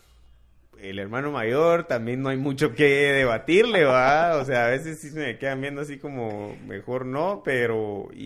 el 0.81 0.99
hermano 0.99 1.31
mayor 1.31 1.85
también 1.85 2.21
no 2.21 2.29
hay 2.29 2.37
mucho 2.37 2.73
que 2.73 2.85
debatirle, 3.13 3.83
va. 3.85 4.37
O 4.37 4.45
sea, 4.45 4.65
a 4.67 4.69
veces 4.69 4.99
sí 4.99 5.09
se 5.09 5.19
me 5.19 5.37
quedan 5.37 5.61
viendo 5.61 5.81
así 5.81 5.97
como 5.97 6.55
mejor 6.67 7.05
no, 7.05 7.41
pero 7.43 8.09
y, 8.13 8.23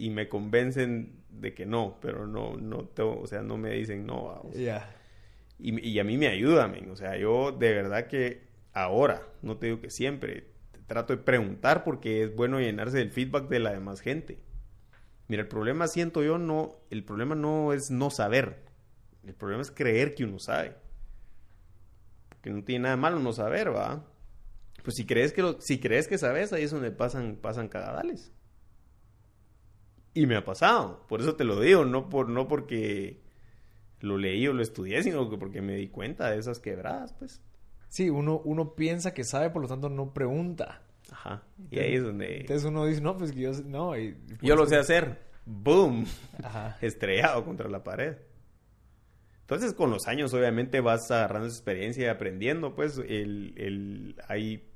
y, 0.00 0.06
y 0.06 0.10
me 0.10 0.28
convencen 0.28 1.22
de 1.30 1.54
que 1.54 1.66
no, 1.66 1.98
pero 2.00 2.26
no, 2.26 2.56
no, 2.56 2.84
tengo- 2.88 3.20
o 3.20 3.26
sea, 3.26 3.42
no 3.42 3.56
me 3.58 3.70
dicen 3.72 4.06
no, 4.06 4.24
va. 4.24 4.40
O 4.40 4.52
sea, 4.52 4.60
Ya. 4.62 4.96
y, 5.58 5.88
y 5.88 5.98
a 5.98 6.04
mí 6.04 6.18
me 6.18 6.28
ayuda, 6.28 6.68
men. 6.68 6.90
O 6.90 6.96
sea, 6.96 7.16
yo 7.16 7.52
de 7.52 7.72
verdad 7.74 8.06
que 8.06 8.42
ahora, 8.72 9.22
no 9.42 9.56
te 9.58 9.66
digo 9.66 9.80
que 9.80 9.90
siempre, 9.90 10.46
trato 10.86 11.14
de 11.16 11.22
preguntar 11.22 11.84
porque 11.84 12.22
es 12.22 12.34
bueno 12.34 12.60
llenarse 12.60 12.98
del 12.98 13.10
feedback 13.10 13.48
de 13.48 13.58
la 13.60 13.72
demás 13.72 14.00
gente. 14.00 14.38
Mira, 15.28 15.42
el 15.42 15.48
problema 15.48 15.86
siento 15.88 16.22
yo 16.22 16.38
no, 16.38 16.76
el 16.90 17.04
problema 17.04 17.34
no 17.34 17.72
es 17.72 17.90
no 17.90 18.10
saber. 18.10 18.62
El 19.24 19.34
problema 19.34 19.62
es 19.62 19.70
creer 19.70 20.14
que 20.14 20.24
uno 20.24 20.38
sabe. 20.38 20.74
Porque 22.42 22.50
no 22.50 22.64
tiene 22.64 22.82
nada 22.82 22.96
de 22.96 23.00
malo 23.00 23.20
no 23.20 23.32
saber, 23.32 23.72
¿va? 23.72 24.04
Pues 24.82 24.96
si 24.96 25.06
crees 25.06 25.32
que 25.32 25.42
lo- 25.42 25.60
si 25.60 25.78
crees 25.78 26.08
que 26.08 26.18
sabes, 26.18 26.52
ahí 26.52 26.64
es 26.64 26.72
donde 26.72 26.90
pasan, 26.90 27.36
pasan 27.40 27.68
cagadales. 27.68 28.32
Y 30.12 30.26
me 30.26 30.34
ha 30.36 30.44
pasado. 30.44 31.06
Por 31.08 31.20
eso 31.20 31.36
te 31.36 31.44
lo 31.44 31.60
digo, 31.60 31.84
no 31.84 32.08
por, 32.08 32.28
no 32.28 32.48
porque 32.48 33.22
lo 34.00 34.18
leí 34.18 34.46
o 34.48 34.52
lo 34.52 34.60
estudié, 34.62 35.02
sino 35.04 35.30
que 35.30 35.38
porque 35.38 35.62
me 35.62 35.76
di 35.76 35.86
cuenta 35.88 36.30
de 36.30 36.38
esas 36.38 36.58
quebradas, 36.58 37.12
pues. 37.14 37.40
Sí, 37.88 38.10
uno, 38.10 38.40
uno 38.44 38.74
piensa 38.74 39.14
que 39.14 39.22
sabe, 39.22 39.50
por 39.50 39.62
lo 39.62 39.68
tanto 39.68 39.88
no 39.88 40.12
pregunta. 40.12 40.82
Ajá. 41.12 41.44
Y 41.70 41.78
ahí 41.78 41.94
es 41.94 42.02
donde 42.02 42.40
Entonces 42.40 42.64
uno 42.64 42.86
dice, 42.86 43.00
no, 43.00 43.16
pues 43.16 43.30
que 43.30 43.40
yo 43.40 43.52
no. 43.64 43.96
Y, 43.96 44.16
yo 44.40 44.56
lo 44.56 44.66
sé 44.66 44.76
hacer. 44.76 45.30
¡Boom! 45.46 46.06
Ajá. 46.42 46.76
Estrellado 46.82 47.44
contra 47.44 47.68
la 47.68 47.84
pared. 47.84 48.16
Entonces, 49.54 49.76
con 49.76 49.90
los 49.90 50.06
años, 50.08 50.32
obviamente, 50.34 50.80
vas 50.80 51.10
agarrando 51.10 51.48
esa 51.48 51.56
experiencia 51.56 52.04
y 52.04 52.08
aprendiendo, 52.08 52.74
pues, 52.74 52.98
el, 52.98 53.54
el, 53.56 54.16
hay, 54.28 54.68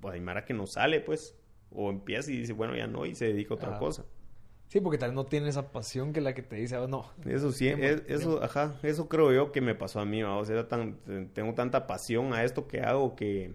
pues, 0.00 0.14
hay 0.14 0.20
Mara 0.20 0.44
que 0.44 0.54
no 0.54 0.66
sale, 0.66 1.00
pues, 1.00 1.36
o 1.70 1.90
empieza 1.90 2.30
y 2.32 2.38
dice, 2.38 2.52
bueno, 2.52 2.76
ya 2.76 2.86
no, 2.86 3.06
y 3.06 3.14
se 3.14 3.26
dedica 3.26 3.54
a 3.54 3.56
otra 3.56 3.68
Ajá. 3.70 3.78
cosa. 3.78 4.04
Sí, 4.68 4.80
porque 4.80 4.98
tal 4.98 5.10
vez 5.10 5.14
no 5.16 5.26
tiene 5.26 5.48
esa 5.48 5.70
pasión 5.72 6.12
que 6.12 6.20
la 6.20 6.34
que 6.34 6.42
te 6.42 6.56
dice, 6.56 6.76
"Oh, 6.78 6.88
no. 6.88 7.10
Eso 7.26 7.52
sí, 7.52 7.66
Tiempo, 7.66 7.84
es- 7.84 8.02
eso, 8.08 8.42
ajá, 8.42 8.74
eso 8.82 9.08
creo 9.08 9.32
yo 9.32 9.52
que 9.52 9.60
me 9.60 9.74
pasó 9.74 10.00
a 10.00 10.04
mí, 10.04 10.22
o 10.22 10.44
sea, 10.44 10.68
tan, 10.68 10.98
tengo 11.32 11.54
tanta 11.54 11.86
pasión 11.86 12.34
a 12.34 12.44
esto 12.44 12.66
que 12.66 12.80
hago 12.80 13.14
que, 13.16 13.54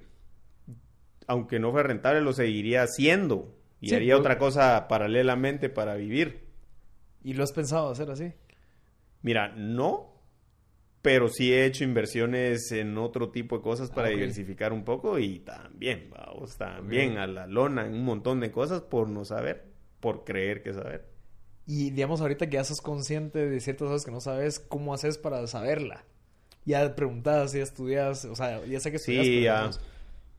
aunque 1.28 1.60
no 1.60 1.72
fue 1.72 1.84
rentable, 1.84 2.22
lo 2.22 2.34
seguiría 2.34 2.84
haciendo 2.84 3.56
y 3.82 3.90
Sí, 3.90 3.96
haría 3.96 4.18
otra 4.18 4.38
cosa 4.38 4.88
paralelamente 4.88 5.70
para 5.70 5.96
vivir. 5.96 6.48
¿Y 7.24 7.34
lo 7.34 7.44
has 7.44 7.54
pensado 7.54 7.90
hacer 7.92 8.10
así? 8.12 8.34
Mira, 9.22 9.50
no, 9.56 10.09
pero 11.02 11.30
sí 11.30 11.54
he 11.54 11.66
hecho 11.66 11.84
inversiones 11.84 12.72
en 12.72 12.98
otro 12.98 13.32
tipo 13.32 13.58
de 13.58 13.64
cosas 13.64 13.92
para 13.92 14.10
Ah, 14.10 14.10
diversificar 14.10 14.74
un 14.74 14.84
poco 14.86 15.20
y 15.20 15.40
también, 15.40 16.10
vamos, 16.12 16.58
también 16.58 17.18
a 17.18 17.28
la 17.28 17.48
lona 17.48 17.86
en 17.88 17.94
un 17.94 18.06
montón 18.06 18.40
de 18.42 18.52
cosas 18.52 18.82
por 18.82 19.10
no 19.10 19.26
saber, 19.26 19.66
por 20.02 20.24
creer 20.26 20.62
que 20.64 20.74
saber. 20.74 21.08
Y 21.66 21.92
digamos, 21.92 22.22
ahorita 22.22 22.48
que 22.50 22.56
ya 22.58 22.64
sos 22.64 22.82
consciente 22.82 23.48
de 23.48 23.60
ciertas 23.60 23.88
cosas 23.88 24.06
que 24.06 24.12
no 24.12 24.22
sabes, 24.22 24.60
¿cómo 24.60 24.94
haces 24.94 25.18
para 25.18 25.46
saberla? 25.48 26.06
Ya 26.66 26.96
preguntas, 26.96 27.54
ya 27.54 27.64
estudias, 27.64 28.26
o 28.26 28.36
sea, 28.36 28.66
ya 28.66 28.80
sé 28.80 28.92
que 28.92 28.98
Sí, 28.98 29.14
estudias, 29.20 29.32
ya. 29.44 29.58
digamos, 29.58 29.82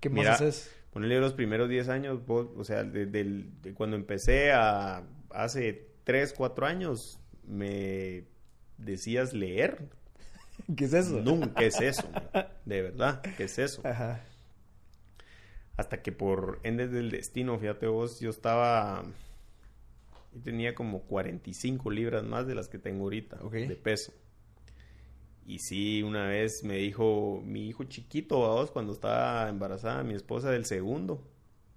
¿qué 0.00 0.10
más 0.10 0.28
Mira, 0.28 0.30
haces? 0.30 0.76
Ponerle 0.92 1.20
los 1.20 1.34
primeros 1.34 1.68
10 1.70 1.88
años, 1.88 2.26
vos, 2.26 2.48
o 2.56 2.64
sea, 2.64 2.84
de 2.84 3.74
cuando 3.74 3.96
empecé 3.96 4.52
a 4.52 5.04
hace 5.30 5.88
3, 6.04 6.32
4 6.34 6.66
años, 6.66 7.20
me 7.44 8.26
decías 8.78 9.34
leer. 9.34 9.88
¿Qué 10.76 10.84
es 10.84 10.92
eso? 10.92 11.20
Nunca 11.20 11.54
¿qué 11.56 11.66
es 11.66 11.80
eso, 11.80 12.08
man? 12.10 12.28
de 12.64 12.82
verdad, 12.82 13.22
¿qué 13.36 13.44
es 13.44 13.58
eso? 13.58 13.82
Ajá. 13.84 14.20
Hasta 15.76 16.02
que 16.02 16.12
por 16.12 16.60
endes 16.62 16.90
del 16.92 17.10
destino, 17.10 17.58
fíjate 17.58 17.86
vos, 17.86 18.20
yo 18.20 18.28
estaba, 18.30 19.02
yo 20.34 20.40
tenía 20.42 20.74
como 20.74 21.00
45 21.02 21.90
libras 21.90 22.22
más 22.24 22.46
de 22.46 22.54
las 22.54 22.68
que 22.68 22.78
tengo 22.78 23.04
ahorita, 23.04 23.38
de 23.50 23.76
peso. 23.76 24.12
Y 25.46 25.58
sí, 25.60 26.02
una 26.02 26.28
vez 26.28 26.62
me 26.64 26.76
dijo 26.76 27.42
mi 27.44 27.66
hijo 27.66 27.84
chiquito, 27.84 28.36
vos, 28.38 28.70
cuando 28.70 28.92
estaba 28.92 29.48
embarazada 29.48 30.04
mi 30.04 30.14
esposa 30.14 30.50
del 30.50 30.64
segundo. 30.66 31.26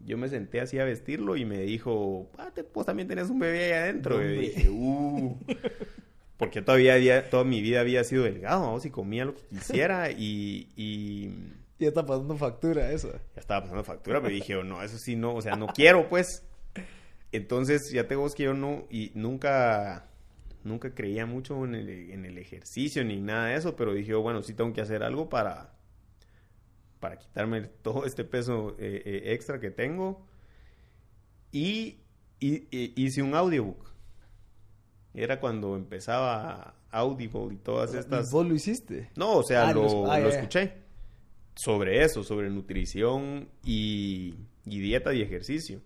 Yo 0.06 0.18
me 0.18 0.28
senté 0.28 0.60
así 0.60 0.80
a 0.80 0.84
vestirlo 0.84 1.38
y 1.38 1.46
me 1.46 1.60
dijo, 1.62 2.30
ah, 2.38 2.52
te- 2.54 2.64
vos 2.64 2.86
también 2.86 3.08
tenés 3.08 3.30
un 3.30 3.40
bebé 3.40 3.74
ahí 3.74 3.84
adentro. 3.84 4.22
Y 4.24 4.38
dije, 4.38 4.70
uh. 4.70 5.40
Porque 6.38 6.62
todavía 6.62 6.96
había- 6.96 7.30
toda 7.30 7.44
mi 7.44 7.62
vida 7.62 7.80
había 7.82 8.04
sido 8.04 8.24
delgado, 8.24 8.62
vamos, 8.62 8.86
y 8.86 8.90
comía 8.90 9.26
lo 9.26 9.36
que 9.36 9.44
quisiera 9.50 10.10
y, 10.18 10.68
y 10.76 11.30
Ya 11.80 11.88
está 11.90 12.06
pasando 12.06 12.36
factura 12.38 12.92
eso. 12.92 13.12
ya 13.12 13.40
estaba 13.42 13.62
pasando 13.62 13.84
factura, 13.84 14.22
pero 14.22 14.34
dije, 14.34 14.56
oh, 14.56 14.64
no, 14.64 14.82
eso 14.84 14.98
sí 14.98 15.16
no, 15.16 15.36
o 15.36 15.42
sea, 15.42 15.56
no 15.56 15.68
quiero, 15.68 16.10
pues. 16.10 16.44
Entonces, 17.32 17.92
ya 17.92 18.08
tengo 18.08 18.30
que 18.34 18.44
yo 18.44 18.54
no, 18.54 18.86
y 18.92 19.12
nunca, 19.16 20.06
nunca 20.64 20.94
creía 20.94 21.26
mucho 21.26 21.64
en 21.66 21.76
el, 21.76 21.90
en 22.12 22.26
el 22.26 22.38
ejercicio 22.38 23.04
ni 23.04 23.20
nada 23.20 23.48
de 23.48 23.56
eso, 23.56 23.76
pero 23.76 23.94
dije, 23.94 24.14
oh, 24.14 24.22
bueno, 24.22 24.42
sí 24.44 24.54
tengo 24.54 24.72
que 24.74 24.82
hacer 24.82 25.02
algo 25.04 25.30
para, 25.30 25.74
para 27.00 27.18
quitarme 27.18 27.62
todo 27.82 28.06
este 28.06 28.24
peso 28.24 28.76
eh, 28.80 29.02
eh, 29.06 29.34
extra 29.34 29.60
que 29.60 29.72
tengo. 29.72 30.26
Y, 31.52 31.98
y- 32.40 32.68
y 32.72 32.94
hice 32.96 33.22
un 33.22 33.36
audiobook. 33.36 33.93
Era 35.14 35.40
cuando 35.40 35.76
empezaba 35.76 36.76
Audible 36.92 37.54
y 37.54 37.58
todas 37.58 37.94
estas... 37.94 38.32
¿Vos 38.32 38.46
lo 38.48 38.56
hiciste? 38.56 39.10
No, 39.16 39.38
o 39.38 39.44
sea, 39.44 39.70
Ah, 39.70 39.74
lo, 39.74 40.12
ah, 40.12 40.20
lo 40.20 40.30
escuché. 40.30 40.74
Sobre 41.56 42.04
eso, 42.04 42.24
sobre 42.24 42.50
nutrición 42.50 43.48
y, 43.64 44.36
y 44.66 44.80
dieta 44.80 45.14
y 45.14 45.22
ejercicio. 45.22 45.82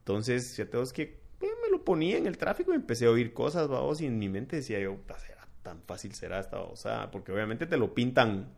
Entonces, 0.00 0.56
ya 0.56 0.66
tengo 0.66 0.84
que 0.86 1.02
eh, 1.40 1.46
me 1.62 1.70
lo 1.70 1.84
ponía 1.84 2.16
en 2.16 2.26
el 2.26 2.38
tráfico 2.38 2.72
y 2.72 2.76
empecé 2.76 3.06
a 3.06 3.10
oír 3.10 3.32
cosas, 3.32 3.68
vamos, 3.68 4.00
y 4.00 4.06
en 4.06 4.18
mi 4.18 4.28
mente 4.28 4.56
decía 4.56 4.80
yo, 4.80 4.96
"Ta, 5.06 5.18
será 5.18 5.46
tan 5.62 5.82
fácil 5.82 6.14
será 6.14 6.40
esta 6.40 6.58
babosada?", 6.58 7.10
porque 7.10 7.32
obviamente 7.32 7.66
te 7.66 7.76
lo 7.76 7.94
pintan 7.94 8.52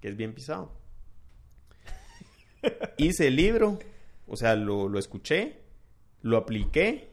que 0.00 0.08
es 0.08 0.16
bien 0.16 0.32
pisado. 0.34 0.72
Hice 2.96 3.28
el 3.28 3.36
libro, 3.36 3.78
o 4.26 4.36
sea, 4.36 4.56
lo, 4.56 4.88
lo 4.88 4.98
escuché, 4.98 5.60
lo 6.22 6.36
apliqué 6.36 7.07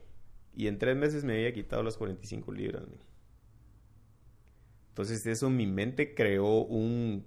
y 0.55 0.67
en 0.67 0.77
tres 0.79 0.95
meses 0.97 1.23
me 1.23 1.33
había 1.33 1.53
quitado 1.53 1.83
las 1.83 1.97
45 1.97 2.51
libras. 2.51 2.83
Entonces 4.89 5.25
eso 5.25 5.49
mi 5.49 5.67
mente 5.67 6.13
creó 6.15 6.61
un... 6.63 7.25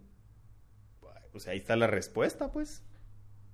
O 1.35 1.41
sea, 1.41 1.53
ahí 1.53 1.59
está 1.59 1.77
la 1.77 1.87
respuesta, 1.87 2.51
pues. 2.51 2.83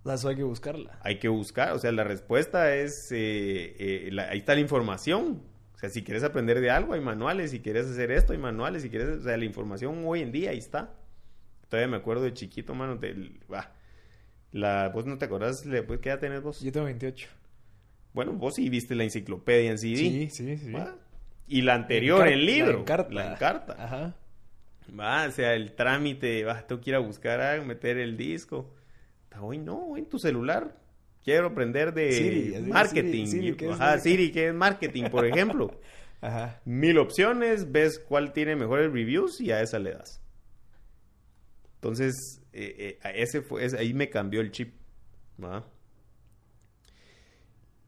La 0.05 0.15
eso 0.15 0.29
hay 0.29 0.37
que 0.37 0.43
buscarla. 0.45 0.99
Hay 1.03 1.19
que 1.19 1.29
buscar, 1.29 1.73
o 1.73 1.79
sea, 1.79 1.91
la 1.93 2.05
respuesta 2.05 2.75
es... 2.77 3.11
eh, 3.11 3.75
eh, 3.79 4.11
la- 4.13 4.31
ahí 4.31 4.39
está 4.39 4.55
la 4.55 4.61
información. 4.61 5.43
O 5.75 5.79
sea, 5.79 5.89
si 5.91 6.03
quieres 6.05 6.23
aprender 6.23 6.61
de 6.61 6.71
algo, 6.71 6.93
hay 6.95 7.01
manuales. 7.01 7.51
Si 7.51 7.61
quieres 7.61 7.87
hacer 7.87 8.11
esto, 8.13 8.33
hay 8.33 8.39
manuales. 8.39 8.83
Si 8.83 8.91
quieres... 8.91 9.09
O 9.19 9.23
sea, 9.23 9.37
la 9.37 9.45
información 9.45 10.03
hoy 10.07 10.21
en 10.21 10.31
día, 10.33 10.51
ahí 10.51 10.59
está. 10.59 10.95
Todavía 11.69 11.89
me 11.89 11.97
acuerdo 11.97 12.23
de 12.23 12.33
chiquito, 12.35 12.75
mano. 12.75 12.97
Del, 12.97 13.41
bah, 13.49 13.73
la, 14.53 14.91
¿Vos 14.91 15.07
no 15.07 15.19
te 15.19 15.25
acordás? 15.25 15.69
de- 15.69 15.83
pues, 15.83 16.01
¿Qué 16.01 16.11
edad 16.11 16.21
tenés 16.21 16.43
vos? 16.43 16.61
Yo 16.61 16.71
tengo 16.73 16.87
28. 16.87 17.29
Bueno, 18.15 18.33
vos 18.33 18.55
sí 18.55 18.69
viste 18.71 18.95
la 18.95 19.05
enciclopedia 19.05 19.71
en 19.71 19.79
CD. 19.79 19.97
Sí, 19.97 20.29
sí, 20.31 20.57
sí. 20.57 20.73
¿va? 20.73 20.97
Y 21.47 21.61
la 21.63 21.75
anterior, 21.75 22.27
el 22.27 22.47
libro. 22.47 22.73
La 22.73 22.79
encarta. 22.79 23.13
La 23.15 23.33
encarta. 23.33 23.77
Ajá. 23.85 24.17
Va, 24.99 25.27
o 25.27 25.31
sea, 25.33 25.55
el 25.55 25.73
trámite, 25.75 26.45
va, 26.45 26.67
tengo 26.67 26.81
que 26.81 26.91
ir 26.91 26.97
a 26.97 27.01
buscar, 27.01 27.41
a 27.43 27.63
meter 27.63 27.99
el 27.99 28.17
disco. 28.17 28.73
Hoy 29.41 29.59
no, 29.59 29.97
en 29.97 30.07
tu 30.07 30.19
celular. 30.19 30.79
Quiero 31.25 31.49
aprender 31.49 31.93
de 31.95 32.13
Siri, 32.13 32.63
marketing. 32.71 33.27
Siri, 33.27 33.43
Siri, 33.43 33.57
¿qué 33.57 33.67
es 33.71 33.73
Ajá, 33.73 33.99
Siri? 33.99 34.17
Siri, 34.17 34.33
¿qué 34.33 34.49
es 34.49 34.55
marketing, 34.55 35.05
por 35.11 35.27
ejemplo? 35.27 35.81
Ajá. 36.21 36.61
Mil 36.65 36.99
opciones, 36.99 37.73
ves 37.73 37.99
cuál 37.99 38.33
tiene 38.33 38.57
mejores 38.57 38.93
reviews 38.93 39.41
y 39.41 39.51
a 39.51 39.61
esa 39.63 39.79
le 39.79 39.93
das. 39.93 40.21
Entonces, 41.77 42.43
eh, 42.53 42.75
eh, 42.79 42.99
a 43.03 43.11
ese 43.11 43.43
fue, 43.43 43.65
ese- 43.65 43.79
ahí 43.79 43.93
me 43.95 44.09
cambió 44.09 44.41
el 44.41 44.51
chip. 44.51 44.75
¿va? 45.43 45.67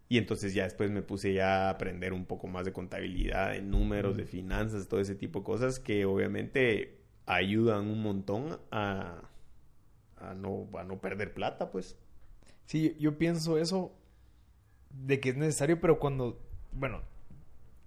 Y 0.08 0.18
entonces 0.18 0.54
ya 0.54 0.64
después 0.64 0.90
me 0.90 1.02
puse 1.02 1.32
ya 1.32 1.66
a 1.66 1.70
aprender 1.70 2.12
un 2.12 2.26
poco 2.26 2.46
más 2.46 2.64
de 2.64 2.72
contabilidad, 2.72 3.52
de 3.52 3.62
números, 3.62 4.16
de 4.16 4.24
finanzas, 4.24 4.86
todo 4.86 5.00
ese 5.00 5.16
tipo 5.16 5.40
de 5.40 5.44
cosas 5.44 5.80
que 5.80 6.04
obviamente 6.04 7.00
ayudan 7.26 7.88
un 7.88 8.02
montón 8.02 8.60
a, 8.70 9.22
a 10.16 10.34
no, 10.34 10.68
a 10.78 10.84
no 10.84 11.00
perder 11.00 11.34
plata, 11.34 11.70
pues. 11.70 11.96
Sí, 12.66 12.96
yo, 12.98 13.18
pienso 13.18 13.58
eso 13.58 13.92
de 14.90 15.20
que 15.20 15.30
es 15.30 15.36
necesario, 15.36 15.80
pero 15.80 15.98
cuando, 15.98 16.40
bueno, 16.72 17.02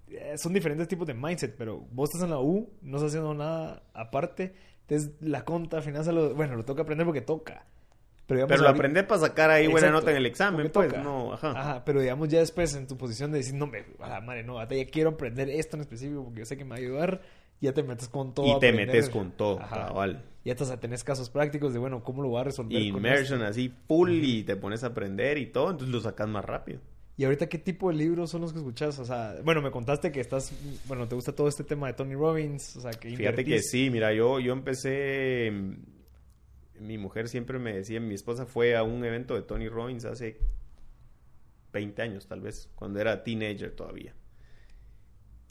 eh, 0.10 0.38
son 0.38 0.54
diferentes 0.54 0.88
tipos 0.88 1.08
de 1.08 1.14
mindset, 1.14 1.56
pero 1.58 1.80
vos 1.92 2.10
estás 2.10 2.24
en 2.24 2.32
la 2.32 2.40
U, 2.40 2.70
no 2.82 2.98
estás 2.98 3.12
haciendo 3.12 3.34
nada 3.34 3.84
aparte, 3.94 4.54
Entonces, 4.82 5.14
la 5.22 5.46
conta, 5.46 5.82
finanzas, 5.82 6.14
lo, 6.14 6.36
bueno, 6.36 6.56
lo 6.56 6.66
toca 6.66 6.82
aprender 6.84 7.06
porque 7.06 7.22
toca. 7.22 7.66
Pero, 8.30 8.42
digamos, 8.42 8.62
lo 8.62 8.70
aprendés 8.70 9.06
para 9.06 9.22
sacar 9.22 9.50
ahí 9.50 9.66
buena 9.66 9.90
nota 9.90 10.12
en 10.12 10.18
el 10.18 10.28
examen, 10.28 10.70
pues, 10.72 10.90
toca. 10.90 11.02
no, 11.02 11.34
ajá. 11.34 11.50
Ajá, 11.50 11.84
pero 11.84 12.00
digamos 12.00 12.30
ya 12.30 12.38
después 12.38 12.76
en 12.76 12.86
tu 12.86 12.96
posición 12.96 13.32
de 13.32 13.40
decir, 13.40 13.56
no, 13.56 13.66
me, 13.66 13.84
a 14.00 14.08
la 14.08 14.22
madre, 14.22 14.44
no, 14.44 14.64
ya 14.70 14.86
quiero 14.86 15.10
aprender 15.10 15.50
esto 15.50 15.78
en 15.78 15.82
específico 15.82 16.24
porque 16.26 16.42
yo 16.42 16.46
sé 16.46 16.56
que 16.56 16.64
me 16.64 16.70
va 16.70 16.76
a 16.76 16.80
ayudar, 16.80 17.22
ya 17.60 17.74
te 17.74 17.82
metes 17.82 18.08
con 18.08 18.36
todo. 18.36 18.46
Y 18.46 18.60
te 18.60 18.72
metes 18.72 19.10
con 19.10 19.32
todo, 19.32 19.58
cabal. 19.58 20.24
Y 20.44 20.52
hasta 20.52 20.80
tenés 20.80 21.04
casos 21.04 21.32
prácticos 21.32 21.74
de, 21.74 21.80
bueno, 21.80 22.04
¿cómo 22.04 22.22
lo 22.22 22.30
voy 22.30 22.42
a 22.42 22.44
resolver? 22.44 22.80
Immersion 22.80 23.42
así, 23.42 23.74
full, 23.88 24.12
y 24.12 24.44
te 24.44 24.56
pones 24.56 24.84
a 24.84 24.88
aprender 24.88 25.40
y 25.40 25.48
todo, 25.48 25.72
entonces 25.72 25.92
lo 25.92 26.00
sacas 26.00 26.30
más 26.30 26.46
rápido. 26.46 26.82
¿Y 27.18 27.24
ahorita 27.24 27.50
qué 27.50 27.58
tipo 27.58 27.90
de 27.90 27.96
libros 27.96 28.30
son 28.30 28.42
los 28.42 28.54
que 28.54 28.60
escuchas? 28.60 29.00
O 29.00 29.06
sea, 29.06 29.38
bueno, 29.44 29.64
me 29.64 29.72
contaste 29.72 30.12
que 30.12 30.20
estás, 30.20 30.54
bueno, 30.86 31.08
te 31.08 31.16
gusta 31.16 31.34
todo 31.34 31.48
este 31.48 31.64
tema 31.64 31.88
de 31.88 31.94
Tony 31.94 32.14
Robbins, 32.14 32.78
o 32.78 32.82
sea, 32.82 32.92
que 32.92 33.10
Fíjate 33.10 33.44
que 33.44 33.64
sí, 33.64 33.90
mira, 33.90 34.14
yo, 34.14 34.40
yo 34.40 34.54
empecé 34.54 35.52
mi 36.80 36.98
mujer 36.98 37.28
siempre 37.28 37.60
me 37.60 37.74
decía, 37.74 38.00
mi 38.00 38.16
esposa 38.16 38.46
fue 38.46 38.76
a 38.76 38.84
un 38.84 39.04
evento 39.04 39.36
de 39.36 39.42
Tony 39.42 39.70
Robbins 39.70 40.06
hace 40.06 40.40
20 41.72 42.02
años 42.02 42.28
tal 42.28 42.42
vez, 42.42 42.70
cuando 42.76 43.00
era 43.00 43.24
teenager 43.24 43.72
todavía. 43.72 44.16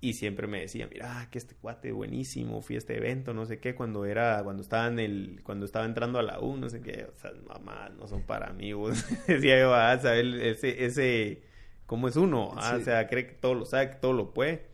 Y 0.01 0.13
siempre 0.13 0.47
me 0.47 0.61
decía, 0.61 0.89
mira, 0.89 1.29
que 1.31 1.39
este 1.39 1.57
cuate 1.57 1.91
buenísimo, 1.91 2.63
fui 2.63 2.77
a 2.77 2.79
este 2.79 2.97
evento, 2.97 3.35
no 3.35 3.47
sé 3.47 3.59
qué, 3.59 3.75
cuando 3.75 4.05
era, 4.05 4.43
cuando 4.45 4.63
estaba 4.63 4.87
en 4.87 5.01
el, 5.01 5.41
cuando 5.43 5.67
estaba 5.67 5.87
entrando 5.87 6.21
a 6.21 6.23
la 6.23 6.41
U, 6.41 6.57
no 6.57 6.69
sé 6.71 6.81
qué, 6.81 7.09
o 7.13 7.19
sea, 7.19 7.33
mamá, 7.47 7.89
no 7.99 8.07
son 8.07 8.23
para 8.23 8.47
amigos. 8.47 9.05
decía 9.27 9.59
yo, 9.59 9.75
ah, 9.75 9.99
saber 9.99 10.27
ese, 10.41 10.85
ese, 10.85 11.43
cómo 11.87 12.07
es 12.07 12.15
uno, 12.15 12.53
ah, 12.57 12.77
o 12.81 12.85
sea, 12.85 13.09
cree 13.09 13.27
que 13.27 13.35
todo 13.35 13.55
lo 13.55 13.65
sabe, 13.65 13.91
que 13.91 13.97
todo 13.97 14.13
lo 14.13 14.33
puede. 14.33 14.69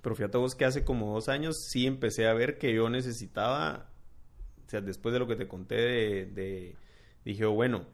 Pero 0.00 0.14
fíjate 0.14 0.38
vos 0.38 0.54
que 0.54 0.64
hace 0.64 0.84
como 0.84 1.12
dos 1.12 1.28
años 1.28 1.56
sí 1.68 1.86
empecé 1.86 2.26
a 2.26 2.32
ver 2.32 2.56
que 2.56 2.72
yo 2.72 2.88
necesitaba 2.88 3.89
sea, 4.70 4.80
después 4.80 5.12
de 5.12 5.18
lo 5.18 5.26
que 5.26 5.36
te 5.36 5.48
conté 5.48 5.74
de, 6.26 6.76
dije, 7.24 7.44
oh, 7.44 7.52
bueno, 7.52 7.86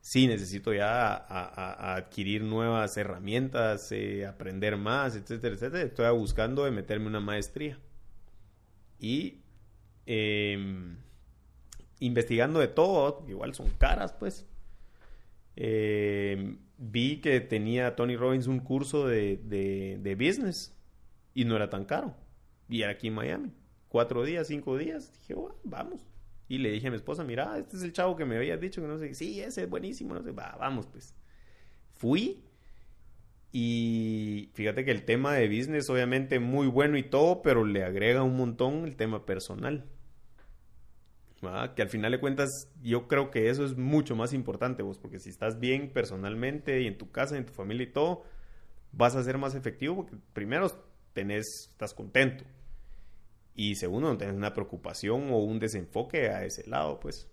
sí, 0.00 0.26
necesito 0.26 0.74
ya 0.74 1.14
adquirir 1.94 2.42
nuevas 2.42 2.96
herramientas, 2.96 3.90
eh, 3.92 4.26
aprender 4.26 4.76
más, 4.76 5.16
etcétera, 5.16 5.54
etcétera. 5.54 5.84
Estoy 5.84 6.10
buscando 6.16 6.64
de 6.64 6.70
meterme 6.70 7.06
una 7.06 7.20
maestría. 7.20 7.78
Y 8.98 9.42
em, 10.06 10.98
investigando 12.00 12.60
de 12.60 12.68
todo, 12.68 13.24
igual 13.28 13.54
son 13.54 13.70
caras, 13.78 14.12
pues. 14.12 14.46
Em, 15.56 16.58
vi 16.76 17.20
que 17.20 17.40
tenía 17.40 17.96
Tony 17.96 18.16
Robbins 18.16 18.46
un 18.46 18.60
curso 18.60 19.06
de, 19.06 20.16
business 20.18 20.76
y 21.34 21.44
no 21.44 21.56
era 21.56 21.70
tan 21.70 21.84
caro. 21.84 22.14
Y 22.68 22.82
era 22.82 22.92
aquí 22.92 23.08
en 23.08 23.14
Miami. 23.14 23.52
Cuatro 23.88 24.24
días, 24.24 24.46
cinco 24.48 24.76
días. 24.76 25.12
Dije, 25.20 25.34
vamos. 25.64 26.06
Y 26.48 26.58
le 26.58 26.70
dije 26.70 26.88
a 26.88 26.90
mi 26.90 26.96
esposa, 26.96 27.24
mira, 27.24 27.58
este 27.58 27.76
es 27.76 27.82
el 27.82 27.92
chavo 27.92 28.16
que 28.16 28.24
me 28.24 28.36
había 28.36 28.56
dicho 28.56 28.80
que 28.80 28.88
no 28.88 28.98
sé, 28.98 29.14
sí, 29.14 29.40
ese 29.40 29.64
es 29.64 29.70
buenísimo, 29.70 30.14
no 30.14 30.22
sé, 30.22 30.32
va, 30.32 30.56
vamos 30.58 30.86
pues. 30.86 31.14
Fui 31.94 32.42
y 33.52 34.50
fíjate 34.54 34.84
que 34.84 34.90
el 34.90 35.04
tema 35.04 35.34
de 35.34 35.48
business 35.48 35.90
obviamente 35.90 36.38
muy 36.38 36.66
bueno 36.66 36.96
y 36.96 37.02
todo, 37.02 37.42
pero 37.42 37.64
le 37.64 37.84
agrega 37.84 38.22
un 38.22 38.36
montón 38.36 38.84
el 38.84 38.96
tema 38.96 39.26
personal. 39.26 39.84
Que 41.76 41.82
al 41.82 41.88
final 41.88 42.12
de 42.12 42.18
cuentas 42.18 42.68
yo 42.82 43.06
creo 43.06 43.30
que 43.30 43.48
eso 43.48 43.64
es 43.64 43.76
mucho 43.76 44.16
más 44.16 44.32
importante 44.32 44.82
vos, 44.82 44.98
porque 44.98 45.20
si 45.20 45.30
estás 45.30 45.60
bien 45.60 45.92
personalmente 45.92 46.80
y 46.80 46.86
en 46.86 46.98
tu 46.98 47.12
casa, 47.12 47.36
en 47.36 47.46
tu 47.46 47.52
familia 47.52 47.84
y 47.84 47.92
todo, 47.92 48.24
vas 48.90 49.14
a 49.14 49.22
ser 49.22 49.38
más 49.38 49.54
efectivo 49.54 49.96
porque 49.96 50.16
primero 50.32 50.68
tenés, 51.12 51.68
estás 51.70 51.94
contento 51.94 52.44
y 53.58 53.74
segundo, 53.74 54.08
no 54.08 54.16
tienes 54.16 54.36
una 54.36 54.54
preocupación 54.54 55.32
o 55.32 55.38
un 55.38 55.58
desenfoque 55.58 56.28
a 56.28 56.44
ese 56.44 56.64
lado, 56.70 57.00
pues. 57.00 57.28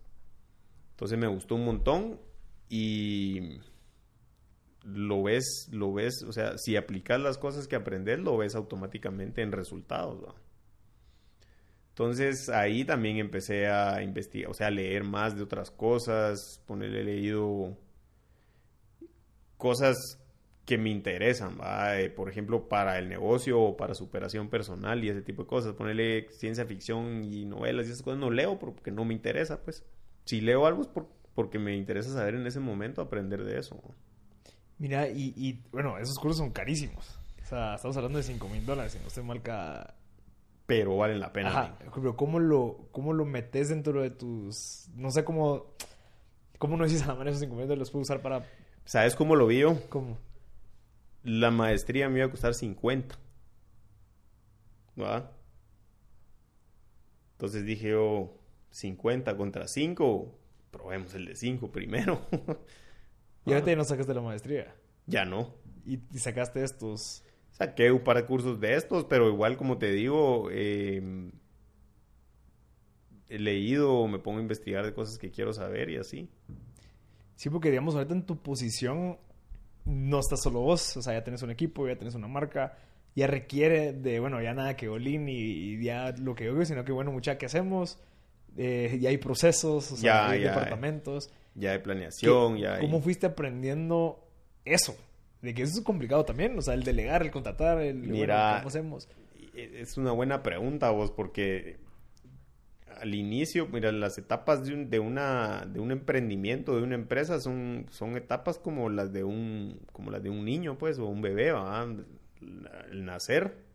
Entonces 0.94 1.20
me 1.20 1.28
gustó 1.28 1.54
un 1.54 1.66
montón 1.66 2.20
y 2.68 3.60
lo 4.84 5.22
ves, 5.22 5.70
lo 5.72 5.94
ves, 5.94 6.24
o 6.28 6.32
sea, 6.32 6.58
si 6.58 6.78
aplicas 6.78 7.22
las 7.22 7.38
cosas 7.38 7.68
que 7.68 7.76
aprendes, 7.76 8.18
lo 8.18 8.38
ves 8.38 8.56
automáticamente 8.56 9.44
en 9.44 9.52
resultados. 9.52 10.34
Entonces 11.90 12.50
ahí 12.50 12.84
también 12.86 13.18
empecé 13.18 13.68
a 13.68 14.02
investigar, 14.02 14.50
o 14.50 14.56
sea, 14.56 14.68
a 14.68 14.72
leer 14.72 15.04
más 15.04 15.36
de 15.36 15.44
otras 15.44 15.70
cosas, 15.70 16.60
ponerle 16.66 17.04
leído 17.04 17.78
cosas 19.58 19.96
que 20.66 20.78
me 20.80 20.90
interesan, 20.90 21.58
¿va? 21.62 22.00
Eh, 22.00 22.10
por 22.10 22.28
ejemplo, 22.28 22.68
para 22.68 22.98
el 22.98 23.08
negocio 23.08 23.62
o 23.62 23.78
para 23.78 23.94
superación 23.94 24.50
personal 24.50 25.04
y 25.04 25.10
ese 25.10 25.22
tipo 25.22 25.44
de 25.44 25.48
cosas. 25.48 25.74
Ponerle 25.74 26.28
ciencia 26.32 26.66
ficción 26.66 27.24
y 27.24 27.46
novelas 27.46 27.88
y 27.88 27.92
esas 27.92 28.02
cosas 28.02 28.20
no 28.20 28.32
leo 28.32 28.58
porque 28.58 28.92
no 28.92 29.06
me 29.06 29.14
interesa, 29.14 29.62
pues. 29.62 29.86
Si 30.26 30.42
leo 30.42 30.66
algo 30.66 30.82
es 30.82 30.90
porque 31.36 31.60
me 31.60 31.76
interesa 31.76 32.12
saber 32.12 32.36
en 32.36 32.48
ese 32.48 32.60
momento 32.60 33.02
aprender 33.02 33.44
de 33.44 33.60
eso. 33.60 33.80
Mira, 34.80 35.08
y, 35.08 35.64
bueno, 35.72 36.00
esos 36.00 36.18
cursos 36.18 36.38
son 36.38 36.52
carísimos. 36.52 37.18
O 37.44 37.48
sea, 37.48 37.76
estamos 37.76 37.96
hablando 37.96 38.18
de 38.18 38.24
5 38.24 38.50
mil 38.50 38.66
dólares, 38.66 38.98
si 38.98 39.20
no 39.20 39.24
mal 39.24 39.42
cada... 39.44 39.96
Pero 40.66 40.98
valen 40.98 41.20
la 41.20 41.32
pena. 41.32 41.50
Ajá, 41.50 41.78
pero 41.94 42.16
¿cómo 42.16 42.40
lo, 42.40 42.88
¿cómo 42.92 43.14
lo 43.14 43.24
metes 43.24 43.70
dentro 43.70 44.02
de 44.02 44.10
tus... 44.10 44.90
No 44.96 45.12
sé 45.12 45.24
cómo... 45.24 45.76
¿Cómo 46.58 46.76
no 46.76 46.86
dices 46.86 47.04
a 47.04 47.08
la 47.08 47.14
manera 47.14 47.32
esos 47.32 47.42
5 47.42 47.56
mil 47.56 47.66
dólares 47.66 47.80
los 47.80 47.92
puedo 47.92 48.02
usar 48.02 48.22
para... 48.22 48.44
¿Sabes 48.86 49.16
cómo 49.16 49.36
lo 49.36 49.46
vi 49.46 49.60
yo? 49.60 49.78
¿Cómo? 49.90 50.18
La 51.26 51.50
maestría 51.50 52.08
me 52.08 52.20
iba 52.20 52.28
a 52.28 52.32
costar 52.32 52.54
50. 52.54 53.18
¿Va? 55.00 55.32
Entonces 57.34 57.66
dije 57.66 57.90
yo, 57.90 58.40
50 58.70 59.36
contra 59.36 59.68
5, 59.68 60.40
probemos 60.72 61.14
el 61.16 61.26
de 61.26 61.36
5 61.36 61.72
primero. 61.72 62.22
¿Y 63.46 63.52
ahorita 63.52 63.72
ya 63.72 63.76
no 63.76 63.84
sacaste 63.84 64.14
la 64.14 64.22
maestría? 64.22 64.74
Ya 65.08 65.24
no. 65.24 65.54
¿Y, 65.86 66.00
sacaste 66.18 66.64
estos? 66.64 67.24
Saqué 67.52 67.92
un 67.92 68.04
par 68.04 68.18
de 68.18 68.26
cursos 68.26 68.60
de 68.60 68.74
estos, 68.74 69.06
pero 69.06 69.30
igual 69.30 69.56
como 69.56 69.78
te 69.78 69.92
digo, 69.92 70.50
em, 70.50 71.32
he 73.30 73.38
leído, 73.38 74.08
me 74.08 74.18
pongo 74.18 74.40
a 74.40 74.42
investigar 74.42 74.84
de 74.84 74.96
cosas 74.96 75.20
que 75.20 75.30
quiero 75.30 75.54
saber 75.54 75.92
y 75.92 75.98
así. 75.98 76.28
Sí, 77.36 77.52
porque 77.52 77.70
digamos, 77.70 77.94
ahorita 77.94 78.16
en 78.16 78.26
tu 78.26 78.42
posición 78.42 79.20
no 79.86 80.20
estás 80.20 80.42
solo 80.42 80.62
vos, 80.62 80.98
o 80.98 81.02
sea, 81.02 81.14
ya 81.14 81.24
tenés 81.24 81.42
un 81.44 81.52
equipo, 81.52 81.88
ya 81.88 81.96
tenés 81.96 82.16
una 82.16 82.28
marca, 82.28 82.78
ya 83.16 83.28
requiere 83.28 83.94
de, 83.94 84.20
bueno, 84.20 84.42
ya 84.42 84.54
nada 84.54 84.76
que 84.76 84.90
Olin 84.90 85.30
y, 85.30 85.82
ya 85.84 86.12
lo 86.12 86.36
que 86.36 86.46
yo 86.46 86.66
sino 86.66 86.84
que, 86.84 86.92
bueno, 86.92 87.12
mucha 87.12 87.38
que 87.38 87.46
hacemos, 87.46 88.00
eh, 88.58 88.98
ya 89.00 89.10
hay 89.10 89.18
procesos, 89.18 89.92
o 89.92 89.96
sea, 89.96 90.04
ya, 90.04 90.30
hay 90.30 90.42
departamentos. 90.42 91.32
Ya 91.54 91.72
hay 91.72 91.80
planeación, 91.80 92.58
ya 92.58 92.80
¿Cómo 92.80 93.02
fuiste 93.02 93.28
aprendiendo 93.28 94.28
eso? 94.66 94.96
De 95.42 95.54
que 95.54 95.62
eso 95.62 95.78
es 95.78 95.84
complicado 95.86 96.26
también, 96.26 96.58
o 96.58 96.62
sea, 96.62 96.74
el 96.74 96.84
delegar, 96.84 97.22
el 97.22 97.32
contratar, 97.32 97.80
el... 97.82 97.96
Mira, 97.96 98.56
¿cómo 98.58 98.70
hacemos? 98.70 99.08
Es 99.54 99.98
una 99.98 100.12
buena 100.12 100.44
pregunta 100.44 100.90
vos, 100.90 101.12
porque 101.12 101.78
al 103.00 103.16
inicio, 103.16 103.68
mira, 103.68 103.92
las 103.92 104.18
etapas 104.18 104.66
de 104.66 104.74
un, 104.74 104.90
de 104.90 105.00
una, 105.00 105.66
de 105.66 105.80
un 105.80 105.92
emprendimiento, 105.92 106.76
de 106.76 106.84
una 106.84 106.96
empresa, 106.96 107.40
son, 107.40 107.86
son 107.90 108.18
etapas 108.18 108.58
como 108.58 108.90
las 108.90 109.14
de 109.14 109.24
un, 109.24 109.80
como 109.92 110.12
las 110.12 110.24
de 110.24 110.30
un 110.30 110.46
niño, 110.46 110.78
pues, 110.78 111.00
o 111.00 111.06
un 111.06 111.22
bebé, 111.22 111.54
El 112.92 113.06
nacer. 113.06 113.66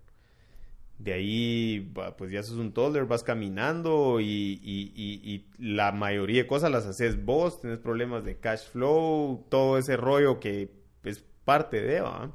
De 0.99 1.15
ahí, 1.15 1.93
pues 2.19 2.31
ya 2.31 2.43
sos 2.43 2.59
un 2.59 2.73
toddler, 2.73 3.07
vas 3.07 3.23
caminando 3.23 4.21
y, 4.21 4.61
y, 4.63 5.47
la 5.59 5.93
mayoría 5.93 6.43
de 6.43 6.47
cosas 6.47 6.71
las 6.71 6.85
haces 6.87 7.25
vos, 7.25 7.61
tienes 7.63 7.79
problemas 7.79 8.23
de 8.25 8.37
cash 8.37 8.69
flow, 8.71 9.47
todo 9.49 9.79
ese 9.79 9.97
rollo 9.97 10.41
que 10.41 10.71
es 11.05 11.25
parte 11.45 11.81
de, 11.81 12.03
¿va? 12.03 12.31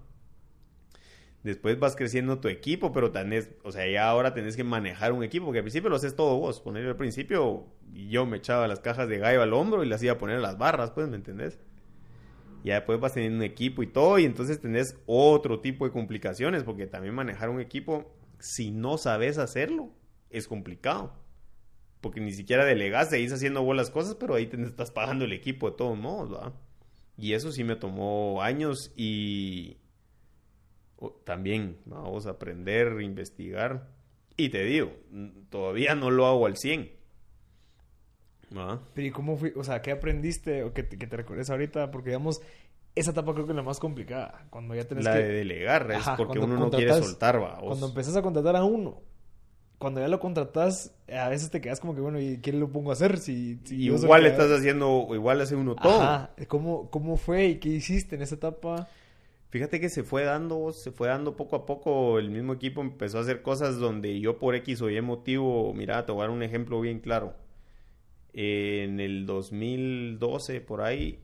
Después 1.45 1.77
vas 1.77 1.95
creciendo 1.95 2.39
tu 2.39 2.47
equipo, 2.47 2.91
pero 2.91 3.11
tenés, 3.11 3.51
o 3.63 3.71
sea, 3.71 3.87
ya 3.87 4.09
ahora 4.09 4.33
tenés 4.33 4.55
que 4.55 4.63
manejar 4.63 5.11
un 5.11 5.23
equipo, 5.23 5.45
porque 5.45 5.59
al 5.59 5.63
principio 5.63 5.91
lo 5.91 5.95
haces 5.95 6.15
todo 6.15 6.39
vos. 6.39 6.59
Poner 6.59 6.87
al 6.87 6.95
principio, 6.95 7.67
yo 7.93 8.25
me 8.25 8.37
echaba 8.37 8.67
las 8.67 8.79
cajas 8.79 9.07
de 9.07 9.19
gallo 9.19 9.43
al 9.43 9.53
hombro 9.53 9.83
y 9.83 9.87
las 9.87 10.01
iba 10.01 10.13
a 10.13 10.17
poner 10.17 10.39
las 10.39 10.57
barras, 10.57 10.89
pues, 10.89 11.07
¿me 11.07 11.17
entendés? 11.17 11.59
Ya 12.63 12.73
después 12.73 12.99
vas 12.99 13.13
teniendo 13.13 13.37
un 13.37 13.43
equipo 13.43 13.83
y 13.83 13.87
todo, 13.87 14.17
y 14.17 14.25
entonces 14.25 14.59
tenés 14.59 14.97
otro 15.05 15.59
tipo 15.59 15.85
de 15.85 15.91
complicaciones, 15.91 16.63
porque 16.63 16.87
también 16.87 17.13
manejar 17.13 17.51
un 17.51 17.61
equipo, 17.61 18.11
si 18.39 18.71
no 18.71 18.97
sabes 18.97 19.37
hacerlo, 19.37 19.91
es 20.31 20.47
complicado. 20.47 21.13
Porque 22.01 22.21
ni 22.21 22.31
siquiera 22.31 22.65
delegas, 22.65 23.11
seguís 23.11 23.31
haciendo 23.31 23.61
vos 23.61 23.75
las 23.75 23.91
cosas, 23.91 24.15
pero 24.15 24.33
ahí 24.33 24.47
te 24.47 24.59
estás 24.63 24.89
pagando 24.89 25.25
el 25.25 25.31
equipo 25.31 25.69
de 25.69 25.77
todos 25.77 25.95
modos, 25.95 26.33
¿va? 26.33 26.53
Y 27.19 27.33
eso 27.33 27.51
sí 27.51 27.63
me 27.63 27.75
tomó 27.75 28.41
años 28.41 28.91
y, 28.95 29.77
también 31.23 31.77
vamos 31.85 32.25
a 32.27 32.31
aprender, 32.31 33.01
investigar. 33.01 33.87
Y 34.37 34.49
te 34.49 34.63
digo, 34.63 34.91
todavía 35.49 35.95
no 35.95 36.11
lo 36.11 36.27
hago 36.27 36.45
al 36.45 36.57
100. 36.57 36.91
Pero 38.93 39.07
¿y 39.07 39.11
cómo 39.11 39.37
fui? 39.37 39.51
O 39.55 39.63
sea, 39.63 39.81
¿qué 39.81 39.91
aprendiste 39.91 40.63
o 40.63 40.73
que 40.73 40.83
te, 40.83 40.97
que 40.97 41.07
te 41.07 41.17
recuerdes 41.17 41.49
ahorita? 41.49 41.91
Porque 41.91 42.11
digamos, 42.11 42.41
esa 42.95 43.11
etapa 43.11 43.33
creo 43.33 43.45
que 43.45 43.51
es 43.51 43.55
la 43.55 43.63
más 43.63 43.79
complicada. 43.79 44.45
Cuando 44.49 44.75
ya 44.75 44.85
tenés 44.87 45.03
la 45.03 45.15
de 45.15 45.27
delegar, 45.27 45.91
es 45.91 46.05
porque 46.17 46.39
uno 46.39 46.57
no 46.57 46.69
quiere 46.69 46.93
soltar, 46.93 47.41
va. 47.41 47.57
Cuando 47.59 47.87
empezás 47.87 48.15
a 48.15 48.21
contratar 48.21 48.55
a 48.55 48.63
uno 48.63 49.01
cuando 49.77 49.99
ya 49.99 50.07
lo 50.07 50.19
contratas, 50.19 50.93
a 51.13 51.29
veces 51.29 51.51
te 51.51 51.61
quedas 51.61 51.79
como 51.79 51.93
que, 51.95 52.01
bueno, 52.01 52.19
¿y 52.19 52.39
quién 52.41 52.59
lo 52.59 52.71
pongo 52.71 52.91
a 52.91 52.93
hacer? 52.93 53.17
Si, 53.19 53.59
si 53.65 53.83
igual 53.85 54.21
que- 54.21 54.29
estás 54.29 54.49
haciendo, 54.51 55.07
igual 55.13 55.41
hace 55.41 55.55
uno 55.55 55.75
todo. 55.75 56.01
Ajá. 56.01 56.31
¿Cómo, 56.47 56.89
¿Cómo 56.89 57.17
fue 57.17 57.45
y 57.47 57.59
qué 57.59 57.69
hiciste 57.69 58.15
en 58.15 58.21
esa 58.21 58.35
etapa? 58.35 58.87
Fíjate 59.55 59.79
que 59.79 59.87
se 59.87 60.03
fue 60.03 60.25
dando, 60.25 60.73
se 60.73 60.91
fue 60.91 61.07
dando 61.07 61.37
poco 61.37 61.55
a 61.55 61.65
poco. 61.65 62.19
El 62.19 62.29
mismo 62.29 62.51
equipo 62.51 62.81
empezó 62.81 63.19
a 63.19 63.21
hacer 63.21 63.41
cosas 63.41 63.77
donde 63.77 64.19
yo 64.19 64.37
por 64.37 64.53
X 64.53 64.81
o 64.81 64.89
Y 64.89 64.99
motivo, 65.01 65.73
mira, 65.73 66.05
te 66.05 66.11
voy 66.11 66.19
a 66.19 66.23
dar 66.23 66.31
un 66.31 66.43
ejemplo 66.43 66.81
bien 66.81 66.99
claro. 66.99 67.37
En 68.33 68.99
el 68.99 69.25
2012, 69.25 70.59
por 70.59 70.81
ahí, 70.81 71.23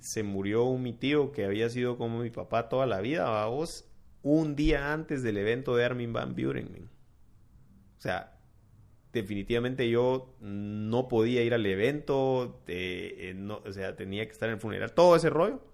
se 0.00 0.22
murió 0.22 0.64
un 0.64 0.82
mi 0.82 0.94
tío 0.94 1.30
que 1.30 1.44
había 1.44 1.68
sido 1.68 1.98
como 1.98 2.20
mi 2.20 2.30
papá 2.30 2.70
toda 2.70 2.86
la 2.86 3.02
vida, 3.02 3.44
vos, 3.44 3.84
un 4.22 4.56
día 4.56 4.94
antes 4.94 5.22
del 5.22 5.36
evento 5.36 5.76
de 5.76 5.84
Armin 5.84 6.14
Van 6.14 6.34
Buren. 6.34 6.88
O 7.98 8.00
sea, 8.00 8.38
definitivamente 9.12 9.90
yo 9.90 10.36
no 10.40 11.06
podía 11.06 11.42
ir 11.42 11.52
al 11.52 11.66
evento, 11.66 12.62
eh, 12.66 13.36
o 13.62 13.72
sea, 13.72 13.94
tenía 13.94 14.24
que 14.24 14.32
estar 14.32 14.48
en 14.48 14.54
el 14.54 14.60
funeral, 14.62 14.94
todo 14.94 15.16
ese 15.16 15.28
rollo. 15.28 15.71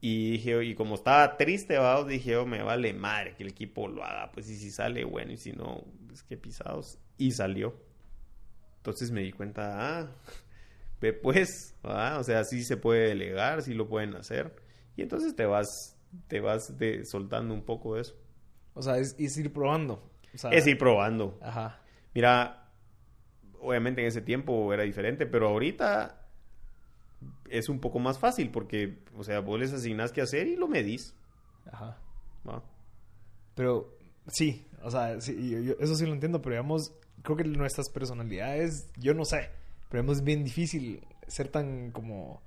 Y 0.00 0.32
dije, 0.32 0.64
y 0.64 0.74
como 0.74 0.94
estaba 0.94 1.36
triste, 1.36 1.76
vamos, 1.76 2.06
dije, 2.06 2.36
oh, 2.36 2.46
me 2.46 2.62
vale 2.62 2.92
madre 2.92 3.34
que 3.34 3.42
el 3.42 3.50
equipo 3.50 3.88
lo 3.88 4.04
haga, 4.04 4.30
pues 4.32 4.48
y 4.48 4.56
si 4.56 4.70
sale, 4.70 5.04
bueno, 5.04 5.32
y 5.32 5.36
si 5.36 5.52
no, 5.52 5.84
pues 6.06 6.22
qué 6.22 6.36
pisados. 6.36 6.98
Y 7.16 7.32
salió. 7.32 7.74
Entonces 8.76 9.10
me 9.10 9.22
di 9.22 9.32
cuenta, 9.32 10.00
ah, 10.00 10.10
ve 11.00 11.12
pues, 11.12 11.74
o 11.82 12.22
sea, 12.22 12.44
sí 12.44 12.62
se 12.62 12.76
puede 12.76 13.08
delegar, 13.08 13.62
sí 13.62 13.74
lo 13.74 13.88
pueden 13.88 14.14
hacer. 14.14 14.54
Y 14.96 15.02
entonces 15.02 15.34
te 15.34 15.46
vas, 15.46 15.96
te 16.28 16.40
vas 16.40 16.78
de, 16.78 17.04
soltando 17.04 17.52
un 17.52 17.64
poco 17.64 17.96
de 17.96 18.02
eso. 18.02 18.16
O 18.74 18.82
sea, 18.82 18.98
es, 18.98 19.16
es 19.18 19.36
ir 19.36 19.52
probando. 19.52 20.10
O 20.32 20.38
sea, 20.38 20.50
Es 20.50 20.66
ir 20.66 20.78
probando. 20.78 21.38
Ajá. 21.42 21.80
Mira, 22.14 22.70
obviamente 23.60 24.00
en 24.00 24.06
ese 24.06 24.22
tiempo 24.22 24.72
era 24.72 24.84
diferente, 24.84 25.26
pero 25.26 25.48
ahorita 25.48 26.17
es 27.50 27.68
un 27.68 27.80
poco 27.80 27.98
más 27.98 28.18
fácil 28.18 28.50
porque, 28.50 28.98
o 29.16 29.24
sea, 29.24 29.40
vos 29.40 29.58
les 29.58 29.72
asignás 29.72 30.12
qué 30.12 30.20
hacer 30.20 30.46
y 30.46 30.56
lo 30.56 30.68
medís. 30.68 31.14
Ajá. 31.70 31.98
¿va? 32.48 32.62
Pero 33.54 33.94
sí, 34.28 34.66
o 34.82 34.90
sea, 34.90 35.20
sí, 35.20 35.50
yo- 35.50 35.60
yo- 35.60 35.74
eso 35.80 35.94
sí 35.96 36.06
lo 36.06 36.12
entiendo, 36.12 36.40
pero 36.40 36.54
digamos, 36.56 36.92
creo 37.22 37.36
que 37.36 37.44
nuestras 37.44 37.88
personalidades, 37.90 38.88
yo 38.98 39.14
no 39.14 39.24
sé, 39.24 39.50
pero 39.88 40.02
digamos, 40.02 40.18
es 40.18 40.24
bien 40.24 40.44
difícil 40.44 41.02
ser 41.26 41.48
tan 41.48 41.90
como, 41.90 42.40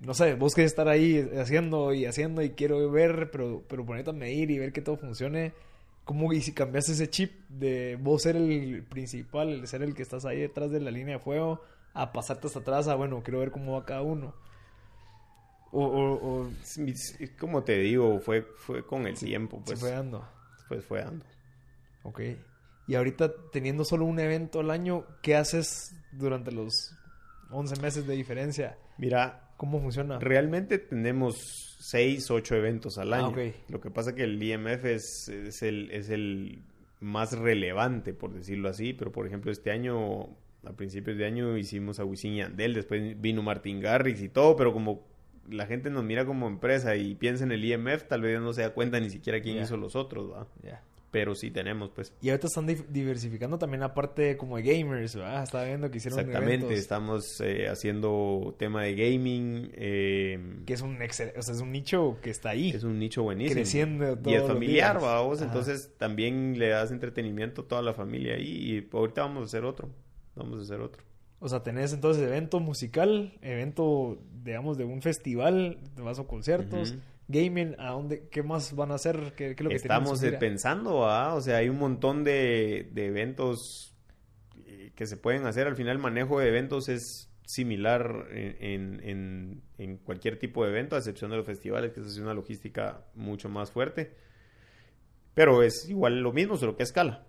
no 0.00 0.12
sé, 0.14 0.34
vos 0.34 0.54
querés 0.54 0.72
estar 0.72 0.88
ahí 0.88 1.18
haciendo 1.40 1.94
y 1.94 2.04
haciendo 2.06 2.42
y 2.42 2.50
quiero 2.50 2.90
ver, 2.90 3.30
pero, 3.30 3.62
pero 3.68 3.86
ponerte 3.86 4.10
a 4.10 4.12
medir 4.12 4.50
y 4.50 4.58
ver 4.58 4.72
que 4.72 4.82
todo 4.82 4.96
funcione. 4.96 5.52
¿Cómo 6.04 6.30
y 6.34 6.42
si 6.42 6.52
cambias 6.52 6.90
ese 6.90 7.08
chip 7.08 7.32
de 7.48 7.96
vos 7.98 8.22
ser 8.22 8.36
el 8.36 8.82
principal, 8.82 9.48
el 9.48 9.66
ser 9.66 9.82
el 9.82 9.94
que 9.94 10.02
estás 10.02 10.26
ahí 10.26 10.38
detrás 10.40 10.70
de 10.70 10.78
la 10.80 10.90
línea 10.90 11.14
de 11.16 11.22
fuego, 11.22 11.62
a 11.94 12.12
pasarte 12.12 12.46
hasta 12.48 12.58
atrás 12.60 12.88
a, 12.88 12.94
bueno, 12.96 13.22
quiero 13.22 13.38
ver 13.40 13.50
cómo 13.50 13.72
va 13.74 13.84
cada 13.86 14.02
uno? 14.02 14.34
O, 15.72 15.84
o, 15.84 16.48
Es 16.62 16.78
es 16.78 17.30
Como 17.38 17.64
te 17.64 17.78
digo, 17.78 18.20
fue, 18.20 18.42
fue 18.42 18.84
con 18.86 19.06
el 19.06 19.18
tiempo, 19.18 19.58
se 19.58 19.64
pues, 19.64 19.80
fue 19.80 19.90
dando. 19.90 20.28
pues 20.68 20.84
fue 20.84 21.00
dando. 21.02 21.24
Ok. 22.04 22.20
Y 22.86 22.94
ahorita 22.94 23.32
teniendo 23.50 23.84
solo 23.84 24.04
un 24.04 24.20
evento 24.20 24.60
al 24.60 24.70
año, 24.70 25.04
¿qué 25.22 25.36
haces 25.36 25.96
durante 26.12 26.52
los 26.52 26.94
11 27.50 27.80
meses 27.80 28.06
de 28.06 28.14
diferencia? 28.14 28.78
Mira, 28.98 29.40
¿Cómo 29.56 29.80
funciona? 29.80 30.18
realmente 30.18 30.78
tenemos 30.78 31.76
seis, 31.80 32.30
ocho 32.30 32.54
eventos 32.56 32.98
al 32.98 33.12
Ah, 33.14 33.18
año. 33.26 33.36
Lo 33.68 33.80
que 33.80 33.90
pasa 33.90 34.14
que 34.14 34.24
el 34.24 34.40
IMF 34.42 34.84
es, 34.84 35.28
es, 35.28 35.62
el, 35.62 35.90
es 35.90 36.10
el 36.10 36.62
más 37.00 37.32
relevante, 37.38 38.12
por 38.14 38.32
decirlo 38.32 38.68
así, 38.68 38.92
pero 38.92 39.12
por 39.12 39.26
ejemplo 39.26 39.50
este 39.50 39.70
año, 39.70 40.28
a 40.66 40.72
principios 40.72 41.16
de 41.18 41.26
año 41.26 41.56
hicimos 41.56 42.00
a 42.00 42.04
Wisin 42.04 42.34
y 42.34 42.36
Yandel, 42.38 42.74
después 42.74 43.20
vino 43.20 43.42
Martin 43.42 43.80
Garrix 43.80 44.20
y 44.22 44.28
todo, 44.28 44.56
pero 44.56 44.72
como 44.72 45.02
la 45.50 45.66
gente 45.66 45.90
nos 45.90 46.04
mira 46.04 46.24
como 46.24 46.46
empresa 46.48 46.96
y 46.96 47.14
piensa 47.14 47.44
en 47.44 47.52
el 47.52 47.64
IMF, 47.64 48.04
tal 48.04 48.22
vez 48.22 48.40
no 48.40 48.52
se 48.52 48.62
da 48.62 48.70
cuenta 48.70 48.98
ni 49.00 49.10
siquiera 49.10 49.40
quién 49.42 49.58
hizo 49.62 49.76
los 49.76 49.94
otros, 49.96 50.32
¿va? 50.32 50.46
Ya. 50.62 50.82
Pero 51.10 51.36
sí 51.36 51.52
tenemos, 51.52 51.90
pues. 51.90 52.12
Y 52.22 52.30
ahorita 52.30 52.48
están 52.48 52.66
diversificando 52.66 53.56
también 53.56 53.84
aparte 53.84 54.36
como 54.36 54.56
de 54.56 54.64
gamers, 54.64 55.14
¿verdad? 55.14 55.44
Estaba 55.44 55.64
viendo 55.64 55.88
que 55.88 55.98
hicieron 55.98 56.18
Exactamente, 56.18 56.54
eventos, 56.64 56.76
estamos 56.76 57.40
eh, 57.40 57.68
haciendo 57.68 58.56
tema 58.58 58.82
de 58.82 58.96
gaming, 58.96 59.70
eh, 59.74 60.40
que 60.66 60.72
es 60.72 60.80
un 60.82 60.96
excel- 60.98 61.32
o 61.38 61.42
sea, 61.42 61.54
es 61.54 61.60
un 61.60 61.70
nicho 61.70 62.18
que 62.20 62.30
está 62.30 62.50
ahí. 62.50 62.70
es 62.70 62.82
un 62.82 62.98
nicho 62.98 63.22
buenísimo. 63.22 63.54
Creciendo 63.54 64.18
y 64.24 64.32
es 64.34 64.38
todos 64.40 64.52
familiar, 64.54 64.98
vamos, 65.00 65.38
Ajá. 65.40 65.46
entonces 65.46 65.92
también 65.98 66.58
le 66.58 66.70
das 66.70 66.90
entretenimiento 66.90 67.62
a 67.62 67.68
toda 67.68 67.82
la 67.82 67.94
familia 67.94 68.34
ahí 68.34 68.48
y 68.48 68.88
ahorita 68.96 69.20
vamos 69.22 69.42
a 69.42 69.44
hacer 69.44 69.64
otro, 69.64 69.90
vamos 70.34 70.58
a 70.58 70.62
hacer 70.62 70.80
otro. 70.80 71.02
O 71.40 71.48
sea, 71.48 71.62
tenés 71.62 71.92
entonces 71.92 72.22
evento 72.22 72.58
musical, 72.60 73.38
evento, 73.42 74.18
digamos, 74.42 74.78
de 74.78 74.84
un 74.84 75.02
festival, 75.02 75.78
vas 75.96 76.18
a 76.18 76.24
conciertos, 76.24 76.94
gaming, 77.28 77.74
¿a 77.78 77.90
dónde, 77.90 78.28
qué 78.30 78.42
más 78.42 78.74
van 78.74 78.92
a 78.92 78.94
hacer? 78.94 79.34
¿Qué, 79.36 79.54
qué 79.54 79.56
es 79.58 79.60
lo 79.60 79.70
que 79.70 79.78
tienen 79.78 79.96
en 79.98 80.02
Estamos 80.04 80.20
pensando, 80.38 81.06
¿ah? 81.06 81.34
o 81.34 81.40
sea, 81.40 81.58
hay 81.58 81.68
un 81.68 81.78
montón 81.78 82.24
de, 82.24 82.88
de 82.92 83.06
eventos 83.06 83.94
eh, 84.64 84.92
que 84.94 85.06
se 85.06 85.16
pueden 85.18 85.44
hacer. 85.46 85.66
Al 85.66 85.76
final, 85.76 85.92
el 85.96 86.02
manejo 86.02 86.40
de 86.40 86.48
eventos 86.48 86.88
es 86.88 87.30
similar 87.46 88.26
en, 88.30 88.56
en- 88.60 89.00
en- 89.08 89.62
en 89.76 89.96
cualquier 89.98 90.38
tipo 90.38 90.64
de 90.64 90.70
evento, 90.70 90.94
a 90.96 90.98
excepción 90.98 91.30
de 91.30 91.36
los 91.36 91.44
festivales, 91.44 91.92
que 91.92 92.00
es 92.00 92.16
una 92.18 92.32
logística 92.32 93.04
mucho 93.14 93.50
más 93.50 93.70
fuerte. 93.70 94.14
Pero 95.34 95.62
es 95.62 95.88
igual 95.90 96.20
lo 96.20 96.32
mismo, 96.32 96.56
solo 96.56 96.76
que 96.76 96.82
a 96.82 96.84
escala. 96.84 97.26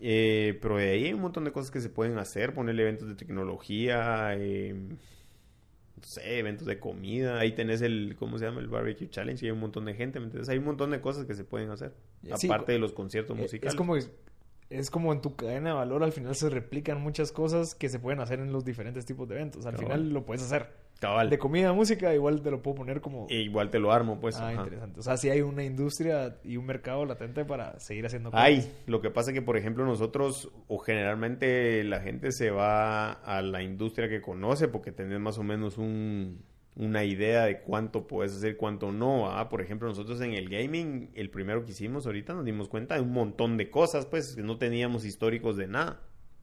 Eh, 0.00 0.58
pero 0.60 0.76
de 0.76 0.90
ahí 0.90 1.04
hay 1.06 1.12
un 1.14 1.22
montón 1.22 1.44
de 1.44 1.52
cosas 1.52 1.70
que 1.70 1.80
se 1.80 1.88
pueden 1.88 2.18
hacer, 2.18 2.52
ponerle 2.52 2.82
eventos 2.82 3.08
de 3.08 3.14
tecnología, 3.14 4.34
eh, 4.36 4.74
no 4.74 6.02
sé, 6.02 6.38
eventos 6.38 6.66
de 6.66 6.78
comida, 6.78 7.38
ahí 7.38 7.52
tenés 7.52 7.80
el, 7.80 8.14
¿cómo 8.18 8.38
se 8.38 8.44
llama? 8.44 8.60
El 8.60 8.68
Barbecue 8.68 9.08
Challenge, 9.08 9.42
y 9.44 9.48
hay 9.48 9.52
un 9.52 9.60
montón 9.60 9.86
de 9.86 9.94
gente, 9.94 10.20
¿me 10.20 10.26
entiendes? 10.26 10.48
Hay 10.50 10.58
un 10.58 10.64
montón 10.64 10.90
de 10.90 11.00
cosas 11.00 11.24
que 11.24 11.34
se 11.34 11.44
pueden 11.44 11.70
hacer, 11.70 11.94
Sí, 12.36 12.46
aparte 12.46 12.72
de 12.72 12.78
los 12.78 12.92
conciertos 12.92 13.36
Eh, 13.38 13.40
musicales. 13.40 13.72
Es 13.72 13.78
como, 13.78 13.96
es 13.96 14.90
como 14.90 15.12
en 15.14 15.22
tu 15.22 15.34
cadena 15.36 15.70
de 15.70 15.76
valor, 15.76 16.04
al 16.04 16.12
final 16.12 16.34
se 16.34 16.50
replican 16.50 17.00
muchas 17.00 17.32
cosas 17.32 17.74
que 17.74 17.88
se 17.88 17.98
pueden 17.98 18.20
hacer 18.20 18.40
en 18.40 18.52
los 18.52 18.64
diferentes 18.64 19.06
tipos 19.06 19.26
de 19.28 19.36
eventos. 19.36 19.64
Al 19.64 19.78
final 19.78 20.10
lo 20.10 20.26
puedes 20.26 20.42
hacer. 20.42 20.68
Cabal. 21.00 21.28
De 21.28 21.38
comida, 21.38 21.72
música, 21.72 22.14
igual 22.14 22.40
te 22.40 22.50
lo 22.50 22.62
puedo 22.62 22.76
poner 22.76 23.00
como... 23.00 23.26
E 23.28 23.40
igual 23.40 23.70
te 23.70 23.78
lo 23.78 23.92
armo, 23.92 24.18
pues. 24.18 24.36
ah, 24.36 24.48
ajá. 24.48 24.62
interesante. 24.62 25.00
O 25.00 25.02
sea, 25.02 25.16
sí 25.18 25.28
hay 25.28 25.42
una 25.42 25.62
industria 25.62 26.38
y 26.42 26.56
un 26.56 26.64
mercado 26.64 27.04
latente 27.04 27.44
para 27.44 27.78
seguir 27.80 28.06
haciendo 28.06 28.30
cosas. 28.30 28.46
Hay, 28.46 28.72
lo 28.86 29.02
que 29.02 29.10
pasa 29.10 29.32
que, 29.32 29.42
por 29.42 29.58
ejemplo, 29.58 29.84
nosotros, 29.84 30.50
o 30.68 30.78
generalmente 30.78 31.84
la 31.84 32.00
gente 32.00 32.32
se 32.32 32.50
va 32.50 33.12
a 33.12 33.42
la 33.42 33.62
industria 33.62 34.08
que 34.08 34.22
conoce 34.22 34.68
porque 34.68 34.90
tenés 34.90 35.20
más 35.20 35.38
o 35.38 35.42
menos 35.42 35.76
un, 35.76 36.42
una 36.76 37.04
idea 37.04 37.44
de 37.44 37.60
cuánto 37.60 38.06
puedes 38.06 38.34
hacer, 38.34 38.56
cuánto 38.56 38.90
no. 38.90 39.30
¿ah? 39.30 39.48
Por 39.50 39.60
ejemplo, 39.60 39.88
nosotros 39.88 40.20
en 40.22 40.32
el 40.32 40.48
gaming, 40.48 41.10
el 41.14 41.30
primero 41.30 41.64
que 41.64 41.72
hicimos 41.72 42.06
ahorita, 42.06 42.32
nos 42.32 42.44
dimos 42.44 42.68
cuenta 42.68 42.94
de 42.94 43.02
un 43.02 43.12
montón 43.12 43.58
de 43.58 43.70
cosas, 43.70 44.06
pues, 44.06 44.34
que 44.34 44.42
no 44.42 44.56
teníamos 44.56 45.04
históricos 45.04 45.58
de 45.58 45.66
nada. 45.66 46.02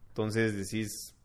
Entonces 0.10 0.56
decís, 0.56 1.16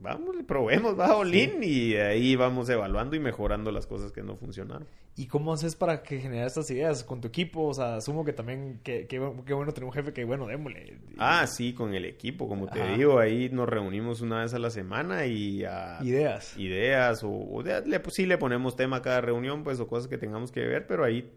vamos, 0.00 0.34
probemos, 0.46 0.98
va, 0.98 1.14
Olin, 1.16 1.62
y 1.62 1.90
de 1.92 2.02
ahí 2.02 2.34
vamos 2.36 2.68
evaluando 2.68 3.14
y 3.16 3.20
mejorando 3.20 3.70
las 3.70 3.86
cosas 3.86 4.10
que 4.12 4.22
no 4.22 4.36
funcionaron. 4.36 4.86
¿Y 5.16 5.26
cómo 5.26 5.52
haces 5.52 5.76
para 5.76 6.02
que 6.02 6.18
generar 6.20 6.46
estas 6.46 6.70
ideas 6.70 7.04
con 7.04 7.20
tu 7.20 7.28
equipo? 7.28 7.66
O 7.66 7.74
sea, 7.74 7.96
asumo 7.96 8.24
que 8.24 8.32
también, 8.32 8.80
que, 8.82 9.06
que, 9.06 9.20
que 9.44 9.52
bueno 9.54 9.72
tener 9.72 9.84
un 9.86 9.92
jefe 9.92 10.12
que, 10.14 10.24
bueno, 10.24 10.46
démosle. 10.46 10.98
Ah, 11.18 11.46
sí, 11.46 11.74
con 11.74 11.94
el 11.94 12.04
equipo, 12.06 12.48
como 12.48 12.66
te 12.68 12.96
digo, 12.96 13.18
ahí 13.18 13.50
nos 13.50 13.68
reunimos 13.68 14.20
una 14.22 14.40
vez 14.42 14.54
a 14.54 14.58
la 14.58 14.70
semana 14.70 15.26
y 15.26 15.64
a 15.64 15.98
Ideas. 16.02 16.56
ideas 16.56 17.22
o, 17.22 17.28
o 17.30 17.62
de- 17.62 17.86
le, 17.86 18.00
pues, 18.00 18.14
sí 18.14 18.24
le 18.24 18.38
ponemos 18.38 18.76
tema 18.76 18.98
a 18.98 19.02
cada 19.02 19.20
reunión, 19.20 19.62
pues, 19.62 19.78
o 19.80 19.86
cosas 19.88 20.08
que 20.08 20.16
tengamos 20.16 20.50
que 20.52 20.60
ver, 20.60 20.86
pero 20.86 21.04
ahí 21.04 21.30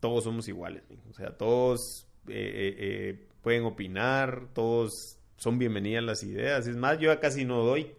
todos 0.00 0.24
somos 0.24 0.48
iguales, 0.48 0.82
o 1.08 1.12
sea, 1.14 1.36
todos 1.36 2.06
eh, 2.28 2.32
eh, 2.34 2.76
eh, 2.78 3.26
pueden 3.42 3.64
opinar, 3.64 4.48
todos 4.52 5.18
son 5.36 5.58
bienvenidas 5.58 6.04
las 6.04 6.22
ideas, 6.24 6.66
es 6.66 6.76
más, 6.76 6.98
yo 6.98 7.12
ya 7.12 7.20
casi 7.20 7.44
no 7.44 7.62
doy, 7.64 7.92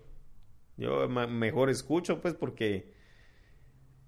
yo 0.77 1.07
mejor 1.09 1.69
escucho, 1.69 2.21
pues, 2.21 2.33
porque 2.35 2.93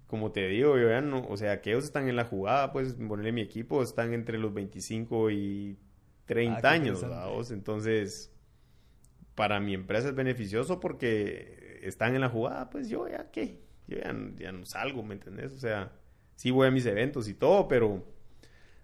como 0.06 0.32
te 0.32 0.48
digo, 0.48 0.76
yo 0.78 0.88
ya 0.88 1.00
no, 1.00 1.24
o 1.28 1.36
sea, 1.36 1.60
que 1.60 1.70
ellos 1.70 1.84
están 1.84 2.08
en 2.08 2.16
la 2.16 2.24
jugada, 2.24 2.72
pues, 2.72 2.94
ponerle 2.94 3.32
mi 3.32 3.42
equipo, 3.42 3.82
están 3.82 4.12
entre 4.12 4.38
los 4.38 4.52
25 4.52 5.30
y 5.30 5.78
30 6.26 6.68
Ah, 6.70 6.72
años. 6.72 7.00
¿vaos? 7.02 7.50
entonces, 7.52 8.32
para 9.34 9.60
mi 9.60 9.74
empresa 9.74 10.08
es 10.08 10.14
beneficioso 10.14 10.80
porque 10.80 11.80
están 11.82 12.14
en 12.14 12.20
la 12.20 12.28
jugada, 12.28 12.70
pues 12.70 12.88
yo 12.88 13.08
ya 13.08 13.30
qué, 13.30 13.60
yo 13.86 13.98
ya, 13.98 14.12
no- 14.12 14.36
ya 14.38 14.52
no 14.52 14.64
salgo, 14.66 15.02
¿me 15.02 15.14
entendés? 15.14 15.52
O 15.52 15.58
sea, 15.58 15.92
sí 16.36 16.50
voy 16.50 16.68
a 16.68 16.70
mis 16.70 16.86
eventos 16.86 17.28
y 17.28 17.34
todo, 17.34 17.68
pero 17.68 18.04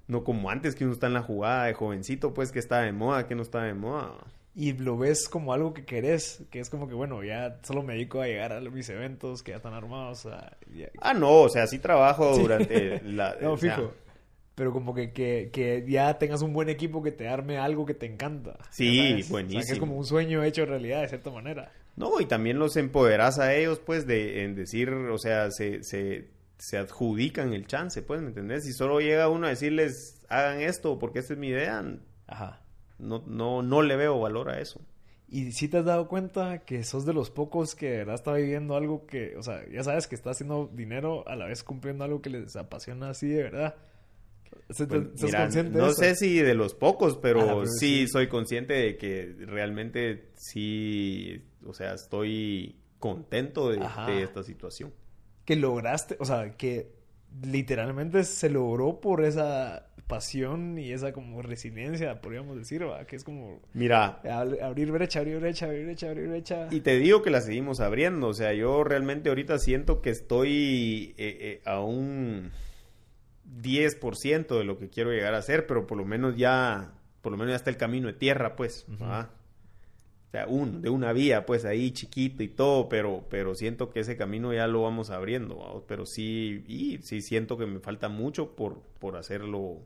no 0.08 0.24
como 0.24 0.50
antes 0.50 0.74
que 0.76 0.84
uno 0.84 0.92
está 0.94 1.08
en 1.08 1.14
la 1.14 1.22
jugada 1.22 1.66
de 1.66 1.74
jovencito, 1.74 2.34
pues 2.34 2.52
que 2.52 2.58
está 2.60 2.82
de 2.82 2.92
moda, 2.92 3.26
que 3.26 3.34
no 3.34 3.42
está 3.42 3.62
de 3.64 3.74
moda. 3.74 4.14
Y 4.58 4.72
lo 4.72 4.96
ves 4.96 5.28
como 5.28 5.52
algo 5.52 5.74
que 5.74 5.84
querés, 5.84 6.42
que 6.50 6.60
es 6.60 6.70
como 6.70 6.88
que, 6.88 6.94
bueno, 6.94 7.22
ya 7.22 7.60
solo 7.62 7.82
me 7.82 7.92
dedico 7.92 8.22
a 8.22 8.26
llegar 8.26 8.54
a 8.54 8.60
mis 8.62 8.88
eventos 8.88 9.42
que 9.42 9.50
ya 9.50 9.58
están 9.58 9.74
armados. 9.74 10.26
ya- 10.74 10.88
Ah, 11.02 11.12
no, 11.12 11.42
o 11.42 11.48
sea, 11.50 11.66
sí 11.66 11.78
trabajo 11.78 12.34
Sí. 12.34 12.40
durante 12.40 13.00
la... 13.04 13.36
No, 13.42 13.58
sea, 13.58 13.76
fijo. 13.76 13.92
pero 14.54 14.72
como 14.72 14.94
que, 14.94 15.12
que, 15.12 15.50
que 15.52 15.84
ya 15.86 16.16
tengas 16.18 16.40
un 16.40 16.54
buen 16.54 16.70
equipo 16.70 17.02
que 17.02 17.12
te 17.12 17.28
arme 17.28 17.58
algo 17.58 17.84
que 17.84 17.92
te 17.92 18.06
encanta. 18.06 18.56
Sí, 18.70 18.96
sabes. 18.96 19.12
O 19.12 19.22
sea, 19.26 19.30
buenísimo. 19.32 19.62
que 19.66 19.72
es 19.74 19.78
como 19.78 19.94
un 19.98 20.06
sueño 20.06 20.42
hecho 20.42 20.64
realidad, 20.64 21.02
de 21.02 21.08
cierta 21.08 21.30
manera. 21.30 21.70
No, 21.96 22.18
y 22.18 22.24
también 22.24 22.58
los 22.58 22.78
empoderas 22.78 23.38
a 23.38 23.54
ellos, 23.54 23.78
pues, 23.84 24.06
de 24.06 24.44
en 24.44 24.54
decir, 24.54 24.88
o 24.90 25.18
sea, 25.18 25.50
se, 25.50 25.82
se, 25.82 26.28
se 26.56 26.78
adjudican 26.78 27.52
el 27.52 27.66
chance, 27.66 28.00
pues, 28.00 28.22
¿me 28.22 28.28
entendés? 28.28 28.64
Si 28.64 28.72
solo 28.72 29.00
llega 29.00 29.28
uno 29.28 29.46
a 29.46 29.50
decirles, 29.50 30.22
hagan 30.30 30.62
esto 30.62 30.98
porque 30.98 31.18
esta 31.18 31.34
es 31.34 31.38
mi 31.38 31.48
idea, 31.48 31.84
Ajá. 32.26 32.62
No, 32.98 33.22
no, 33.26 33.62
no 33.62 33.82
le 33.82 33.96
veo 33.96 34.18
valor 34.20 34.50
a 34.50 34.60
eso. 34.60 34.80
Y 35.28 35.50
si 35.52 35.66
te 35.68 35.78
has 35.78 35.84
dado 35.84 36.06
cuenta 36.06 36.58
que 36.64 36.84
sos 36.84 37.04
de 37.04 37.12
los 37.12 37.30
pocos 37.30 37.74
que 37.74 37.90
de 37.90 37.96
verdad 37.98 38.14
está 38.14 38.34
viviendo 38.34 38.76
algo 38.76 39.06
que, 39.06 39.36
o 39.36 39.42
sea, 39.42 39.64
ya 39.72 39.82
sabes 39.82 40.06
que 40.06 40.14
está 40.14 40.30
haciendo 40.30 40.70
dinero 40.72 41.26
a 41.28 41.34
la 41.34 41.46
vez 41.46 41.64
cumpliendo 41.64 42.04
algo 42.04 42.22
que 42.22 42.30
les 42.30 42.54
apasiona 42.54 43.10
así 43.10 43.28
de 43.28 43.42
verdad. 43.42 43.74
¿Estás 44.68 44.86
Pues, 44.86 45.22
mira, 45.22 45.42
consciente 45.42 45.72
de 45.72 45.78
no 45.78 45.86
eso? 45.86 45.94
sé 46.00 46.14
si 46.14 46.38
de 46.38 46.54
los 46.54 46.74
pocos, 46.74 47.16
pero, 47.16 47.40
Ah, 47.40 47.46
pero 47.46 47.66
sí, 47.66 48.06
sí. 48.06 48.08
soy 48.08 48.28
consciente 48.28 48.74
de 48.74 48.96
que 48.96 49.34
realmente 49.40 50.30
sí, 50.36 51.42
o 51.66 51.72
sea, 51.74 51.94
estoy 51.94 52.76
contento 53.00 53.70
de, 53.70 53.78
de 54.06 54.22
esta 54.22 54.42
situación. 54.44 54.92
Que 55.44 55.56
lograste, 55.56 56.16
o 56.20 56.24
sea, 56.24 56.56
que 56.56 56.95
literalmente 57.44 58.24
se 58.24 58.48
logró 58.50 59.00
por 59.00 59.24
esa 59.24 59.88
pasión 60.06 60.78
y 60.78 60.92
esa 60.92 61.12
como 61.12 61.42
resiliencia, 61.42 62.20
podríamos 62.20 62.56
decir, 62.56 62.86
¿va? 62.88 63.04
Que 63.06 63.16
es 63.16 63.24
como 63.24 63.60
Mira, 63.74 64.22
ab- 64.22 64.62
abrir 64.62 64.92
brecha, 64.92 65.18
abrir 65.18 65.40
brecha, 65.40 65.66
abrir 65.66 65.84
brecha, 65.84 66.08
abrir 66.08 66.28
brecha. 66.28 66.68
Y 66.70 66.80
te 66.80 66.96
digo 66.98 67.22
que 67.22 67.30
la 67.30 67.40
seguimos 67.40 67.80
abriendo, 67.80 68.28
o 68.28 68.34
sea, 68.34 68.52
yo 68.52 68.84
realmente 68.84 69.28
ahorita 69.30 69.58
siento 69.58 70.00
que 70.02 70.10
estoy 70.10 71.14
eh, 71.18 71.38
eh, 71.40 71.62
a 71.64 71.80
un 71.80 72.52
10% 73.62 74.58
de 74.58 74.64
lo 74.64 74.78
que 74.78 74.88
quiero 74.88 75.10
llegar 75.10 75.34
a 75.34 75.38
hacer, 75.38 75.66
pero 75.66 75.86
por 75.86 75.98
lo 75.98 76.04
menos 76.04 76.36
ya, 76.36 76.92
por 77.22 77.32
lo 77.32 77.38
menos 77.38 77.52
ya 77.52 77.56
está 77.56 77.70
el 77.70 77.76
camino 77.76 78.06
de 78.08 78.14
tierra, 78.14 78.56
pues. 78.56 78.86
¿va? 79.00 79.30
O 80.28 80.30
sea, 80.32 80.46
un, 80.48 80.82
de 80.82 80.90
una 80.90 81.12
vía, 81.12 81.46
pues, 81.46 81.64
ahí 81.64 81.92
chiquito 81.92 82.42
y 82.42 82.48
todo, 82.48 82.88
pero, 82.88 83.24
pero 83.30 83.54
siento 83.54 83.90
que 83.90 84.00
ese 84.00 84.16
camino 84.16 84.52
ya 84.52 84.66
lo 84.66 84.82
vamos 84.82 85.10
abriendo, 85.10 85.56
¿va? 85.58 85.82
pero 85.86 86.04
sí, 86.04 86.64
y 86.66 86.98
sí 86.98 87.20
siento 87.22 87.56
que 87.56 87.66
me 87.66 87.78
falta 87.80 88.08
mucho 88.08 88.56
por, 88.56 88.82
por 88.98 89.16
hacerlo 89.16 89.82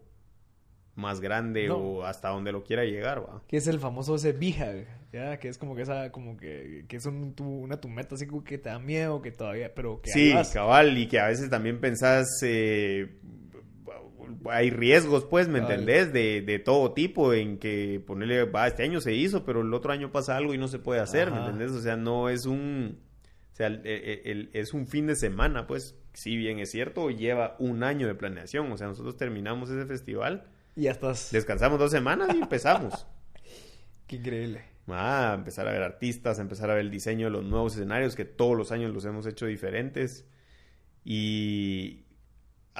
más 0.96 1.20
grande 1.20 1.68
No. 1.68 1.76
o 1.78 2.04
hasta 2.04 2.28
donde 2.30 2.52
lo 2.52 2.64
quiera 2.64 2.84
llegar, 2.84 3.22
¿va? 3.22 3.42
Que 3.46 3.58
es 3.58 3.66
el 3.68 3.78
famoso 3.78 4.16
ese 4.16 4.32
BHAG, 4.32 4.86
¿ya? 5.12 5.38
Que 5.38 5.48
es 5.48 5.56
como 5.56 5.74
que 5.76 5.82
esa, 5.82 6.10
como 6.10 6.36
que, 6.36 6.84
que 6.88 6.96
es 6.96 7.06
un, 7.06 7.34
tu, 7.34 7.44
una 7.44 7.80
tu 7.80 7.88
meta 7.88 8.16
así 8.16 8.26
como 8.26 8.42
que 8.42 8.58
te 8.58 8.68
da 8.70 8.78
miedo, 8.78 9.22
que 9.22 9.30
todavía, 9.30 9.72
pero 9.74 10.00
que 10.02 10.10
Sí, 10.10 10.34
cabal, 10.52 10.98
y 10.98 11.06
que 11.06 11.20
a 11.20 11.28
veces 11.28 11.48
también 11.48 11.80
pensás, 11.80 12.26
eh, 12.42 13.08
hay 14.50 14.70
riesgos, 14.70 15.24
pues, 15.24 15.48
¿me 15.48 15.58
entendés? 15.58 16.12
De, 16.12 16.42
de 16.42 16.58
todo 16.58 16.92
tipo, 16.92 17.32
en 17.34 17.58
que 17.58 18.02
ponerle, 18.06 18.44
va, 18.44 18.66
este 18.66 18.82
año 18.84 19.00
se 19.00 19.12
hizo, 19.14 19.44
pero 19.44 19.62
el 19.62 19.72
otro 19.74 19.92
año 19.92 20.12
pasa 20.12 20.36
algo 20.36 20.54
y 20.54 20.58
no 20.58 20.68
se 20.68 20.78
puede 20.78 21.00
hacer, 21.00 21.30
¿me 21.30 21.38
Ajá. 21.38 21.46
entendés? 21.46 21.72
O 21.72 21.80
sea, 21.80 21.96
no 21.96 22.28
es 22.28 22.46
un, 22.46 23.00
o 23.52 23.56
sea, 23.56 23.66
el- 23.68 23.86
el- 23.86 24.20
el- 24.24 24.50
es 24.52 24.72
un 24.72 24.86
fin 24.86 25.06
de 25.06 25.16
semana, 25.16 25.66
pues, 25.66 25.96
si 26.12 26.36
bien 26.36 26.58
es 26.58 26.70
cierto, 26.70 27.10
lleva 27.10 27.56
un 27.58 27.82
año 27.82 28.06
de 28.06 28.14
planeación, 28.14 28.70
o 28.72 28.76
sea, 28.76 28.86
nosotros 28.88 29.16
terminamos 29.16 29.70
ese 29.70 29.86
festival, 29.86 30.44
Y 30.76 30.82
ya 30.82 30.92
estás. 30.92 31.30
descansamos 31.32 31.78
dos 31.78 31.90
semanas 31.90 32.28
y 32.34 32.38
empezamos. 32.40 33.06
Qué 34.06 34.16
increíble. 34.16 34.62
Ah, 34.88 35.34
empezar 35.38 35.68
a 35.68 35.72
ver 35.72 35.82
artistas, 35.82 36.40
empezar 36.40 36.68
a 36.68 36.74
ver 36.74 36.84
el 36.84 36.90
diseño 36.90 37.26
de 37.26 37.30
los 37.30 37.44
nuevos 37.44 37.74
escenarios, 37.74 38.16
que 38.16 38.24
todos 38.24 38.56
los 38.56 38.72
años 38.72 38.92
los 38.92 39.04
hemos 39.04 39.24
hecho 39.26 39.46
diferentes. 39.46 40.26
Y 41.04 42.02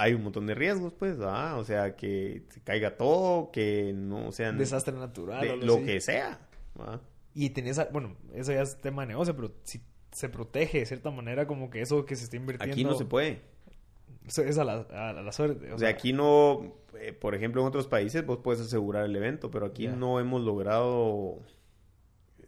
hay 0.01 0.15
un 0.15 0.23
montón 0.23 0.47
de 0.47 0.55
riesgos, 0.55 0.93
pues, 0.95 1.17
ah, 1.21 1.57
o 1.59 1.65
sea, 1.65 1.95
que 1.97 2.45
se 2.51 2.61
caiga 2.63 2.97
todo, 2.97 3.51
que 3.53 3.93
no 3.95 4.33
sean 4.33 4.59
Desastre 4.59 4.97
natural 4.97 5.41
de 5.43 5.51
o 5.51 5.53
algo 5.55 5.67
lo 5.67 5.85
que 5.85 6.01
sea. 6.01 6.41
ah. 6.79 7.01
Y 7.35 7.51
tenías, 7.51 7.79
a- 7.79 7.89
bueno, 7.93 8.17
eso 8.35 8.53
ya 8.53 8.63
es 8.63 8.81
tema 8.81 9.03
de 9.03 9.09
negocio, 9.09 9.37
pero 9.37 9.53
si 9.63 9.81
se 10.11 10.29
protege 10.29 10.81
de 10.81 10.87
cierta 10.87 11.11
manera 11.11 11.47
como 11.47 11.71
que 11.71 11.81
eso 11.81 12.05
que 12.05 12.17
se 12.17 12.25
está 12.25 12.37
invirtiendo. 12.37 12.73
Aquí 12.73 12.83
no 12.85 12.95
se 12.95 13.05
puede. 13.05 13.43
Es 14.27 14.59
a 14.59 14.65
la, 14.65 14.81
a 14.91 15.13
la 15.13 15.33
suerte. 15.33 15.73
O 15.73 15.79
sea, 15.79 15.89
aquí 15.89 16.13
no, 16.13 16.75
eh, 16.99 17.13
por 17.13 17.35
ejemplo, 17.35 17.61
en 17.63 17.69
otros 17.69 17.87
países 17.87 18.25
vos 18.27 18.39
puedes 18.43 18.61
asegurar 18.61 19.05
el 19.05 19.15
evento, 19.17 19.51
pero 19.51 19.67
aquí 19.67 19.87
no 19.89 20.19
hemos 20.21 20.43
logrado, 20.43 21.39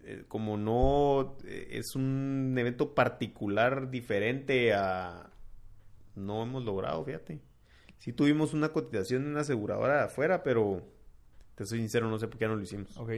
eh, 0.05 0.25
como 0.29 0.57
no 0.57 1.37
eh, 1.45 1.69
es 1.73 1.95
un 1.97 2.55
evento 2.59 2.95
particular 2.95 3.91
diferente 3.91 4.75
a, 4.75 5.32
no 6.15 6.43
hemos 6.43 6.65
logrado, 6.65 7.05
fíjate. 7.05 7.41
Sí 7.99 8.13
tuvimos 8.13 8.53
una 8.55 8.71
cotización 8.71 9.25
de 9.25 9.31
una 9.31 9.41
aseguradora 9.43 9.99
de 9.99 10.03
afuera, 10.05 10.43
pero 10.43 10.83
te 11.55 11.65
soy 11.67 11.79
sincero, 11.79 12.09
no 12.09 12.19
sé 12.19 12.27
por 12.29 12.39
qué 12.39 12.47
no 12.49 12.57
lo 12.57 12.63
hicimos. 12.63 12.97
Ok. 12.97 13.11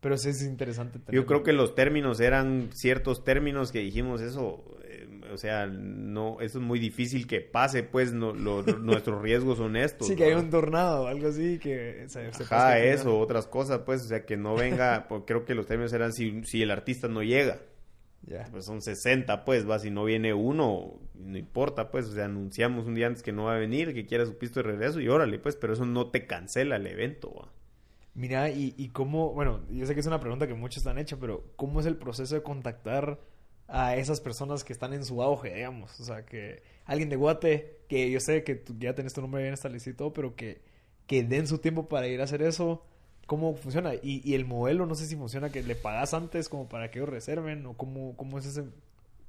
Pero 0.00 0.16
sí 0.16 0.30
es 0.30 0.42
interesante 0.42 0.98
Yo 0.98 1.04
tenerlo. 1.04 1.26
creo 1.26 1.42
que 1.42 1.52
los 1.52 1.74
términos 1.74 2.20
eran 2.20 2.70
ciertos 2.72 3.22
términos 3.22 3.70
que 3.70 3.80
dijimos 3.80 4.22
eso, 4.22 4.64
eh, 4.84 5.20
o 5.30 5.36
sea, 5.36 5.66
no, 5.66 6.40
eso 6.40 6.58
es 6.58 6.64
muy 6.64 6.78
difícil 6.78 7.26
que 7.26 7.42
pase, 7.42 7.82
pues 7.82 8.12
no, 8.14 8.32
lo- 8.32 8.62
nuestros 8.78 9.20
riesgos 9.22 9.58
son 9.58 9.76
estos. 9.76 10.06
Sí, 10.08 10.16
que 10.16 10.24
hay 10.24 10.32
un 10.32 10.48
tornado 10.48 11.02
o 11.02 11.06
algo 11.06 11.28
así 11.28 11.58
que 11.58 12.06
se, 12.08 12.32
se 12.32 12.42
Ajá, 12.44 12.78
eso, 12.78 13.18
otras 13.18 13.46
cosas, 13.46 13.80
pues, 13.84 14.02
o 14.02 14.08
sea, 14.08 14.24
que 14.24 14.38
no 14.38 14.54
venga, 14.54 15.04
porque 15.08 15.26
creo 15.34 15.44
que 15.44 15.54
los 15.54 15.66
términos 15.66 15.92
eran 15.92 16.14
si, 16.14 16.44
si 16.44 16.62
el 16.62 16.70
artista 16.70 17.06
no 17.06 17.22
llega, 17.22 17.60
Ya. 18.22 18.50
pues 18.50 18.64
son 18.64 18.82
60, 18.82 19.44
pues, 19.44 19.68
va, 19.68 19.78
si 19.78 19.90
no 19.90 20.04
viene 20.04 20.34
uno, 20.34 21.00
no 21.14 21.38
importa, 21.38 21.90
pues, 21.90 22.06
o 22.06 22.12
sea, 22.12 22.26
anunciamos 22.26 22.86
un 22.86 22.94
día 22.94 23.06
antes 23.06 23.22
que 23.22 23.32
no 23.32 23.44
va 23.44 23.56
a 23.56 23.58
venir, 23.58 23.94
que 23.94 24.06
quiera 24.06 24.26
su 24.26 24.38
pisto 24.38 24.60
de 24.60 24.64
regreso 24.70 25.00
y 25.00 25.08
órale, 25.08 25.38
pues, 25.38 25.56
pero 25.56 25.72
eso 25.72 25.84
no 25.86 26.10
te 26.10 26.26
cancela 26.26 26.76
el 26.76 26.86
evento, 26.86 27.32
va. 27.34 27.52
Mira, 28.14 28.50
y, 28.50 28.74
y 28.76 28.88
cómo, 28.90 29.32
bueno, 29.32 29.60
yo 29.70 29.86
sé 29.86 29.94
que 29.94 30.00
es 30.00 30.06
una 30.06 30.20
pregunta 30.20 30.46
que 30.46 30.54
muchos 30.54 30.86
han 30.86 30.98
hecho, 30.98 31.18
pero 31.18 31.44
¿cómo 31.56 31.80
es 31.80 31.86
el 31.86 31.96
proceso 31.96 32.34
de 32.34 32.42
contactar 32.42 33.20
a 33.68 33.96
esas 33.96 34.20
personas 34.20 34.64
que 34.64 34.72
están 34.72 34.92
en 34.92 35.04
su 35.04 35.22
auge, 35.22 35.54
digamos? 35.54 35.98
O 36.00 36.04
sea, 36.04 36.26
que 36.26 36.62
alguien 36.86 37.08
de 37.08 37.16
Guate, 37.16 37.82
que 37.88 38.10
yo 38.10 38.18
sé 38.20 38.42
que 38.42 38.56
tú 38.56 38.74
ya 38.78 38.94
tenés 38.94 39.14
tu 39.14 39.20
nombre 39.20 39.42
bien 39.42 39.54
establecido 39.54 39.94
y 39.94 39.96
todo, 39.96 40.12
pero 40.12 40.34
que, 40.34 40.60
que 41.06 41.22
den 41.22 41.46
su 41.46 41.58
tiempo 41.58 41.88
para 41.88 42.08
ir 42.08 42.20
a 42.20 42.24
hacer 42.24 42.42
eso, 42.42 42.84
¿cómo 43.30 43.54
funciona? 43.54 43.94
Y, 43.94 44.20
y 44.28 44.34
el 44.34 44.44
modelo, 44.44 44.86
no 44.86 44.96
sé 44.96 45.06
si 45.06 45.14
funciona, 45.14 45.50
que 45.52 45.62
le 45.62 45.76
pagas 45.76 46.14
antes 46.14 46.48
como 46.48 46.68
para 46.68 46.90
que 46.90 46.98
ellos 46.98 47.08
reserven, 47.08 47.64
o 47.64 47.76
cómo, 47.76 48.16
cómo 48.16 48.40
es 48.40 48.46
ese... 48.46 48.64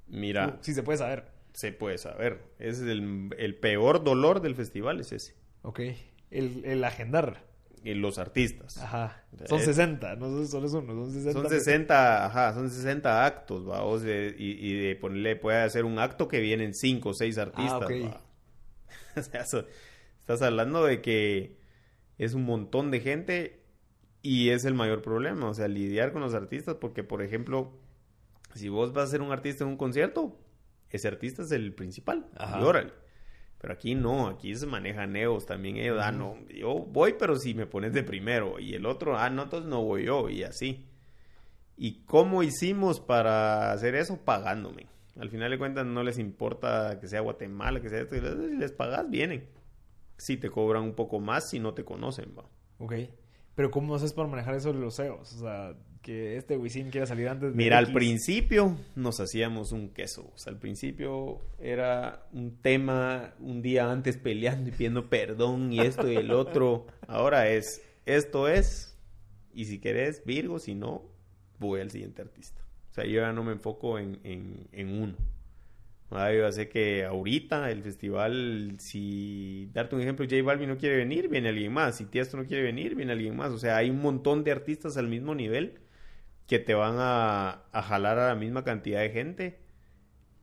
Mira, 0.08 0.58
Si 0.62 0.74
se 0.74 0.82
puede 0.82 0.97
saber. 0.97 1.26
se 1.54 1.72
puede 1.72 1.99
saber, 1.99 2.41
ese 2.58 2.82
es 2.84 2.89
el, 2.89 3.30
el 3.38 3.54
peor 3.56 4.04
dolor 4.04 4.41
del 4.41 4.56
festival, 4.56 4.99
es 5.02 5.12
ese, 5.12 5.36
Ok. 5.62 5.82
El, 6.32 6.66
el 6.66 6.84
agendar. 6.84 7.43
y 7.84 7.93
los 7.93 8.18
artistas. 8.18 8.80
Ajá. 8.80 9.24
Son 9.47 9.60
Eh, 9.60 9.66
60, 9.66 10.16
no 10.16 10.45
solo 10.47 10.66
es 10.66 10.74
uno, 10.74 10.93
son 10.95 11.14
60. 11.14 11.34
Son 11.34 11.47
60, 11.49 12.26
ajá, 12.26 12.54
son 12.56 12.72
60 12.72 13.24
actos, 13.24 13.70
va, 13.70 13.84
o 13.84 13.99
sea, 13.99 14.30
y, 14.30 14.34
y 14.60 14.74
de 14.80 14.95
ponerle, 14.95 15.36
puede 15.36 15.60
hacer 15.62 15.86
un 15.86 15.99
acto 15.99 16.28
que 16.28 16.39
vienen 16.39 16.74
5 16.74 17.10
o 17.10 17.14
6 17.14 17.38
artistas, 17.38 17.72
Ah, 17.74 17.86
ok. 17.86 17.91
va. 18.06 18.22
O 19.16 19.22
sea, 19.22 19.41
estás 20.22 20.41
hablando 20.41 20.86
de 20.86 21.02
que 21.02 21.58
es 22.18 22.34
un 22.34 22.43
montón 22.45 22.89
de 22.91 22.99
gente 23.02 23.61
y 24.22 24.49
es 24.49 24.65
el 24.65 24.74
mayor 24.74 25.01
problema, 25.01 25.49
o 25.49 25.53
sea, 25.53 25.67
lidiar 25.67 26.11
con 26.11 26.22
los 26.22 26.34
artistas, 26.34 26.76
porque, 26.76 27.03
por 27.03 27.22
ejemplo, 27.22 27.72
si 28.53 28.69
vos 28.69 28.93
vas 28.93 29.05
a 29.05 29.11
ser 29.11 29.22
un 29.22 29.32
artista 29.32 29.63
en 29.63 29.72
un 29.72 29.78
concierto, 29.78 30.38
ese 30.89 31.07
artista 31.07 31.43
es 31.43 31.51
el 31.51 31.74
principal, 31.74 32.28
Ajá. 32.36 32.59
y 32.59 32.63
órale. 32.63 32.93
Pero 33.61 33.74
aquí 33.76 33.93
no, 33.93 34.28
aquí 34.28 34.55
se 34.55 34.65
manejan 34.65 35.13
neos 35.13 35.45
también. 35.45 35.78
Ellos, 35.78 35.99
ah, 36.01 36.11
no, 36.11 36.36
yo 36.47 36.80
voy, 36.80 37.13
pero 37.13 37.36
si 37.36 37.53
me 37.53 37.67
pones 37.67 37.93
de 37.93 38.01
primero. 38.01 38.59
Y 38.59 38.74
el 38.74 38.88
otro, 38.88 39.15
ah, 39.15 39.30
no, 39.30 39.43
entonces 39.43 39.69
no 39.69 39.84
voy 39.84 40.05
yo. 40.05 40.30
Y 40.30 40.41
así. 40.41 40.88
¿Y 41.78 42.03
cómo 42.05 42.41
hicimos 42.41 42.99
para 42.99 43.72
hacer 43.72 43.93
eso? 43.93 44.17
Pagándome. 44.26 44.88
Al 45.19 45.30
final 45.30 45.51
de 45.51 45.59
cuentas 45.59 45.86
no 45.86 46.01
les 46.01 46.17
importa 46.17 46.97
que 46.99 47.07
sea 47.07 47.22
Guatemala, 47.22 47.82
que 47.82 47.89
sea 47.89 47.99
esto. 48.01 48.15
Si 48.15 48.55
les 48.55 48.72
pagas, 48.72 49.07
vienen. 49.11 49.47
Si 50.17 50.38
te 50.38 50.49
cobran 50.49 50.82
un 50.82 50.95
poco 50.95 51.19
más, 51.19 51.47
si 51.47 51.59
no 51.59 51.76
te 51.76 51.86
conocen, 51.86 52.34
va. 52.36 52.45
Ok. 52.80 52.93
Pero 53.56 53.72
¿cómo 53.72 53.95
haces 53.95 54.14
para 54.14 54.28
manejar 54.28 54.56
eso 54.56 54.72
de 54.74 54.80
los 54.80 54.97
egos? 54.99 55.34
O 55.34 55.39
sea, 55.39 55.76
que 56.02 56.38
este 56.38 56.58
Wisin 56.58 56.89
quiera 56.89 57.06
salir 57.06 57.30
antes 57.30 57.52
de 57.52 57.56
Mira, 57.56 57.78
al 57.78 57.93
principio 57.93 58.78
nos 58.95 59.20
hacíamos 59.20 59.72
un 59.72 59.89
queso. 59.89 60.32
O 60.34 60.38
sea, 60.38 60.54
al 60.54 60.60
principio 60.60 61.41
era 61.60 62.26
un 62.34 62.58
tema 62.62 63.34
un 63.39 63.62
día 63.62 63.91
antes 63.91 64.18
peleando 64.18 64.70
y 64.70 64.72
pidiendo 64.72 65.10
perdón 65.10 65.72
y 65.72 65.80
esto 65.82 66.12
y 66.12 66.16
el 66.16 66.32
otro. 66.32 66.88
Ahora 67.08 67.49
es, 67.49 67.82
esto 68.06 68.47
es, 68.47 68.97
y 69.54 69.66
si 69.66 69.80
querés, 69.80 70.24
Virgo, 70.26 70.60
si 70.60 70.74
no, 70.74 71.04
voy 71.60 71.82
al 71.82 71.91
siguiente 71.91 72.22
artista. 72.22 72.62
O 72.91 72.93
sea, 72.93 73.06
yo 73.06 73.22
ya 73.22 73.32
no 73.32 73.43
me 73.43 73.54
enfoco 73.54 73.99
en, 73.99 74.20
en, 74.24 74.68
en 74.72 75.02
uno. 75.02 75.16
Ah, 76.12 76.32
yo 76.34 76.51
sé 76.51 76.68
que 76.70 77.05
ahorita 77.05 77.72
el 77.72 77.84
festival, 77.84 78.76
si 78.80 79.70
darte 79.74 79.95
un 79.95 80.01
ejemplo, 80.01 80.26
J 80.30 80.41
Balvin 80.43 80.70
no 80.70 80.78
quiere 80.78 80.97
venir, 80.97 81.30
viene 81.30 81.49
alguien 81.49 81.72
más. 81.74 81.97
Si 81.97 82.05
Tiesto 82.05 82.38
no 82.38 82.45
quiere 82.45 82.64
venir, 82.64 82.95
viene 82.95 83.14
alguien 83.14 83.36
más. 83.36 83.51
O 83.51 83.57
sea, 83.57 83.78
hay 83.78 83.89
un 83.89 84.01
montón 84.01 84.43
de 84.43 84.51
artistas 84.51 84.97
al 84.97 85.07
mismo 85.07 85.34
nivel 85.36 85.80
que 86.47 86.59
te 86.59 86.74
van 86.74 86.95
a, 86.97 87.64
a 87.72 87.82
jalar 87.82 88.20
a 88.20 88.28
la 88.28 88.36
misma 88.36 88.64
cantidad 88.64 88.99
de 88.99 89.09
gente 89.09 89.59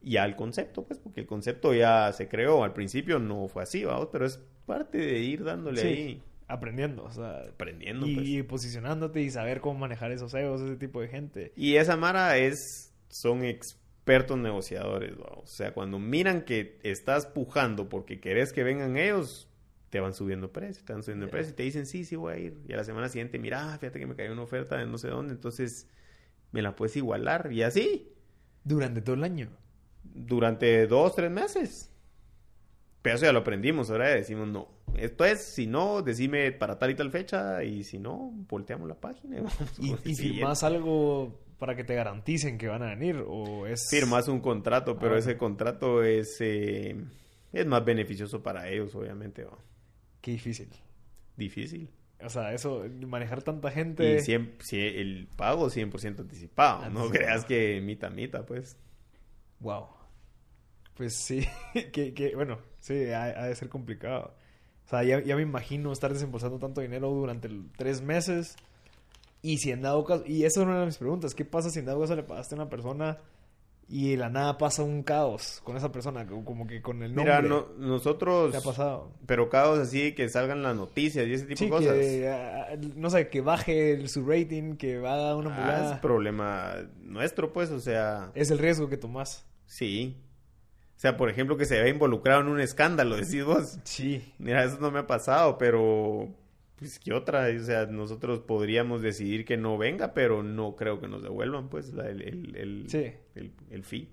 y 0.01 0.17
al 0.17 0.35
concepto, 0.35 0.85
pues, 0.85 0.97
porque 0.97 1.19
el 1.21 1.27
concepto 1.27 1.73
ya 1.73 2.11
se 2.13 2.27
creó. 2.27 2.63
Al 2.63 2.73
principio 2.73 3.19
no 3.19 3.47
fue 3.47 3.63
así, 3.63 3.83
vamos, 3.85 4.09
pero 4.11 4.25
es 4.25 4.37
parte 4.65 4.97
de 4.97 5.19
ir 5.19 5.43
dándole 5.43 5.81
Sí. 5.81 5.87
ahí, 5.87 6.23
Aprendiendo, 6.47 7.03
o 7.03 7.11
sea, 7.11 7.41
aprendiendo. 7.43 8.07
y, 8.07 8.15
pues. 8.15 8.27
y 8.27 8.41
posicionándote 8.43 9.21
y 9.21 9.29
saber 9.29 9.61
cómo 9.61 9.77
manejar 9.81 10.11
esos 10.11 10.33
egos, 10.33 10.61
ese 10.61 10.77
tipo 10.77 10.99
de 10.99 11.09
gente. 11.09 11.51
Y 11.55 11.75
esa 11.75 11.95
Mara 11.95 12.37
es, 12.37 12.91
son 13.09 13.43
expertos 14.09 14.37
negociadores, 14.37 15.13
o 15.19 15.45
sea, 15.45 15.73
cuando 15.73 15.99
miran 15.99 16.41
que 16.41 16.79
estás 16.83 17.27
pujando 17.27 17.89
porque 17.89 18.19
querés 18.19 18.53
que 18.53 18.63
vengan 18.63 18.97
ellos, 18.97 19.47
te 19.89 19.99
van 19.99 20.13
subiendo 20.13 20.51
precio, 20.51 20.83
te 20.83 20.93
van 20.93 21.03
subiendo 21.03 21.29
precio 21.29 21.51
y 21.51 21.55
te 21.55 21.63
dicen, 21.63 21.85
sí, 21.85 22.05
sí 22.05 22.15
voy 22.15 22.33
a 22.33 22.37
ir. 22.37 22.59
Y 22.67 22.73
a 22.73 22.77
la 22.77 22.83
semana 22.83 23.09
siguiente, 23.09 23.37
mira, 23.39 23.77
fíjate 23.79 23.99
que 23.99 24.07
me 24.07 24.15
cayó 24.15 24.33
una 24.33 24.41
oferta 24.41 24.77
de 24.77 24.85
no 24.85 24.97
sé 24.97 25.09
dónde, 25.09 25.33
entonces 25.33 25.87
me 26.51 26.61
la 26.61 26.75
puedes 26.75 26.95
igualar. 26.95 27.51
Y 27.51 27.63
así, 27.63 28.11
Durante 28.63 29.01
todo 29.01 29.15
el 29.15 29.23
año. 29.23 29.49
durante 30.03 30.87
dos, 30.87 31.15
tres 31.15 31.31
meses. 31.31 31.91
Pero 33.01 33.15
eso 33.15 33.25
ya 33.25 33.31
lo 33.31 33.39
aprendimos, 33.39 33.89
ahora 33.89 34.09
decimos 34.09 34.47
no. 34.47 34.69
Esto 34.95 35.23
es, 35.23 35.41
si 35.43 35.67
no, 35.67 36.01
decime 36.01 36.51
para 36.51 36.77
tal 36.77 36.91
y 36.91 36.95
tal 36.95 37.11
fecha, 37.11 37.63
y 37.63 37.83
si 37.83 37.99
no, 37.99 38.31
volteamos 38.49 38.87
la 38.87 38.99
página 38.99 39.37
y 39.37 39.41
vamos 39.43 39.79
¿Y, 39.79 40.11
y 40.11 40.15
firmas 40.15 40.63
algo 40.63 41.39
para 41.59 41.75
que 41.75 41.83
te 41.83 41.93
garanticen 41.93 42.57
que 42.57 42.67
van 42.67 42.81
a 42.83 42.95
venir? 42.95 43.23
¿O 43.27 43.67
es...? 43.67 43.89
firmas 43.89 44.27
un 44.27 44.39
contrato, 44.39 44.97
pero 44.97 45.15
Ah. 45.15 45.19
ese 45.19 45.37
contrato 45.37 46.03
es, 46.03 46.37
eh, 46.39 46.95
es 47.53 47.65
más 47.67 47.83
beneficioso 47.85 48.41
para 48.41 48.67
ellos, 48.69 48.95
obviamente. 48.95 49.45
Qué 50.21 50.31
difícil. 50.31 50.69
Difícil. 51.37 51.89
O 52.21 52.29
sea, 52.29 52.53
eso, 52.53 52.83
manejar 53.07 53.43
tanta 53.43 53.71
gente... 53.71 54.15
Y 54.15 54.19
el 54.99 55.27
pago 55.37 55.69
100% 55.69 56.19
anticipado. 56.21 56.89
No 56.89 57.09
creas 57.09 57.45
que 57.45 57.79
mitad, 57.81 58.11
mitad, 58.11 58.45
pues. 58.45 58.77
Wow. 59.59 59.87
Pues 60.95 61.13
sí, 61.13 61.47
que, 61.93 62.13
que, 62.13 62.35
bueno, 62.35 62.59
sí, 62.79 63.09
ha, 63.11 63.23
ha 63.23 63.45
de 63.47 63.55
ser 63.55 63.69
complicado. 63.69 64.35
O 64.85 64.89
sea, 64.89 65.03
ya, 65.03 65.21
ya 65.23 65.35
me 65.37 65.43
imagino 65.43 65.91
estar 65.93 66.11
desembolsando 66.11 66.59
tanto 66.59 66.81
dinero 66.81 67.09
durante 67.09 67.47
el- 67.47 67.69
tres 67.77 68.01
meses. 68.01 68.57
Y 69.41 69.57
si 69.59 69.71
en 69.71 69.81
dado 69.81 70.03
caso, 70.03 70.23
y 70.25 70.43
esa 70.43 70.59
es 70.61 70.65
una 70.67 70.79
de 70.81 70.85
mis 70.87 70.97
preguntas, 70.97 71.33
¿qué 71.33 71.45
pasa 71.45 71.69
si 71.69 71.79
en 71.79 71.85
dado 71.85 72.01
caso 72.01 72.15
le 72.15 72.23
pagaste 72.23 72.55
a 72.55 72.57
una 72.57 72.69
persona 72.69 73.17
y 73.87 74.11
de 74.11 74.17
la 74.17 74.29
nada 74.29 74.57
pasa 74.57 74.83
un 74.83 75.01
caos 75.01 75.61
con 75.63 75.77
esa 75.77 75.91
persona? 75.91 76.27
Como 76.27 76.67
que 76.67 76.81
con 76.81 77.01
el 77.03 77.15
nombre. 77.15 77.33
Mira, 77.35 77.41
no- 77.41 77.67
nosotros... 77.77 78.51
¿Qué 78.51 78.57
ha 78.57 78.61
pasado? 78.61 79.13
Pero 79.25 79.49
caos 79.49 79.79
así, 79.79 80.13
que 80.13 80.27
salgan 80.29 80.61
las 80.61 80.75
noticias 80.75 81.25
y 81.25 81.33
ese 81.33 81.45
tipo 81.45 81.57
Sí, 81.57 81.65
de 81.65 81.71
cosas. 81.71 81.93
que, 81.95 82.29
ah, 82.29 82.67
no 82.95 83.09
sé, 83.09 83.29
que 83.29 83.39
baje 83.41 83.93
el- 83.93 84.09
su 84.09 84.25
rating, 84.25 84.75
que 84.75 84.97
haga 84.97 85.35
una 85.37 85.55
Ah, 85.55 85.59
mulada. 85.61 85.93
es 85.95 85.99
problema 86.01 86.75
nuestro, 87.01 87.53
pues, 87.53 87.71
o 87.71 87.79
sea... 87.79 88.31
es 88.35 88.51
el 88.51 88.57
riesgo 88.59 88.89
que 88.89 88.97
tomas. 88.97 89.45
Sí. 89.65 90.17
O 90.97 90.99
sea, 90.99 91.15
por 91.15 91.29
ejemplo, 91.29 91.55
que 91.55 91.63
se 91.63 91.81
vea 91.81 91.87
involucrado 91.87 92.41
en 92.41 92.47
un 92.49 92.59
escándalo, 92.59 93.15
decís 93.15 93.45
vos. 93.45 93.79
Sí. 93.85 94.33
Mira, 94.37 94.65
eso 94.65 94.79
no 94.81 94.91
me 94.91 94.99
ha 94.99 95.07
pasado, 95.07 95.57
pero 95.57 96.27
pues 96.79 96.97
qué 96.99 97.13
otra, 97.13 97.47
o 97.55 97.63
sea, 97.63 97.85
nosotros 97.87 98.39
podríamos 98.39 99.01
decidir 99.01 99.45
que 99.45 99.57
no 99.57 99.77
venga, 99.77 100.13
pero 100.13 100.41
no 100.43 100.75
creo 100.75 100.99
que 100.99 101.07
nos 101.07 101.21
devuelvan, 101.21 101.69
pues, 101.69 101.93
la- 101.93 102.09
el, 102.09 102.21
el, 102.21 102.55
el, 102.55 102.89
Sí. 102.89 103.11
el, 103.35 103.51
el 103.69 103.83
fee. 103.83 104.09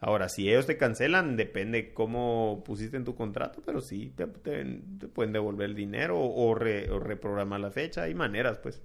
Ahora, 0.00 0.28
si 0.28 0.48
ellos 0.48 0.66
te 0.66 0.76
cancelan, 0.76 1.36
depende 1.36 1.92
cómo 1.92 2.62
pusiste 2.64 2.96
en 2.96 3.04
tu 3.04 3.16
contrato, 3.16 3.62
pero 3.66 3.80
sí, 3.80 4.12
te, 4.16 4.26
te- 4.28 4.64
te 4.98 5.08
pueden 5.08 5.32
devolver 5.32 5.70
el 5.70 5.74
dinero 5.74 6.20
o, 6.20 6.54
re- 6.54 6.88
o 6.90 7.00
reprogramar 7.00 7.58
la 7.60 7.70
fecha, 7.72 8.02
hay 8.04 8.14
maneras, 8.14 8.58
pues. 8.58 8.80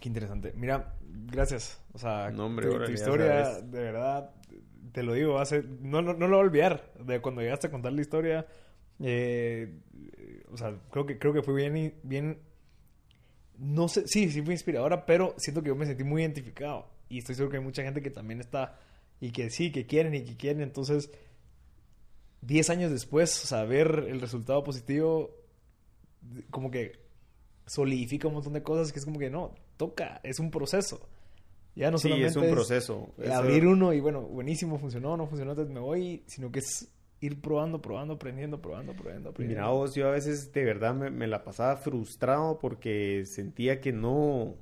Qué 0.00 0.08
interesante. 0.08 0.52
Mira, 0.56 0.94
gracias. 1.30 1.84
O 1.92 1.98
sea, 1.98 2.30
No, 2.30 2.46
hombre, 2.46 2.66
tu, 2.68 2.90
historia, 2.90 3.60
de 3.60 3.82
verdad, 3.82 4.30
te 4.92 5.02
lo 5.02 5.12
digo, 5.12 5.38
hace, 5.38 5.62
no, 5.62 6.00
no, 6.00 6.14
no 6.14 6.26
lo 6.26 6.36
voy 6.38 6.44
a 6.44 6.46
olvidar. 6.48 6.92
De 7.04 7.20
cuando 7.20 7.42
llegaste 7.42 7.66
a 7.66 7.70
contar 7.70 7.92
la 7.92 8.00
historia, 8.00 8.46
eh, 8.98 9.78
o 10.52 10.56
sea, 10.56 10.78
creo 10.90 11.06
que, 11.06 11.18
creo 11.18 11.32
que 11.32 11.42
fue 11.42 11.54
bien, 11.54 11.94
bien, 12.02 12.38
no 13.58 13.88
sé, 13.88 14.06
sí, 14.06 14.30
sí 14.30 14.42
fue 14.42 14.54
inspiradora, 14.54 15.06
pero 15.06 15.34
siento 15.38 15.62
que 15.62 15.68
yo 15.68 15.76
me 15.76 15.86
sentí 15.86 16.04
muy 16.04 16.22
identificado. 16.22 16.86
Y 17.08 17.18
estoy 17.18 17.34
seguro 17.34 17.50
que 17.50 17.56
hay 17.58 17.62
mucha 17.64 17.82
gente 17.82 18.02
que 18.02 18.10
también 18.10 18.40
está, 18.40 18.78
y 19.20 19.30
que 19.30 19.50
sí, 19.50 19.70
que 19.70 19.86
quieren 19.86 20.14
y 20.14 20.24
que 20.24 20.36
quieren. 20.36 20.62
Entonces, 20.62 21.10
10 22.40 22.70
años 22.70 22.90
después, 22.90 23.44
o 23.44 23.46
sea, 23.46 23.64
ver 23.64 24.06
el 24.08 24.20
resultado 24.20 24.64
positivo, 24.64 25.30
como 26.50 26.70
que 26.70 27.00
solidifica 27.66 28.28
un 28.28 28.34
montón 28.34 28.52
de 28.54 28.62
cosas 28.62 28.92
que 28.92 28.98
es 28.98 29.04
como 29.04 29.18
que 29.18 29.30
no, 29.30 29.54
toca, 29.76 30.20
es 30.24 30.38
un 30.38 30.50
proceso. 30.50 31.08
Ya 31.74 31.90
no 31.90 31.96
sí, 31.98 32.08
solamente 32.08 32.28
es 32.30 32.36
un 32.36 32.50
proceso. 32.50 33.14
Eso- 33.18 33.32
abrir 33.32 33.66
uno 33.66 33.92
y 33.92 34.00
bueno, 34.00 34.22
buenísimo, 34.22 34.78
funcionó, 34.78 35.16
no 35.16 35.26
funcionó, 35.26 35.52
entonces 35.52 35.72
me 35.72 35.80
voy, 35.80 36.22
sino 36.26 36.50
que 36.50 36.58
es 36.58 36.91
ir 37.22 37.40
probando, 37.40 37.80
probando, 37.80 38.14
aprendiendo, 38.14 38.60
probando, 38.60 38.94
probando, 38.94 39.30
aprendiendo. 39.30 39.62
Mira 39.62 39.72
vos, 39.72 39.94
yo 39.94 40.08
a 40.08 40.10
veces 40.10 40.52
de 40.52 40.64
verdad 40.64 40.92
me, 40.92 41.08
me 41.08 41.28
la 41.28 41.44
pasaba 41.44 41.76
frustrado 41.76 42.58
porque 42.58 43.24
sentía 43.26 43.80
que 43.80 43.92
no, 43.92 44.56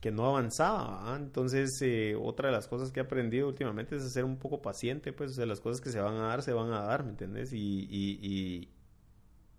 que 0.00 0.10
no 0.10 0.26
avanzaba. 0.26 1.16
Entonces, 1.16 1.70
eh, 1.82 2.16
otra 2.20 2.48
de 2.48 2.54
las 2.56 2.66
cosas 2.66 2.90
que 2.90 2.98
he 2.98 3.02
aprendido 3.04 3.46
últimamente 3.46 3.96
es 3.96 4.12
ser 4.12 4.24
un 4.24 4.38
poco 4.38 4.60
paciente, 4.60 5.12
pues, 5.12 5.30
o 5.30 5.34
sea, 5.34 5.46
las 5.46 5.60
cosas 5.60 5.80
que 5.80 5.90
se 5.90 6.00
van 6.00 6.16
a 6.16 6.26
dar, 6.26 6.42
se 6.42 6.52
van 6.52 6.72
a 6.72 6.80
dar, 6.80 7.04
¿me 7.04 7.10
entiendes? 7.10 7.52
Y, 7.52 7.86
y, 7.88 8.18
y, 8.20 8.68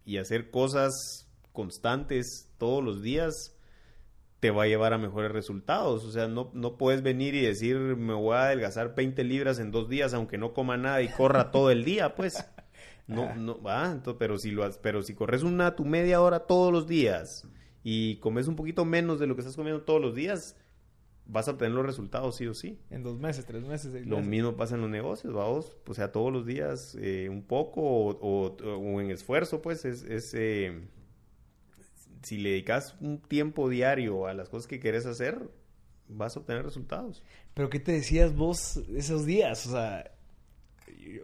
y 0.04 0.18
hacer 0.18 0.52
cosas 0.52 0.92
constantes 1.54 2.52
todos 2.58 2.84
los 2.84 3.02
días 3.02 3.56
te 4.42 4.52
va 4.52 4.64
a 4.64 4.68
llevar 4.68 4.92
a 4.92 4.98
mejores 4.98 5.32
resultados. 5.32 6.04
O 6.04 6.12
sea, 6.12 6.28
no, 6.28 6.52
no 6.54 6.76
puedes 6.78 7.02
venir 7.04 7.34
y 7.36 7.42
decir, 7.42 7.78
me 7.78 8.14
voy 8.14 8.36
a 8.36 8.46
adelgazar 8.48 8.94
20 8.96 9.24
libras 9.24 9.60
en 9.60 9.72
dos 9.72 9.88
días, 9.88 10.14
aunque 10.14 10.38
no 10.38 10.54
coma 10.54 10.76
nada 10.76 11.02
y 11.02 11.08
corra 11.08 11.52
todo 11.52 11.72
el 11.72 11.86
día, 11.86 12.14
pues. 12.16 12.44
No, 13.08 13.36
no, 13.36 13.62
va, 13.62 13.92
ento- 13.94 14.16
pero 14.18 14.38
si 14.38 14.52
lo 14.52 14.64
has- 14.64 14.78
pero 14.78 15.02
si 15.04 15.14
corres 15.16 15.44
una 15.44 15.76
tu 15.76 15.84
media 15.84 16.22
hora 16.22 16.42
todos 16.42 16.72
los 16.72 16.88
días 16.88 17.46
y 17.84 18.18
comes 18.18 18.48
un 18.48 18.56
poquito 18.56 18.86
menos 18.86 19.20
de 19.20 19.28
lo 19.28 19.36
que 19.36 19.42
estás 19.42 19.56
comiendo 19.58 19.82
todos 19.82 20.00
los 20.00 20.16
días, 20.16 20.56
vas 21.26 21.48
a 21.50 21.52
obtener 21.52 21.74
los 21.74 21.86
resultados 21.86 22.38
sí 22.38 22.48
o 22.48 22.54
sí. 22.54 22.80
En 22.90 23.04
dos 23.04 23.20
meses, 23.20 23.46
tres 23.46 23.64
meses, 23.64 23.92
seis 23.92 24.06
Lo 24.08 24.18
meses. 24.18 24.30
mismo 24.30 24.56
pasa 24.56 24.76
en 24.76 24.82
los 24.82 24.90
negocios, 24.90 25.34
vamos, 25.34 25.76
o 25.86 25.94
sea, 25.94 26.12
todos 26.14 26.32
los 26.32 26.46
días 26.46 26.96
eh, 27.02 27.28
un 27.30 27.42
poco 27.44 27.82
o, 27.82 28.12
o- 28.22 28.56
o 28.78 29.02
en 29.02 29.12
esfuerzo, 29.12 29.62
pues 29.62 29.84
es, 29.84 30.04
es, 30.04 30.34
eh, 30.34 30.88
si 32.24 32.38
le 32.38 32.52
dedicas 32.52 32.96
un 33.02 33.20
tiempo 33.20 33.70
diario 33.70 34.28
a 34.28 34.34
las 34.34 34.50
cosas 34.50 34.68
que 34.68 34.80
quieres 34.80 35.06
hacer, 35.06 35.50
vas 36.08 36.36
a 36.36 36.42
obtener 36.42 36.64
resultados. 36.64 37.24
Pero 37.54 37.70
¿qué 37.70 37.80
te 37.80 37.92
decías 37.92 38.36
vos 38.36 38.78
esos 38.96 39.26
días? 39.26 39.66
O 39.68 39.72
sea, 39.72 40.12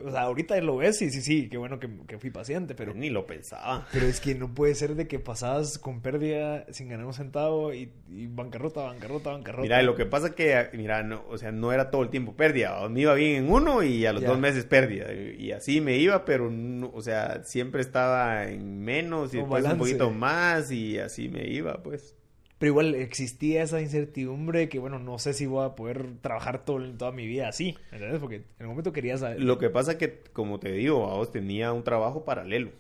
o 0.04 0.12
sea 0.12 0.22
ahorita 0.22 0.60
lo 0.62 0.78
ves 0.78 1.02
y 1.02 1.10
sí, 1.10 1.22
sí, 1.22 1.50
qué 1.50 1.58
bueno 1.58 1.80
que, 1.80 1.90
que 2.08 2.18
fui 2.18 2.30
paciente, 2.30 2.76
pero... 2.76 2.94
Ni 2.94 3.10
lo 3.10 3.26
pensaba. 3.26 3.88
Pero 3.92 4.06
es 4.08 4.20
que 4.20 4.36
no 4.36 4.54
puede 4.54 4.76
ser 4.76 4.96
de 4.96 5.08
que 5.08 5.20
pasabas 5.20 5.78
con 5.80 6.02
pérdida 6.02 6.66
sin 6.72 6.90
ganar 6.90 7.06
un 7.06 7.14
centavo 7.14 7.74
y, 7.74 7.92
y 8.10 8.28
bancarrota, 8.28 8.82
bancarrota, 8.84 9.32
bancarrota. 9.32 9.62
Mira, 9.64 9.82
lo 9.84 9.96
que 9.96 10.06
pasa 10.06 10.34
que, 10.36 10.70
mira, 10.74 11.04
no, 11.04 11.24
o 11.30 11.38
sea, 11.38 11.52
no 11.52 11.72
era 11.72 11.90
todo 11.90 12.04
el 12.04 12.10
tiempo 12.10 12.36
pérdida. 12.36 12.88
Me 12.90 13.02
iba 13.02 13.14
bien 13.14 13.46
en 13.46 13.52
uno 13.52 13.84
y 13.84 14.06
a 14.06 14.14
los 14.14 14.22
Ya. 14.24 14.30
dos 14.30 14.40
meses 14.40 14.66
pérdida. 14.66 15.12
Y, 15.14 15.52
así 15.52 15.82
me 15.82 15.98
iba, 15.98 16.26
pero, 16.26 16.50
no- 16.50 16.92
o 16.94 17.02
sea, 17.02 17.44
siempre 17.44 17.82
estaba 17.82 18.46
en 18.50 18.80
menos 18.82 19.34
y 19.34 19.38
Como 19.40 19.56
después 19.56 19.74
un 19.74 19.80
poquito 19.80 20.12
más 20.12 20.72
y 20.72 20.98
así 21.00 21.30
me 21.30 21.48
iba, 21.48 21.82
pues. 21.84 22.16
Pero 22.60 22.72
igual 22.72 22.96
existía 22.96 23.62
esa 23.62 23.80
incertidumbre 23.82 24.68
que, 24.68 24.80
bueno, 24.80 24.98
no 24.98 25.20
sé 25.20 25.34
si 25.34 25.46
voy 25.46 25.64
a 25.66 25.76
poder 25.76 26.16
trabajar 26.22 26.66
todo, 26.66 26.84
toda 26.94 27.12
mi 27.12 27.28
vida 27.28 27.48
así, 27.50 27.78
¿entendés? 27.92 28.20
Porque 28.20 28.36
en 28.38 28.44
el 28.60 28.68
momento 28.68 28.92
querías... 28.92 29.24
Lo 29.38 29.60
que 29.60 29.70
pasa 29.70 29.98
que, 30.00 30.24
como 30.34 30.60
te 30.60 30.72
digo, 30.72 31.06
a 31.12 31.16
vos 31.16 31.32
tenía 31.32 31.72
un 31.72 31.84
trabajo 31.84 32.26
paralelo. 32.26 32.72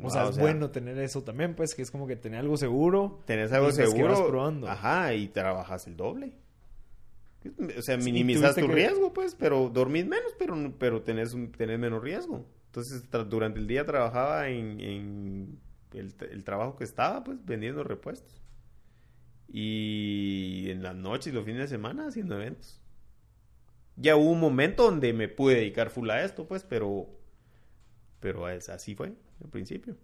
O 0.00 0.10
sea, 0.10 0.26
Ah, 0.26 0.30
es 0.30 0.38
bueno 0.38 0.70
tener 0.70 0.98
eso 0.98 1.22
también, 1.22 1.54
pues, 1.54 1.74
que 1.74 1.82
es 1.82 1.90
como 1.90 2.06
que 2.06 2.16
tener 2.16 2.40
algo 2.40 2.56
seguro. 2.56 3.20
Tenés 3.24 3.52
algo 3.52 3.68
que 3.68 3.72
seguro. 3.74 4.08
vas 4.08 4.20
probando. 4.22 4.68
Ajá, 4.68 5.14
y 5.14 5.28
trabajas 5.28 5.86
el 5.86 5.96
doble. 5.96 6.32
O 7.78 7.82
sea, 7.82 7.96
minimizas 7.96 8.54
tu 8.56 8.66
que- 8.66 8.72
riesgo, 8.74 9.12
pues, 9.12 9.34
pero 9.36 9.68
dormís 9.70 10.06
menos, 10.06 10.34
pero, 10.38 10.56
pero 10.78 11.02
tenés, 11.02 11.34
un- 11.34 11.50
tenés 11.52 11.78
menos 11.78 12.02
riesgo. 12.02 12.44
Entonces, 12.66 13.04
durante 13.28 13.58
el 13.58 13.66
día 13.66 13.86
trabajaba 13.86 14.48
en, 14.48 14.80
en 14.80 15.58
el, 15.92 16.14
el 16.30 16.44
trabajo 16.44 16.76
que 16.76 16.84
estaba, 16.84 17.24
pues, 17.24 17.38
vendiendo 17.44 17.84
repuestos. 17.84 18.42
Y 19.50 20.66
en 20.70 20.82
las 20.82 20.94
noches 20.94 21.28
y 21.32 21.32
los 21.36 21.44
fines 21.44 21.62
de 21.62 21.68
semana 21.68 22.08
haciendo 22.08 22.34
eventos. 22.36 22.80
Ya 23.96 24.14
hubo 24.16 24.30
un 24.30 24.40
momento 24.40 24.84
donde 24.84 25.12
me 25.12 25.28
pude 25.28 25.56
dedicar 25.56 25.90
full 25.90 26.10
a 26.10 26.22
esto, 26.22 26.46
pues, 26.46 26.64
pero, 26.64 27.08
pero 28.20 28.48
es, 28.48 28.68
así 28.68 28.94
fue 28.94 29.12
al 29.42 29.50
principio. 29.50 29.96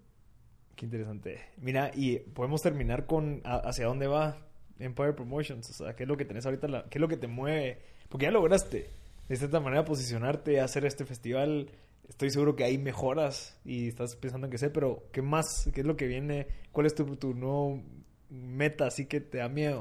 Qué 0.75 0.87
interesante. 0.87 1.41
Mira, 1.59 1.91
y 1.95 2.19
podemos 2.19 2.63
terminar 2.63 3.07
con 3.07 3.41
a- 3.45 3.59
hacia 3.59 3.87
dónde 3.87 4.07
va 4.09 4.39
Empire 4.81 5.13
Promotions. 5.13 5.71
O 5.71 5.73
sea, 5.85 5.95
¿qué 5.95 6.03
es 6.05 6.09
lo 6.09 6.17
que 6.17 6.25
tenés 6.25 6.47
ahorita? 6.47 6.87
¿Qué 6.91 6.99
es 6.99 7.01
lo 7.01 7.07
que 7.09 7.17
te 7.17 7.29
mueve? 7.29 7.79
Porque 8.09 8.25
ya 8.27 8.33
lograste 8.33 8.91
de 9.29 9.37
cierta 9.37 9.61
manera 9.61 9.85
posicionarte, 9.85 10.61
hacer 10.61 10.85
este 10.85 11.05
festival. 11.05 11.71
Estoy 12.09 12.31
seguro 12.31 12.55
que 12.55 12.65
hay 12.65 12.79
mejoras 12.79 13.59
y 13.65 13.89
estás 13.89 14.17
pensando 14.17 14.47
en 14.47 14.51
qué 14.51 14.59
sé, 14.59 14.71
pero 14.71 15.09
¿qué 15.13 15.23
más? 15.23 15.71
¿Qué 15.75 15.81
es 15.81 15.87
lo 15.87 15.97
que 15.97 16.07
viene? 16.07 16.47
¿Cuál 16.71 16.87
es 16.87 16.95
tu, 16.95 17.17
tu 17.17 17.35
nuevo 17.35 17.83
meta 18.31 18.87
así 18.87 19.07
que 19.07 19.21
te 19.21 19.39
da 19.39 19.49
miedo? 19.49 19.81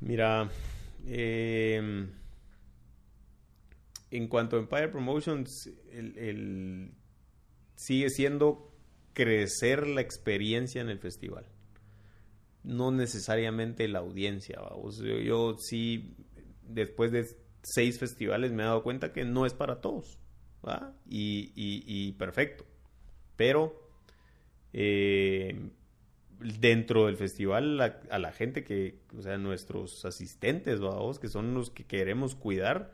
Mira, 0.00 0.50
eh, 1.06 2.06
en 4.10 4.28
cuanto 4.28 4.56
a 4.56 4.60
Empire 4.60 4.88
Promotions, 4.88 5.70
sigue 7.76 8.10
siendo 8.10 8.72
crecer 9.12 9.86
la 9.86 10.00
experiencia 10.00 10.80
en 10.80 10.88
el 10.88 10.98
festival. 10.98 11.46
No 12.62 12.90
necesariamente 12.90 13.88
la 13.88 14.00
audiencia, 14.00 14.60
vamos. 14.60 14.98
Yo, 14.98 15.18
yo 15.18 15.56
sí, 15.58 16.14
después 16.62 17.12
de 17.12 17.26
seis 17.62 17.98
festivales 17.98 18.52
me 18.52 18.62
he 18.62 18.66
dado 18.66 18.82
cuenta 18.82 19.12
que 19.12 19.24
no 19.24 19.46
es 19.46 19.54
para 19.54 19.80
todos. 19.80 20.18
¿Va? 20.66 20.94
Y, 21.08 21.52
y- 21.54 21.84
y 21.86 22.12
perfecto. 22.12 22.64
Pero 23.36 23.80
eh, 24.72 25.70
dentro 26.40 27.06
del 27.06 27.16
festival 27.16 27.80
a 27.80 28.18
la 28.18 28.32
gente 28.32 28.64
que, 28.64 28.98
o 29.16 29.22
sea, 29.22 29.38
nuestros 29.38 30.04
asistentes, 30.04 30.80
vamos, 30.80 31.18
que 31.18 31.28
son 31.28 31.54
los 31.54 31.70
que 31.70 31.84
queremos 31.84 32.34
cuidar, 32.34 32.92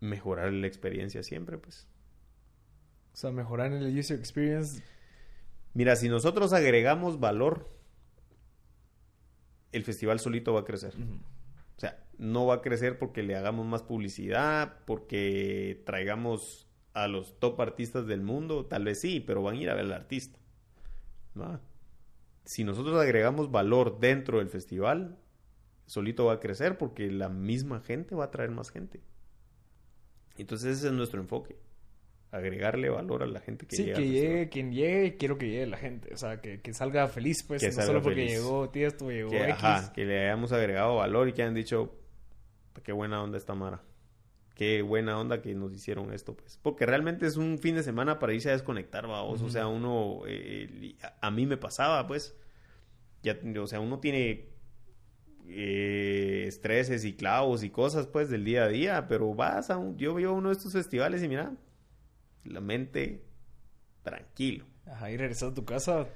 mejorar 0.00 0.52
la 0.52 0.66
experiencia 0.66 1.22
siempre, 1.22 1.58
pues. 1.58 1.86
O 3.12 3.16
sea, 3.16 3.30
mejorar 3.30 3.72
el 3.72 3.98
user 3.98 4.18
experience. 4.18 4.82
Mira, 5.74 5.96
si 5.96 6.08
nosotros 6.08 6.52
agregamos 6.52 7.20
valor, 7.20 7.68
el 9.72 9.84
festival 9.84 10.18
solito 10.20 10.52
va 10.54 10.60
a 10.60 10.64
crecer. 10.64 10.94
O 11.76 11.80
sea, 11.80 12.02
no 12.18 12.46
va 12.46 12.56
a 12.56 12.62
crecer 12.62 12.98
porque 12.98 13.22
le 13.22 13.36
hagamos 13.36 13.66
más 13.66 13.82
publicidad, 13.82 14.78
porque 14.86 15.82
traigamos 15.86 16.66
a 16.94 17.08
los 17.08 17.38
top 17.38 17.60
artistas 17.60 18.06
del 18.06 18.22
mundo, 18.22 18.66
tal 18.66 18.84
vez 18.84 19.00
sí, 19.00 19.20
pero 19.20 19.42
van 19.42 19.56
a 19.56 19.58
ir 19.60 19.70
a 19.70 19.74
ver 19.74 19.84
al 19.84 19.92
artista. 19.92 20.38
¿va? 21.40 21.60
Si 22.44 22.64
nosotros 22.64 23.00
agregamos 23.00 23.50
valor 23.50 23.98
dentro 23.98 24.38
del 24.38 24.48
festival, 24.48 25.18
solito 25.86 26.26
va 26.26 26.34
a 26.34 26.40
crecer 26.40 26.78
porque 26.78 27.10
la 27.10 27.28
misma 27.28 27.80
gente 27.80 28.14
va 28.14 28.24
a 28.24 28.30
traer 28.30 28.50
más 28.50 28.70
gente. 28.70 29.00
Entonces 30.36 30.78
ese 30.78 30.88
es 30.88 30.92
nuestro 30.92 31.20
enfoque. 31.20 31.56
Agregarle 32.30 32.88
valor 32.88 33.22
a 33.22 33.26
la 33.26 33.40
gente 33.40 33.66
que 33.66 33.76
Sí, 33.76 33.84
llega 33.84 33.96
que 33.98 34.02
al 34.02 34.08
llegue 34.10 34.48
qué 34.48 34.70
quiere, 34.70 35.16
quiero 35.18 35.36
que 35.38 35.48
llegue 35.50 35.66
la 35.66 35.76
gente. 35.76 36.14
O 36.14 36.16
sea, 36.16 36.40
que, 36.40 36.62
que 36.62 36.72
salga 36.72 37.06
feliz, 37.08 37.42
pues. 37.42 37.60
Que 37.60 37.70
no 37.70 37.82
solo 37.82 38.00
porque 38.00 38.22
feliz. 38.22 38.32
llegó 38.38 38.70
Tiesto, 38.70 39.10
llegó 39.10 39.30
que, 39.30 39.50
X. 39.50 39.52
ajá, 39.52 39.92
que 39.92 40.04
le 40.06 40.24
hayamos 40.24 40.50
agregado 40.52 40.96
valor 40.96 41.28
y 41.28 41.34
que 41.34 41.42
han 41.42 41.54
dicho, 41.54 41.94
qué 42.82 42.92
buena 42.92 43.22
onda 43.22 43.36
esta 43.36 43.54
Mara. 43.54 43.82
Qué 44.54 44.82
buena 44.82 45.18
onda 45.18 45.40
que 45.40 45.54
nos 45.54 45.72
hicieron 45.72 46.12
esto, 46.12 46.34
pues. 46.34 46.58
Porque 46.62 46.84
realmente 46.84 47.26
es 47.26 47.36
un 47.36 47.58
fin 47.58 47.74
de 47.74 47.82
semana 47.82 48.18
para 48.18 48.34
irse 48.34 48.50
a 48.50 48.52
desconectar, 48.52 49.06
vamos. 49.06 49.40
O 49.40 49.48
sea, 49.48 49.66
uno, 49.66 50.22
eh, 50.26 50.94
a, 51.20 51.30
mí 51.30 51.46
me 51.46 51.56
pasaba, 51.56 52.06
pues. 52.06 52.36
Ya, 53.22 53.38
o 53.60 53.66
sea, 53.66 53.80
uno 53.80 53.98
tiene 53.98 54.48
eh, 55.48 56.44
estreses 56.46 57.04
y 57.04 57.14
clavos 57.14 57.62
y 57.62 57.70
cosas, 57.70 58.06
pues, 58.06 58.28
del 58.28 58.44
día 58.44 58.64
a 58.64 58.68
día, 58.68 59.08
pero 59.08 59.34
vas 59.34 59.70
a 59.70 59.78
un, 59.78 59.96
yo 59.96 60.14
veo 60.14 60.34
uno 60.34 60.50
de 60.50 60.56
estos 60.56 60.72
festivales 60.72 61.22
y 61.22 61.28
mira, 61.28 61.52
la 62.44 62.60
mente 62.60 63.24
tranquilo. 64.02 64.66
Ajá, 64.86 65.10
y 65.10 65.16
regresar 65.16 65.50
a 65.50 65.54
tu 65.54 65.64
casa. 65.64 66.08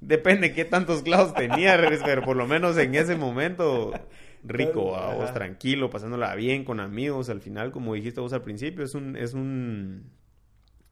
Depende 0.00 0.52
qué 0.52 0.64
tantos 0.64 1.02
clavos 1.02 1.34
tenía, 1.34 1.78
pero 2.04 2.22
por 2.22 2.36
lo 2.36 2.46
menos 2.46 2.76
en 2.76 2.94
ese 2.94 3.16
momento 3.16 3.92
rico, 4.44 4.96
Ajá. 4.96 5.12
a 5.12 5.14
vos, 5.14 5.32
tranquilo, 5.32 5.90
pasándola 5.90 6.34
bien 6.34 6.64
con 6.64 6.80
amigos. 6.80 7.28
Al 7.30 7.40
final, 7.40 7.72
como 7.72 7.94
dijiste 7.94 8.20
vos 8.20 8.32
al 8.32 8.42
principio, 8.42 8.84
es 8.84 8.94
un, 8.94 9.16
es 9.16 9.34
un, 9.34 10.12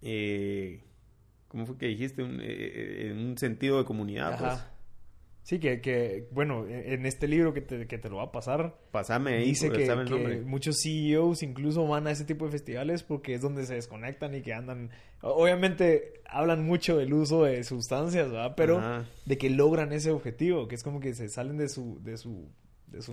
eh, 0.01 0.83
¿cómo 1.49 1.67
fue 1.67 1.77
que 1.77 1.87
dijiste? 1.87 2.23
Un, 2.23 2.41
eh, 2.41 2.47
eh, 2.49 3.13
un 3.13 3.39
sentido 3.39 3.79
de 3.79 3.85
comunidad, 3.85 4.39
pues. 4.39 4.53
Ajá. 4.53 4.73
Sí, 5.43 5.59
que, 5.59 5.81
que, 5.81 6.29
bueno, 6.31 6.69
en 6.69 6.93
en 6.93 7.07
este 7.07 7.27
libro 7.27 7.53
que 7.53 7.61
te, 7.61 7.87
que 7.89 7.99
te 7.99 8.09
lo 8.09 8.19
va 8.19 8.25
a 8.25 8.33
pasar, 8.33 8.79
Pasame 8.93 9.35
ahí, 9.35 9.47
dice 9.47 9.69
pues, 9.69 9.89
que, 9.89 9.93
el 9.93 10.05
que 10.05 10.41
muchos 10.43 10.81
CEOs 10.81 11.43
incluso 11.43 11.85
van 11.87 12.07
a 12.07 12.13
ese 12.13 12.25
tipo 12.25 12.45
de 12.45 12.53
festivales 12.53 13.03
porque 13.03 13.35
es 13.35 13.41
donde 13.41 13.67
se 13.67 13.75
desconectan 13.75 14.35
y 14.37 14.43
que 14.43 14.55
andan... 14.55 14.91
Obviamente 15.21 16.23
hablan 16.27 16.65
mucho 16.65 16.97
del 16.97 17.13
uso 17.13 17.43
de 17.43 17.65
sustancias, 17.65 18.31
¿verdad? 18.31 18.55
Pero 18.57 18.79
Ajá. 18.79 19.05
de 19.27 19.37
que 19.37 19.51
logran 19.51 19.93
ese 19.93 20.13
objetivo, 20.13 20.69
que 20.69 20.77
es 20.77 20.85
como 20.85 21.01
que 21.01 21.13
se 21.15 21.29
salen 21.29 21.57
de 21.57 21.69
su... 21.69 22.01
De 22.03 22.17
su, 22.19 22.49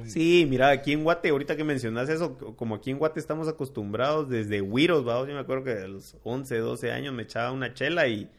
Sí, 0.06 0.46
mira, 0.50 0.70
aquí 0.70 0.94
en 0.94 1.04
Guate, 1.04 1.30
ahorita 1.30 1.56
que 1.56 1.64
mencionas 1.64 2.10
eso, 2.10 2.38
como 2.56 2.76
aquí 2.76 2.92
en 2.92 2.98
Guate 2.98 3.20
estamos 3.20 3.48
acostumbrados 3.48 4.30
desde 4.30 4.62
Wiros, 4.62 5.08
¿va? 5.08 5.20
yo 5.28 5.34
me 5.34 5.40
acuerdo 5.40 5.64
que 5.64 5.72
a 5.72 5.88
los 5.88 6.18
11, 6.24 6.58
12 6.58 6.92
años 6.92 7.14
me 7.14 7.24
echaba 7.24 7.52
una 7.52 7.74
chela 7.74 8.08
y 8.08 8.30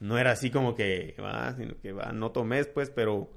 no 0.00 0.18
era 0.18 0.32
así 0.32 0.50
como 0.50 0.74
que, 0.74 1.14
va, 1.22 1.54
sino 1.56 1.78
que 1.80 1.92
va, 1.92 2.12
no 2.12 2.32
tomes, 2.32 2.66
pues, 2.66 2.90
pero 2.90 3.30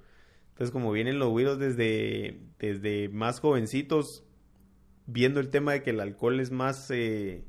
entonces 0.50 0.72
como 0.72 0.92
vienen 0.92 1.20
los 1.20 1.30
Wiros 1.30 1.60
desde, 1.60 2.40
desde 2.60 3.10
más 3.10 3.40
jovencitos, 3.40 4.24
viendo 5.06 5.40
el 5.40 5.50
tema 5.50 5.74
de 5.74 5.84
que 5.84 5.92
el 5.92 6.00
alcohol 6.00 6.40
es 6.40 6.52
más, 6.52 6.92
eh, 6.92 7.46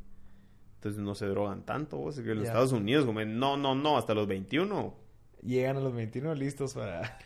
entonces 0.76 1.03
no 1.03 1.14
se 1.14 1.26
drogan 1.26 1.64
tanto, 1.64 1.96
vos, 1.96 2.20
que 2.20 2.30
en 2.30 2.38
los. 2.38 2.46
Estados 2.46 2.72
Unidos, 2.72 3.05
como, 3.05 3.24
no, 3.24 3.57
no, 3.57 3.74
no, 3.74 3.99
hasta 3.99 4.14
los 4.14 4.28
21, 4.28 5.09
Llegan 5.42 5.76
a 5.76 5.80
los 5.80 5.94
21 5.94 6.34
listos 6.34 6.74
para... 6.74 7.18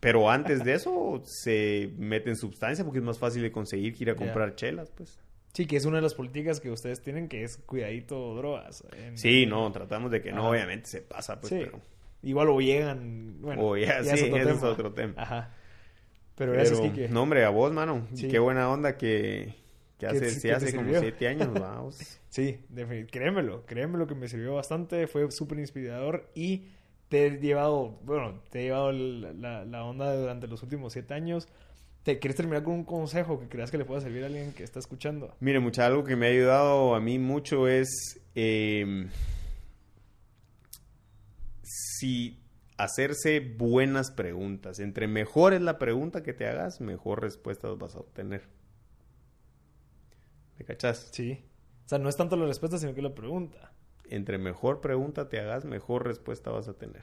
Pero 0.00 0.30
antes 0.30 0.62
de 0.64 0.74
eso 0.74 1.20
se 1.24 1.90
meten 1.98 2.36
sustancia 2.36 2.84
porque 2.84 2.98
es 3.00 3.04
más 3.04 3.18
fácil 3.18 3.42
de 3.42 3.50
conseguir 3.50 3.94
que 3.96 4.04
ir 4.04 4.10
a 4.10 4.14
comprar 4.16 4.54
chelas, 4.54 4.90
pues. 4.90 5.18
Sí, 5.54 5.66
que 5.66 5.76
es 5.76 5.84
una 5.86 5.96
de 5.96 6.02
las 6.02 6.14
políticas 6.14 6.60
que 6.60 6.70
ustedes 6.70 7.00
tienen, 7.00 7.26
que 7.28 7.42
es 7.42 7.56
cuidadito 7.56 8.34
drogas. 8.36 8.84
en- 8.96 9.18
Sí, 9.18 9.44
no, 9.46 9.72
tratamos 9.72 10.10
de 10.12 10.20
que 10.22 10.30
no, 10.30 10.42
Ajá. 10.42 10.50
obviamente 10.50 10.88
se 10.88 11.00
pasa, 11.02 11.40
pues, 11.40 11.48
Sí. 11.52 11.60
pero... 11.64 11.80
Igual 12.22 12.48
o 12.50 12.60
llegan... 12.60 13.40
Bueno, 13.40 13.62
O 13.62 13.76
ya, 13.76 14.02
sí, 14.04 14.10
ese 14.10 14.50
es 14.50 14.62
otro 14.62 14.92
tema. 14.92 15.14
Ajá. 15.16 15.54
Pero 16.36 16.52
gracias, 16.52 16.78
Pero, 16.80 16.92
Kike. 16.92 17.08
no, 17.08 17.22
hombre, 17.22 17.44
a 17.44 17.48
vos, 17.50 17.72
mano. 17.72 18.06
Sí. 18.14 18.28
Qué 18.28 18.38
buena 18.38 18.68
onda 18.70 18.96
que, 18.96 19.54
hace, 20.06 20.30
sí- 20.30 20.42
que 20.48 20.52
hace 20.52 20.70
como 20.72 20.84
sirvió. 20.84 21.00
siete 21.00 21.26
años, 21.28 21.48
vamos. 21.54 22.20
Sí, 22.28 22.60
defini- 22.72 23.08
créemelo, 23.10 23.64
créemelo 23.66 24.06
que 24.06 24.14
me 24.14 24.28
sirvió 24.28 24.54
bastante, 24.54 25.06
fue 25.08 25.28
súper 25.32 25.58
inspirador 25.58 26.30
y 26.34 26.66
te 27.08 27.26
he 27.26 27.30
llevado, 27.38 27.98
bueno, 28.04 28.40
te 28.50 28.60
he 28.60 28.62
llevado 28.64 28.92
la, 28.92 29.64
la 29.64 29.84
onda 29.84 30.14
durante 30.14 30.46
los 30.46 30.62
últimos 30.62 30.92
siete 30.92 31.14
años. 31.14 31.48
¿Te 32.02 32.18
quieres 32.18 32.36
terminar 32.36 32.62
con 32.62 32.74
un 32.74 32.84
consejo 32.84 33.38
que 33.38 33.48
creas 33.48 33.70
que 33.70 33.78
le 33.78 33.84
pueda 33.84 34.00
servir 34.00 34.22
a 34.22 34.26
alguien 34.26 34.52
que 34.52 34.64
está 34.64 34.78
escuchando? 34.78 35.34
Mire, 35.40 35.60
mucha, 35.60 35.84
algo 35.86 36.04
que 36.04 36.16
me 36.16 36.26
ha 36.26 36.30
ayudado 36.30 36.94
a 36.94 37.00
mí 37.00 37.18
mucho 37.18 37.68
es 37.68 38.20
eh, 38.34 39.08
si 41.62 42.38
hacerse 42.78 43.40
buenas 43.40 44.10
preguntas. 44.10 44.78
Entre 44.78 45.06
mejor 45.08 45.52
es 45.52 45.60
la 45.60 45.78
pregunta 45.78 46.22
que 46.22 46.32
te 46.32 46.46
hagas, 46.46 46.80
mejor 46.80 47.20
respuestas 47.20 47.76
vas 47.76 47.94
a 47.94 47.98
obtener. 47.98 48.48
¿Me 50.58 50.64
cachas? 50.64 51.10
Sí. 51.12 51.44
O 51.84 51.88
sea, 51.88 51.98
no 51.98 52.08
es 52.08 52.16
tanto 52.16 52.36
la 52.36 52.46
respuesta, 52.46 52.78
sino 52.78 52.94
que 52.94 53.02
la 53.02 53.14
pregunta. 53.14 53.72
Entre 54.10 54.38
mejor 54.38 54.80
pregunta 54.80 55.28
te 55.28 55.40
hagas, 55.40 55.64
mejor 55.64 56.06
respuesta 56.06 56.50
vas 56.50 56.68
a 56.68 56.74
tener. 56.74 57.02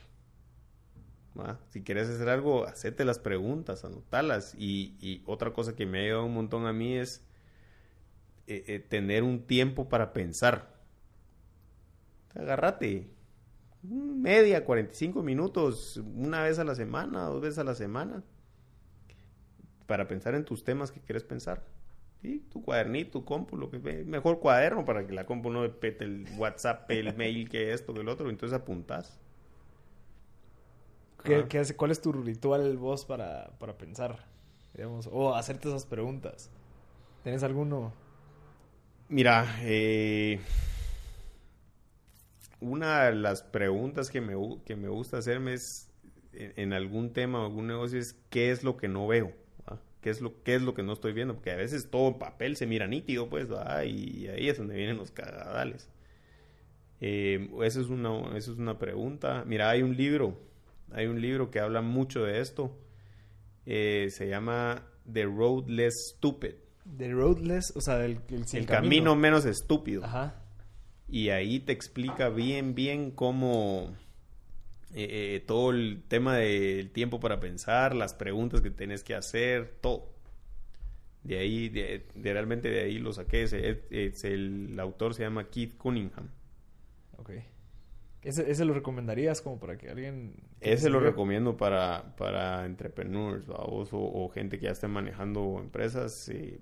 Si 1.70 1.84
quieres 1.84 2.10
hacer 2.10 2.30
algo, 2.30 2.66
hacete 2.66 3.04
las 3.04 3.20
preguntas, 3.20 3.84
anotalas. 3.84 4.56
Y, 4.58 4.96
y 5.02 5.22
otra 5.26 5.52
cosa 5.52 5.76
que 5.76 5.86
me 5.86 6.00
ha 6.00 6.04
ayudado 6.04 6.26
un 6.26 6.34
montón 6.34 6.66
a 6.66 6.74
mí 6.74 6.96
es 6.96 7.26
eh, 8.48 8.64
eh, 8.68 8.80
tener 8.80 9.24
un 9.24 9.46
tiempo 9.46 9.90
para 9.90 10.14
pensar. 10.14 10.74
Agárrate. 12.34 13.10
Media, 13.82 14.66
45 14.66 15.22
minutos, 15.22 15.98
una 15.98 16.42
vez 16.42 16.58
a 16.58 16.64
la 16.64 16.74
semana, 16.74 17.26
dos 17.26 17.42
veces 17.42 17.60
a 17.60 17.64
la 17.64 17.76
semana. 17.76 18.24
Para 19.86 20.08
pensar 20.08 20.36
en 20.36 20.46
tus 20.46 20.64
temas 20.64 20.92
que 20.92 21.02
quieres 21.02 21.24
pensar. 21.24 21.64
Sí, 22.26 22.46
tu 22.52 22.62
cuadernito, 22.64 23.12
tu 23.20 23.26
compu, 23.26 23.58
lo 23.58 23.70
que 23.70 23.78
ve. 23.78 24.04
Mejor 24.06 24.40
cuaderno 24.40 24.86
para 24.86 25.06
que 25.08 25.14
la 25.14 25.26
compu 25.26 25.50
no 25.52 25.62
pete 25.80 26.06
el 26.06 26.28
WhatsApp, 26.38 26.90
el 26.92 27.14
mail, 27.16 27.50
que 27.50 27.72
esto, 27.74 27.94
que 27.94 28.02
el 28.02 28.10
otro. 28.10 28.30
Entonces 28.30 28.58
apuntas. 28.60 29.20
¿Qué, 31.24 31.48
hace- 31.60 31.76
¿Cuál 31.76 31.92
es 31.92 32.02
tu 32.02 32.12
ritual 32.14 32.78
vos 32.78 33.06
para, 33.06 33.52
para 33.60 33.78
pensar? 33.78 34.26
Digamos, 34.74 35.10
o 35.12 35.36
hacerte 35.36 35.70
esas 35.70 35.86
preguntas. 35.86 36.50
¿Tienes 37.24 37.44
alguno? 37.44 37.94
Mira, 39.10 39.46
eh, 39.62 40.40
una 42.60 43.06
de 43.06 43.16
las 43.16 43.44
preguntas 43.44 44.10
que 44.10 44.22
me, 44.22 44.36
que 44.66 44.76
me 44.76 44.88
gusta 44.90 45.18
hacerme 45.18 45.54
es 45.54 45.94
en, 46.34 46.54
en 46.58 46.74
algún 46.74 47.14
tema 47.14 47.42
o 47.42 47.46
algún 47.46 47.68
negocio 47.68 48.00
es 48.00 48.14
¿qué 48.30 48.52
es 48.52 48.64
lo 48.64 48.78
que 48.78 48.88
no 48.88 49.08
veo? 49.08 49.34
¿Qué 50.06 50.12
es, 50.12 50.22
lo, 50.22 50.44
¿Qué 50.44 50.54
es 50.54 50.62
lo 50.62 50.76
que 50.76 50.84
no 50.84 50.94
estoy 50.94 51.14
viendo? 51.14 51.34
Porque 51.34 51.50
a 51.50 51.56
veces 51.56 51.90
todo 51.90 52.10
en 52.10 52.20
papel 52.20 52.58
se 52.58 52.68
mira 52.68 52.86
nítido, 52.86 53.28
pues, 53.28 53.48
y 53.88 54.28
ahí 54.28 54.50
es 54.50 54.56
donde 54.56 54.76
vienen 54.76 54.98
los 54.98 55.10
cagadales. 55.10 55.90
Eh, 57.02 57.50
eso, 57.64 57.82
es 57.82 57.88
una, 57.88 58.38
es 58.38 58.48
una 58.50 58.78
pregunta. 58.78 59.44
Mira, 59.48 59.68
hay 59.68 59.82
un 59.82 59.98
libro, 59.98 60.40
hay 60.92 61.08
un 61.08 61.20
libro 61.20 61.50
que 61.50 61.60
habla 61.60 61.82
mucho 61.82 62.24
de 62.24 62.40
esto. 62.40 62.78
Eh, 63.66 64.10
se 64.12 64.30
llama 64.30 64.84
The 65.12 65.24
Road 65.24 65.70
Less 65.70 66.14
Stupid. 66.16 66.54
The 67.00 67.12
roadless, 67.12 67.74
o 67.76 67.82
sea, 67.82 67.98
del 67.98 68.20
el, 68.30 68.46
sin 68.46 68.60
el 68.60 68.66
camino. 68.68 69.16
menos 69.16 69.44
estúpido. 69.46 70.06
Ajá. 70.06 70.36
Y 71.10 71.30
ahí 71.30 71.62
te 71.62 71.72
explica 71.72 72.30
bien, 72.30 72.76
bien 72.76 73.10
cómo 73.10 73.96
eh, 74.96 75.36
eh, 75.36 75.44
todo 75.46 75.72
el 75.72 76.04
tema 76.08 76.38
del 76.38 76.90
tiempo 76.92 77.20
para 77.20 77.40
pensar, 77.40 77.96
las 77.96 78.14
preguntas 78.14 78.62
que 78.62 78.72
tienes 78.72 79.04
que 79.04 79.14
hacer, 79.16 79.78
todo. 79.82 80.14
De 81.24 81.40
ahí, 81.40 81.70
de, 81.70 82.06
de- 82.16 82.34
realmente 82.34 82.70
de 82.70 82.82
ahí 82.82 83.00
lo 83.00 83.12
saqué. 83.12 83.44
Es 83.44 83.54
el, 83.54 84.70
el 84.72 84.80
autor 84.80 85.14
se 85.14 85.24
llama 85.24 85.50
Keith 85.50 85.78
Cunningham. 85.78 86.30
Ok. 87.18 87.32
¿Ese, 88.22 88.50
ese 88.50 88.66
lo 88.66 88.74
recomendarías 88.74 89.42
como 89.42 89.60
para 89.60 89.78
que 89.78 89.90
alguien... 89.90 90.34
Ese 90.62 90.90
lo 90.90 91.00
recomiendo 91.00 91.58
para, 91.58 92.16
para 92.16 92.66
entrepreneurs. 92.66 93.50
O, 93.50 93.86
o 93.92 94.30
gente 94.30 94.58
que 94.60 94.66
ya 94.66 94.72
esté 94.72 94.88
manejando 94.88 95.60
empresas. 95.60 96.30
eh, 96.30 96.60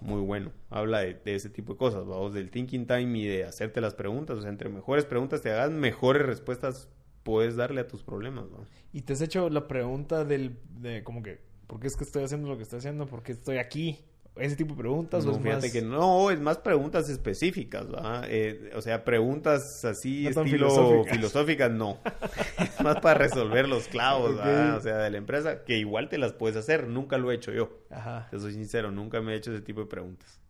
muy 0.00 0.20
bueno. 0.20 0.52
Habla 0.68 1.00
de, 1.00 1.14
de 1.14 1.34
ese 1.36 1.48
tipo 1.48 1.74
de 1.74 1.78
cosas, 1.78 2.04
vamos, 2.06 2.34
del 2.34 2.50
thinking 2.50 2.86
time 2.86 3.18
y 3.18 3.26
de 3.26 3.44
hacerte 3.44 3.80
las 3.80 3.94
preguntas. 3.94 4.36
O 4.38 4.40
sea, 4.42 4.50
entre 4.50 4.68
mejores 4.68 5.04
preguntas 5.04 5.42
te 5.42 5.50
hagas, 5.52 5.70
mejores 5.70 6.26
respuestas 6.26 6.88
puedes 7.22 7.56
darle 7.56 7.80
a 7.82 7.88
tus 7.88 8.02
problemas, 8.02 8.50
¿no? 8.50 8.66
Y 8.92 9.02
te 9.02 9.12
has 9.14 9.20
hecho 9.20 9.48
la 9.50 9.68
pregunta 9.68 10.24
del... 10.24 10.56
De 10.80 11.02
como 11.04 11.22
que... 11.22 11.40
¿Por 11.66 11.80
qué 11.80 11.86
es 11.86 11.96
que 11.96 12.04
estoy 12.04 12.22
haciendo 12.24 12.48
lo 12.48 12.56
que 12.56 12.64
estoy 12.64 12.78
haciendo? 12.80 13.06
¿Por 13.06 13.22
qué 13.22 13.32
estoy 13.32 13.56
aquí? 13.58 14.04
Ese 14.36 14.56
tipo 14.56 14.74
de 14.74 14.80
preguntas. 14.80 15.24
No, 15.26 15.32
o 15.32 15.36
es 15.36 15.42
fíjate 15.42 15.62
más- 15.66 15.72
que 15.72 15.82
no, 15.82 16.30
es 16.30 16.40
más 16.40 16.58
preguntas 16.58 17.08
específicas. 17.08 17.86
Eh, 18.28 18.70
o 18.74 18.80
sea, 18.80 19.04
preguntas 19.04 19.84
así, 19.84 20.22
No 20.24 20.28
estilo 20.30 20.44
filosóficas. 20.70 21.16
filosóficas, 21.16 21.70
no. 21.70 21.98
es 22.58 22.80
más 22.82 23.00
para 23.00 23.18
resolver 23.18 23.68
los 23.68 23.88
clavos, 23.88 24.32
Ok. 24.32 24.44
¿verdad? 24.44 24.76
O 24.76 24.80
sea, 24.80 24.98
de 24.98 25.10
la 25.10 25.18
empresa, 25.18 25.64
que 25.64 25.76
igual 25.78 26.08
te 26.08 26.16
las 26.18 26.32
puedes 26.32 26.56
hacer, 26.56 26.88
nunca 26.88 27.18
lo 27.18 27.30
he 27.30 27.34
hecho 27.34 27.52
yo. 27.52 27.78
Ajá. 27.90 28.28
Te 28.30 28.38
soy 28.38 28.52
sincero, 28.54 28.90
nunca 28.90 29.20
me 29.20 29.32
he 29.32 29.36
hecho 29.36 29.52
ese 29.52 29.62
tipo 29.62 29.80
de 29.80 29.86
preguntas. 29.86 30.40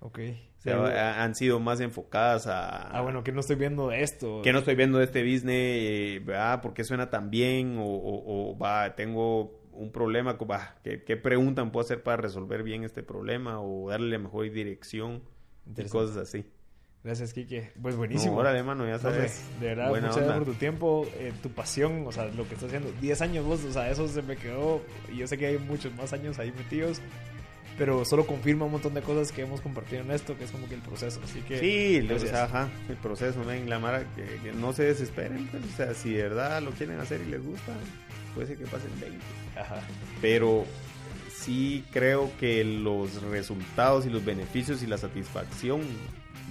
Ok. 0.00 0.18
O 0.60 0.62
sea, 0.62 0.76
ha- 0.84 1.24
han 1.24 1.34
sido 1.34 1.58
más 1.58 1.80
enfocadas 1.80 2.46
a... 2.46 2.88
Ah, 2.96 3.00
bueno, 3.00 3.24
que 3.24 3.32
no 3.32 3.40
estoy 3.40 3.56
viendo 3.56 3.92
esto. 3.92 4.42
que 4.42 4.52
no 4.52 4.58
estoy 4.60 4.74
viendo 4.74 5.00
este 5.00 5.22
business? 5.22 5.44
Eh, 5.56 6.22
¿verdad? 6.24 6.60
¿Por 6.60 6.74
qué 6.74 6.84
suena 6.84 7.08
tan 7.10 7.30
bien? 7.30 7.78
O, 7.78 7.84
o- 7.84 8.50
o, 8.52 8.58
va, 8.58 8.94
tengo 8.94 9.58
un 9.72 9.90
problema, 9.90 10.34
va, 10.34 10.76
¿qué, 10.84 11.02
qué 11.04 11.16
pregunta 11.16 11.64
puedo 11.72 11.82
hacer 11.84 12.02
para 12.02 12.18
resolver 12.18 12.62
bien 12.62 12.84
este 12.84 13.02
problema? 13.02 13.60
O 13.60 13.88
darle 13.88 14.10
la 14.10 14.18
mejor 14.18 14.50
dirección 14.50 15.22
y 15.76 15.84
cosas 15.88 16.16
así. 16.18 16.44
Gracias, 17.02 17.32
Kike. 17.32 17.72
Pues 17.80 17.96
buenísimo. 17.96 18.34
No, 18.34 18.40
órale, 18.40 18.62
mano, 18.62 18.84
ya 18.84 18.92
No, 18.92 18.98
sabes. 18.98 19.42
de 19.58 19.68
verdad, 19.68 19.88
Buena 19.88 20.08
muchas 20.08 20.16
gracias 20.22 20.36
onda. 20.36 20.44
por 20.44 20.52
tu 20.54 20.60
tiempo, 20.60 21.06
eh, 21.18 21.32
tu 21.42 21.48
pasión, 21.48 22.06
o 22.06 22.12
sea, 22.12 22.26
lo 22.26 22.46
que 22.46 22.52
estás 22.56 22.64
haciendo. 22.64 22.92
10 23.00 23.22
años 23.22 23.46
vos, 23.46 23.64
o 23.64 23.72
sea, 23.72 23.90
eso 23.90 24.06
se 24.06 24.20
me 24.20 24.36
quedó. 24.36 24.82
Y 25.10 25.16
yo 25.16 25.26
sé 25.26 25.38
que 25.38 25.46
hay 25.46 25.56
muchos 25.56 25.94
más 25.94 26.12
años 26.12 26.38
ahí 26.38 26.52
metidos. 26.52 27.00
Pero 27.80 28.04
solo 28.04 28.26
confirma 28.26 28.66
un 28.66 28.72
montón 28.72 28.92
de 28.92 29.00
cosas 29.00 29.32
que 29.32 29.40
hemos 29.40 29.62
compartido 29.62 30.02
en 30.02 30.10
esto, 30.10 30.36
que 30.36 30.44
es 30.44 30.50
como 30.50 30.68
que 30.68 30.74
el 30.74 30.82
proceso. 30.82 31.18
Así 31.24 31.40
que. 31.40 31.58
Sí, 31.60 32.00
o 32.04 32.08
gracias. 32.08 32.30
sea, 32.30 32.44
ajá, 32.44 32.68
el 32.90 32.96
proceso, 32.96 33.42
ven, 33.42 33.70
la 33.70 33.78
mara, 33.78 34.04
que, 34.14 34.22
que 34.42 34.52
no 34.52 34.74
se 34.74 34.82
desesperen, 34.84 35.48
pues, 35.50 35.64
o 35.64 35.76
sea, 35.78 35.94
si 35.94 36.10
de 36.12 36.24
verdad 36.24 36.60
lo 36.60 36.72
quieren 36.72 37.00
hacer 37.00 37.22
y 37.26 37.30
les 37.30 37.42
gusta, 37.42 37.72
puede 38.34 38.48
ser 38.48 38.58
que 38.58 38.66
pasen 38.66 38.90
20. 39.00 39.16
Ajá. 39.58 39.80
Pero 40.20 40.66
sí 41.34 41.82
creo 41.90 42.30
que 42.38 42.62
los 42.64 43.22
resultados 43.22 44.04
y 44.04 44.10
los 44.10 44.26
beneficios 44.26 44.82
y 44.82 44.86
la 44.86 44.98
satisfacción 44.98 45.80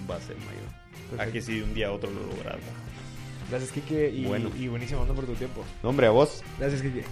va 0.09 0.15
a 0.15 0.21
ser 0.21 0.36
mayor. 0.38 1.21
A 1.21 1.32
que 1.32 1.43
si 1.43 1.59
de 1.59 1.63
un 1.63 1.75
día 1.75 1.89
a 1.89 1.91
otro 1.91 2.09
lo 2.09 2.21
logras. 2.21 2.57
Gracias, 3.51 3.71
Kike. 3.71 4.09
Y, 4.09 4.25
Bueno. 4.25 4.49
y 4.57 4.67
buenísimo 4.67 5.05
por 5.05 5.27
tu 5.27 5.34
tiempo. 5.34 5.63
No, 5.84 5.89
hombre, 5.89 6.07
a 6.07 6.09
vos. 6.09 6.43
Gracias, 6.57 6.82
Kike. 6.82 7.03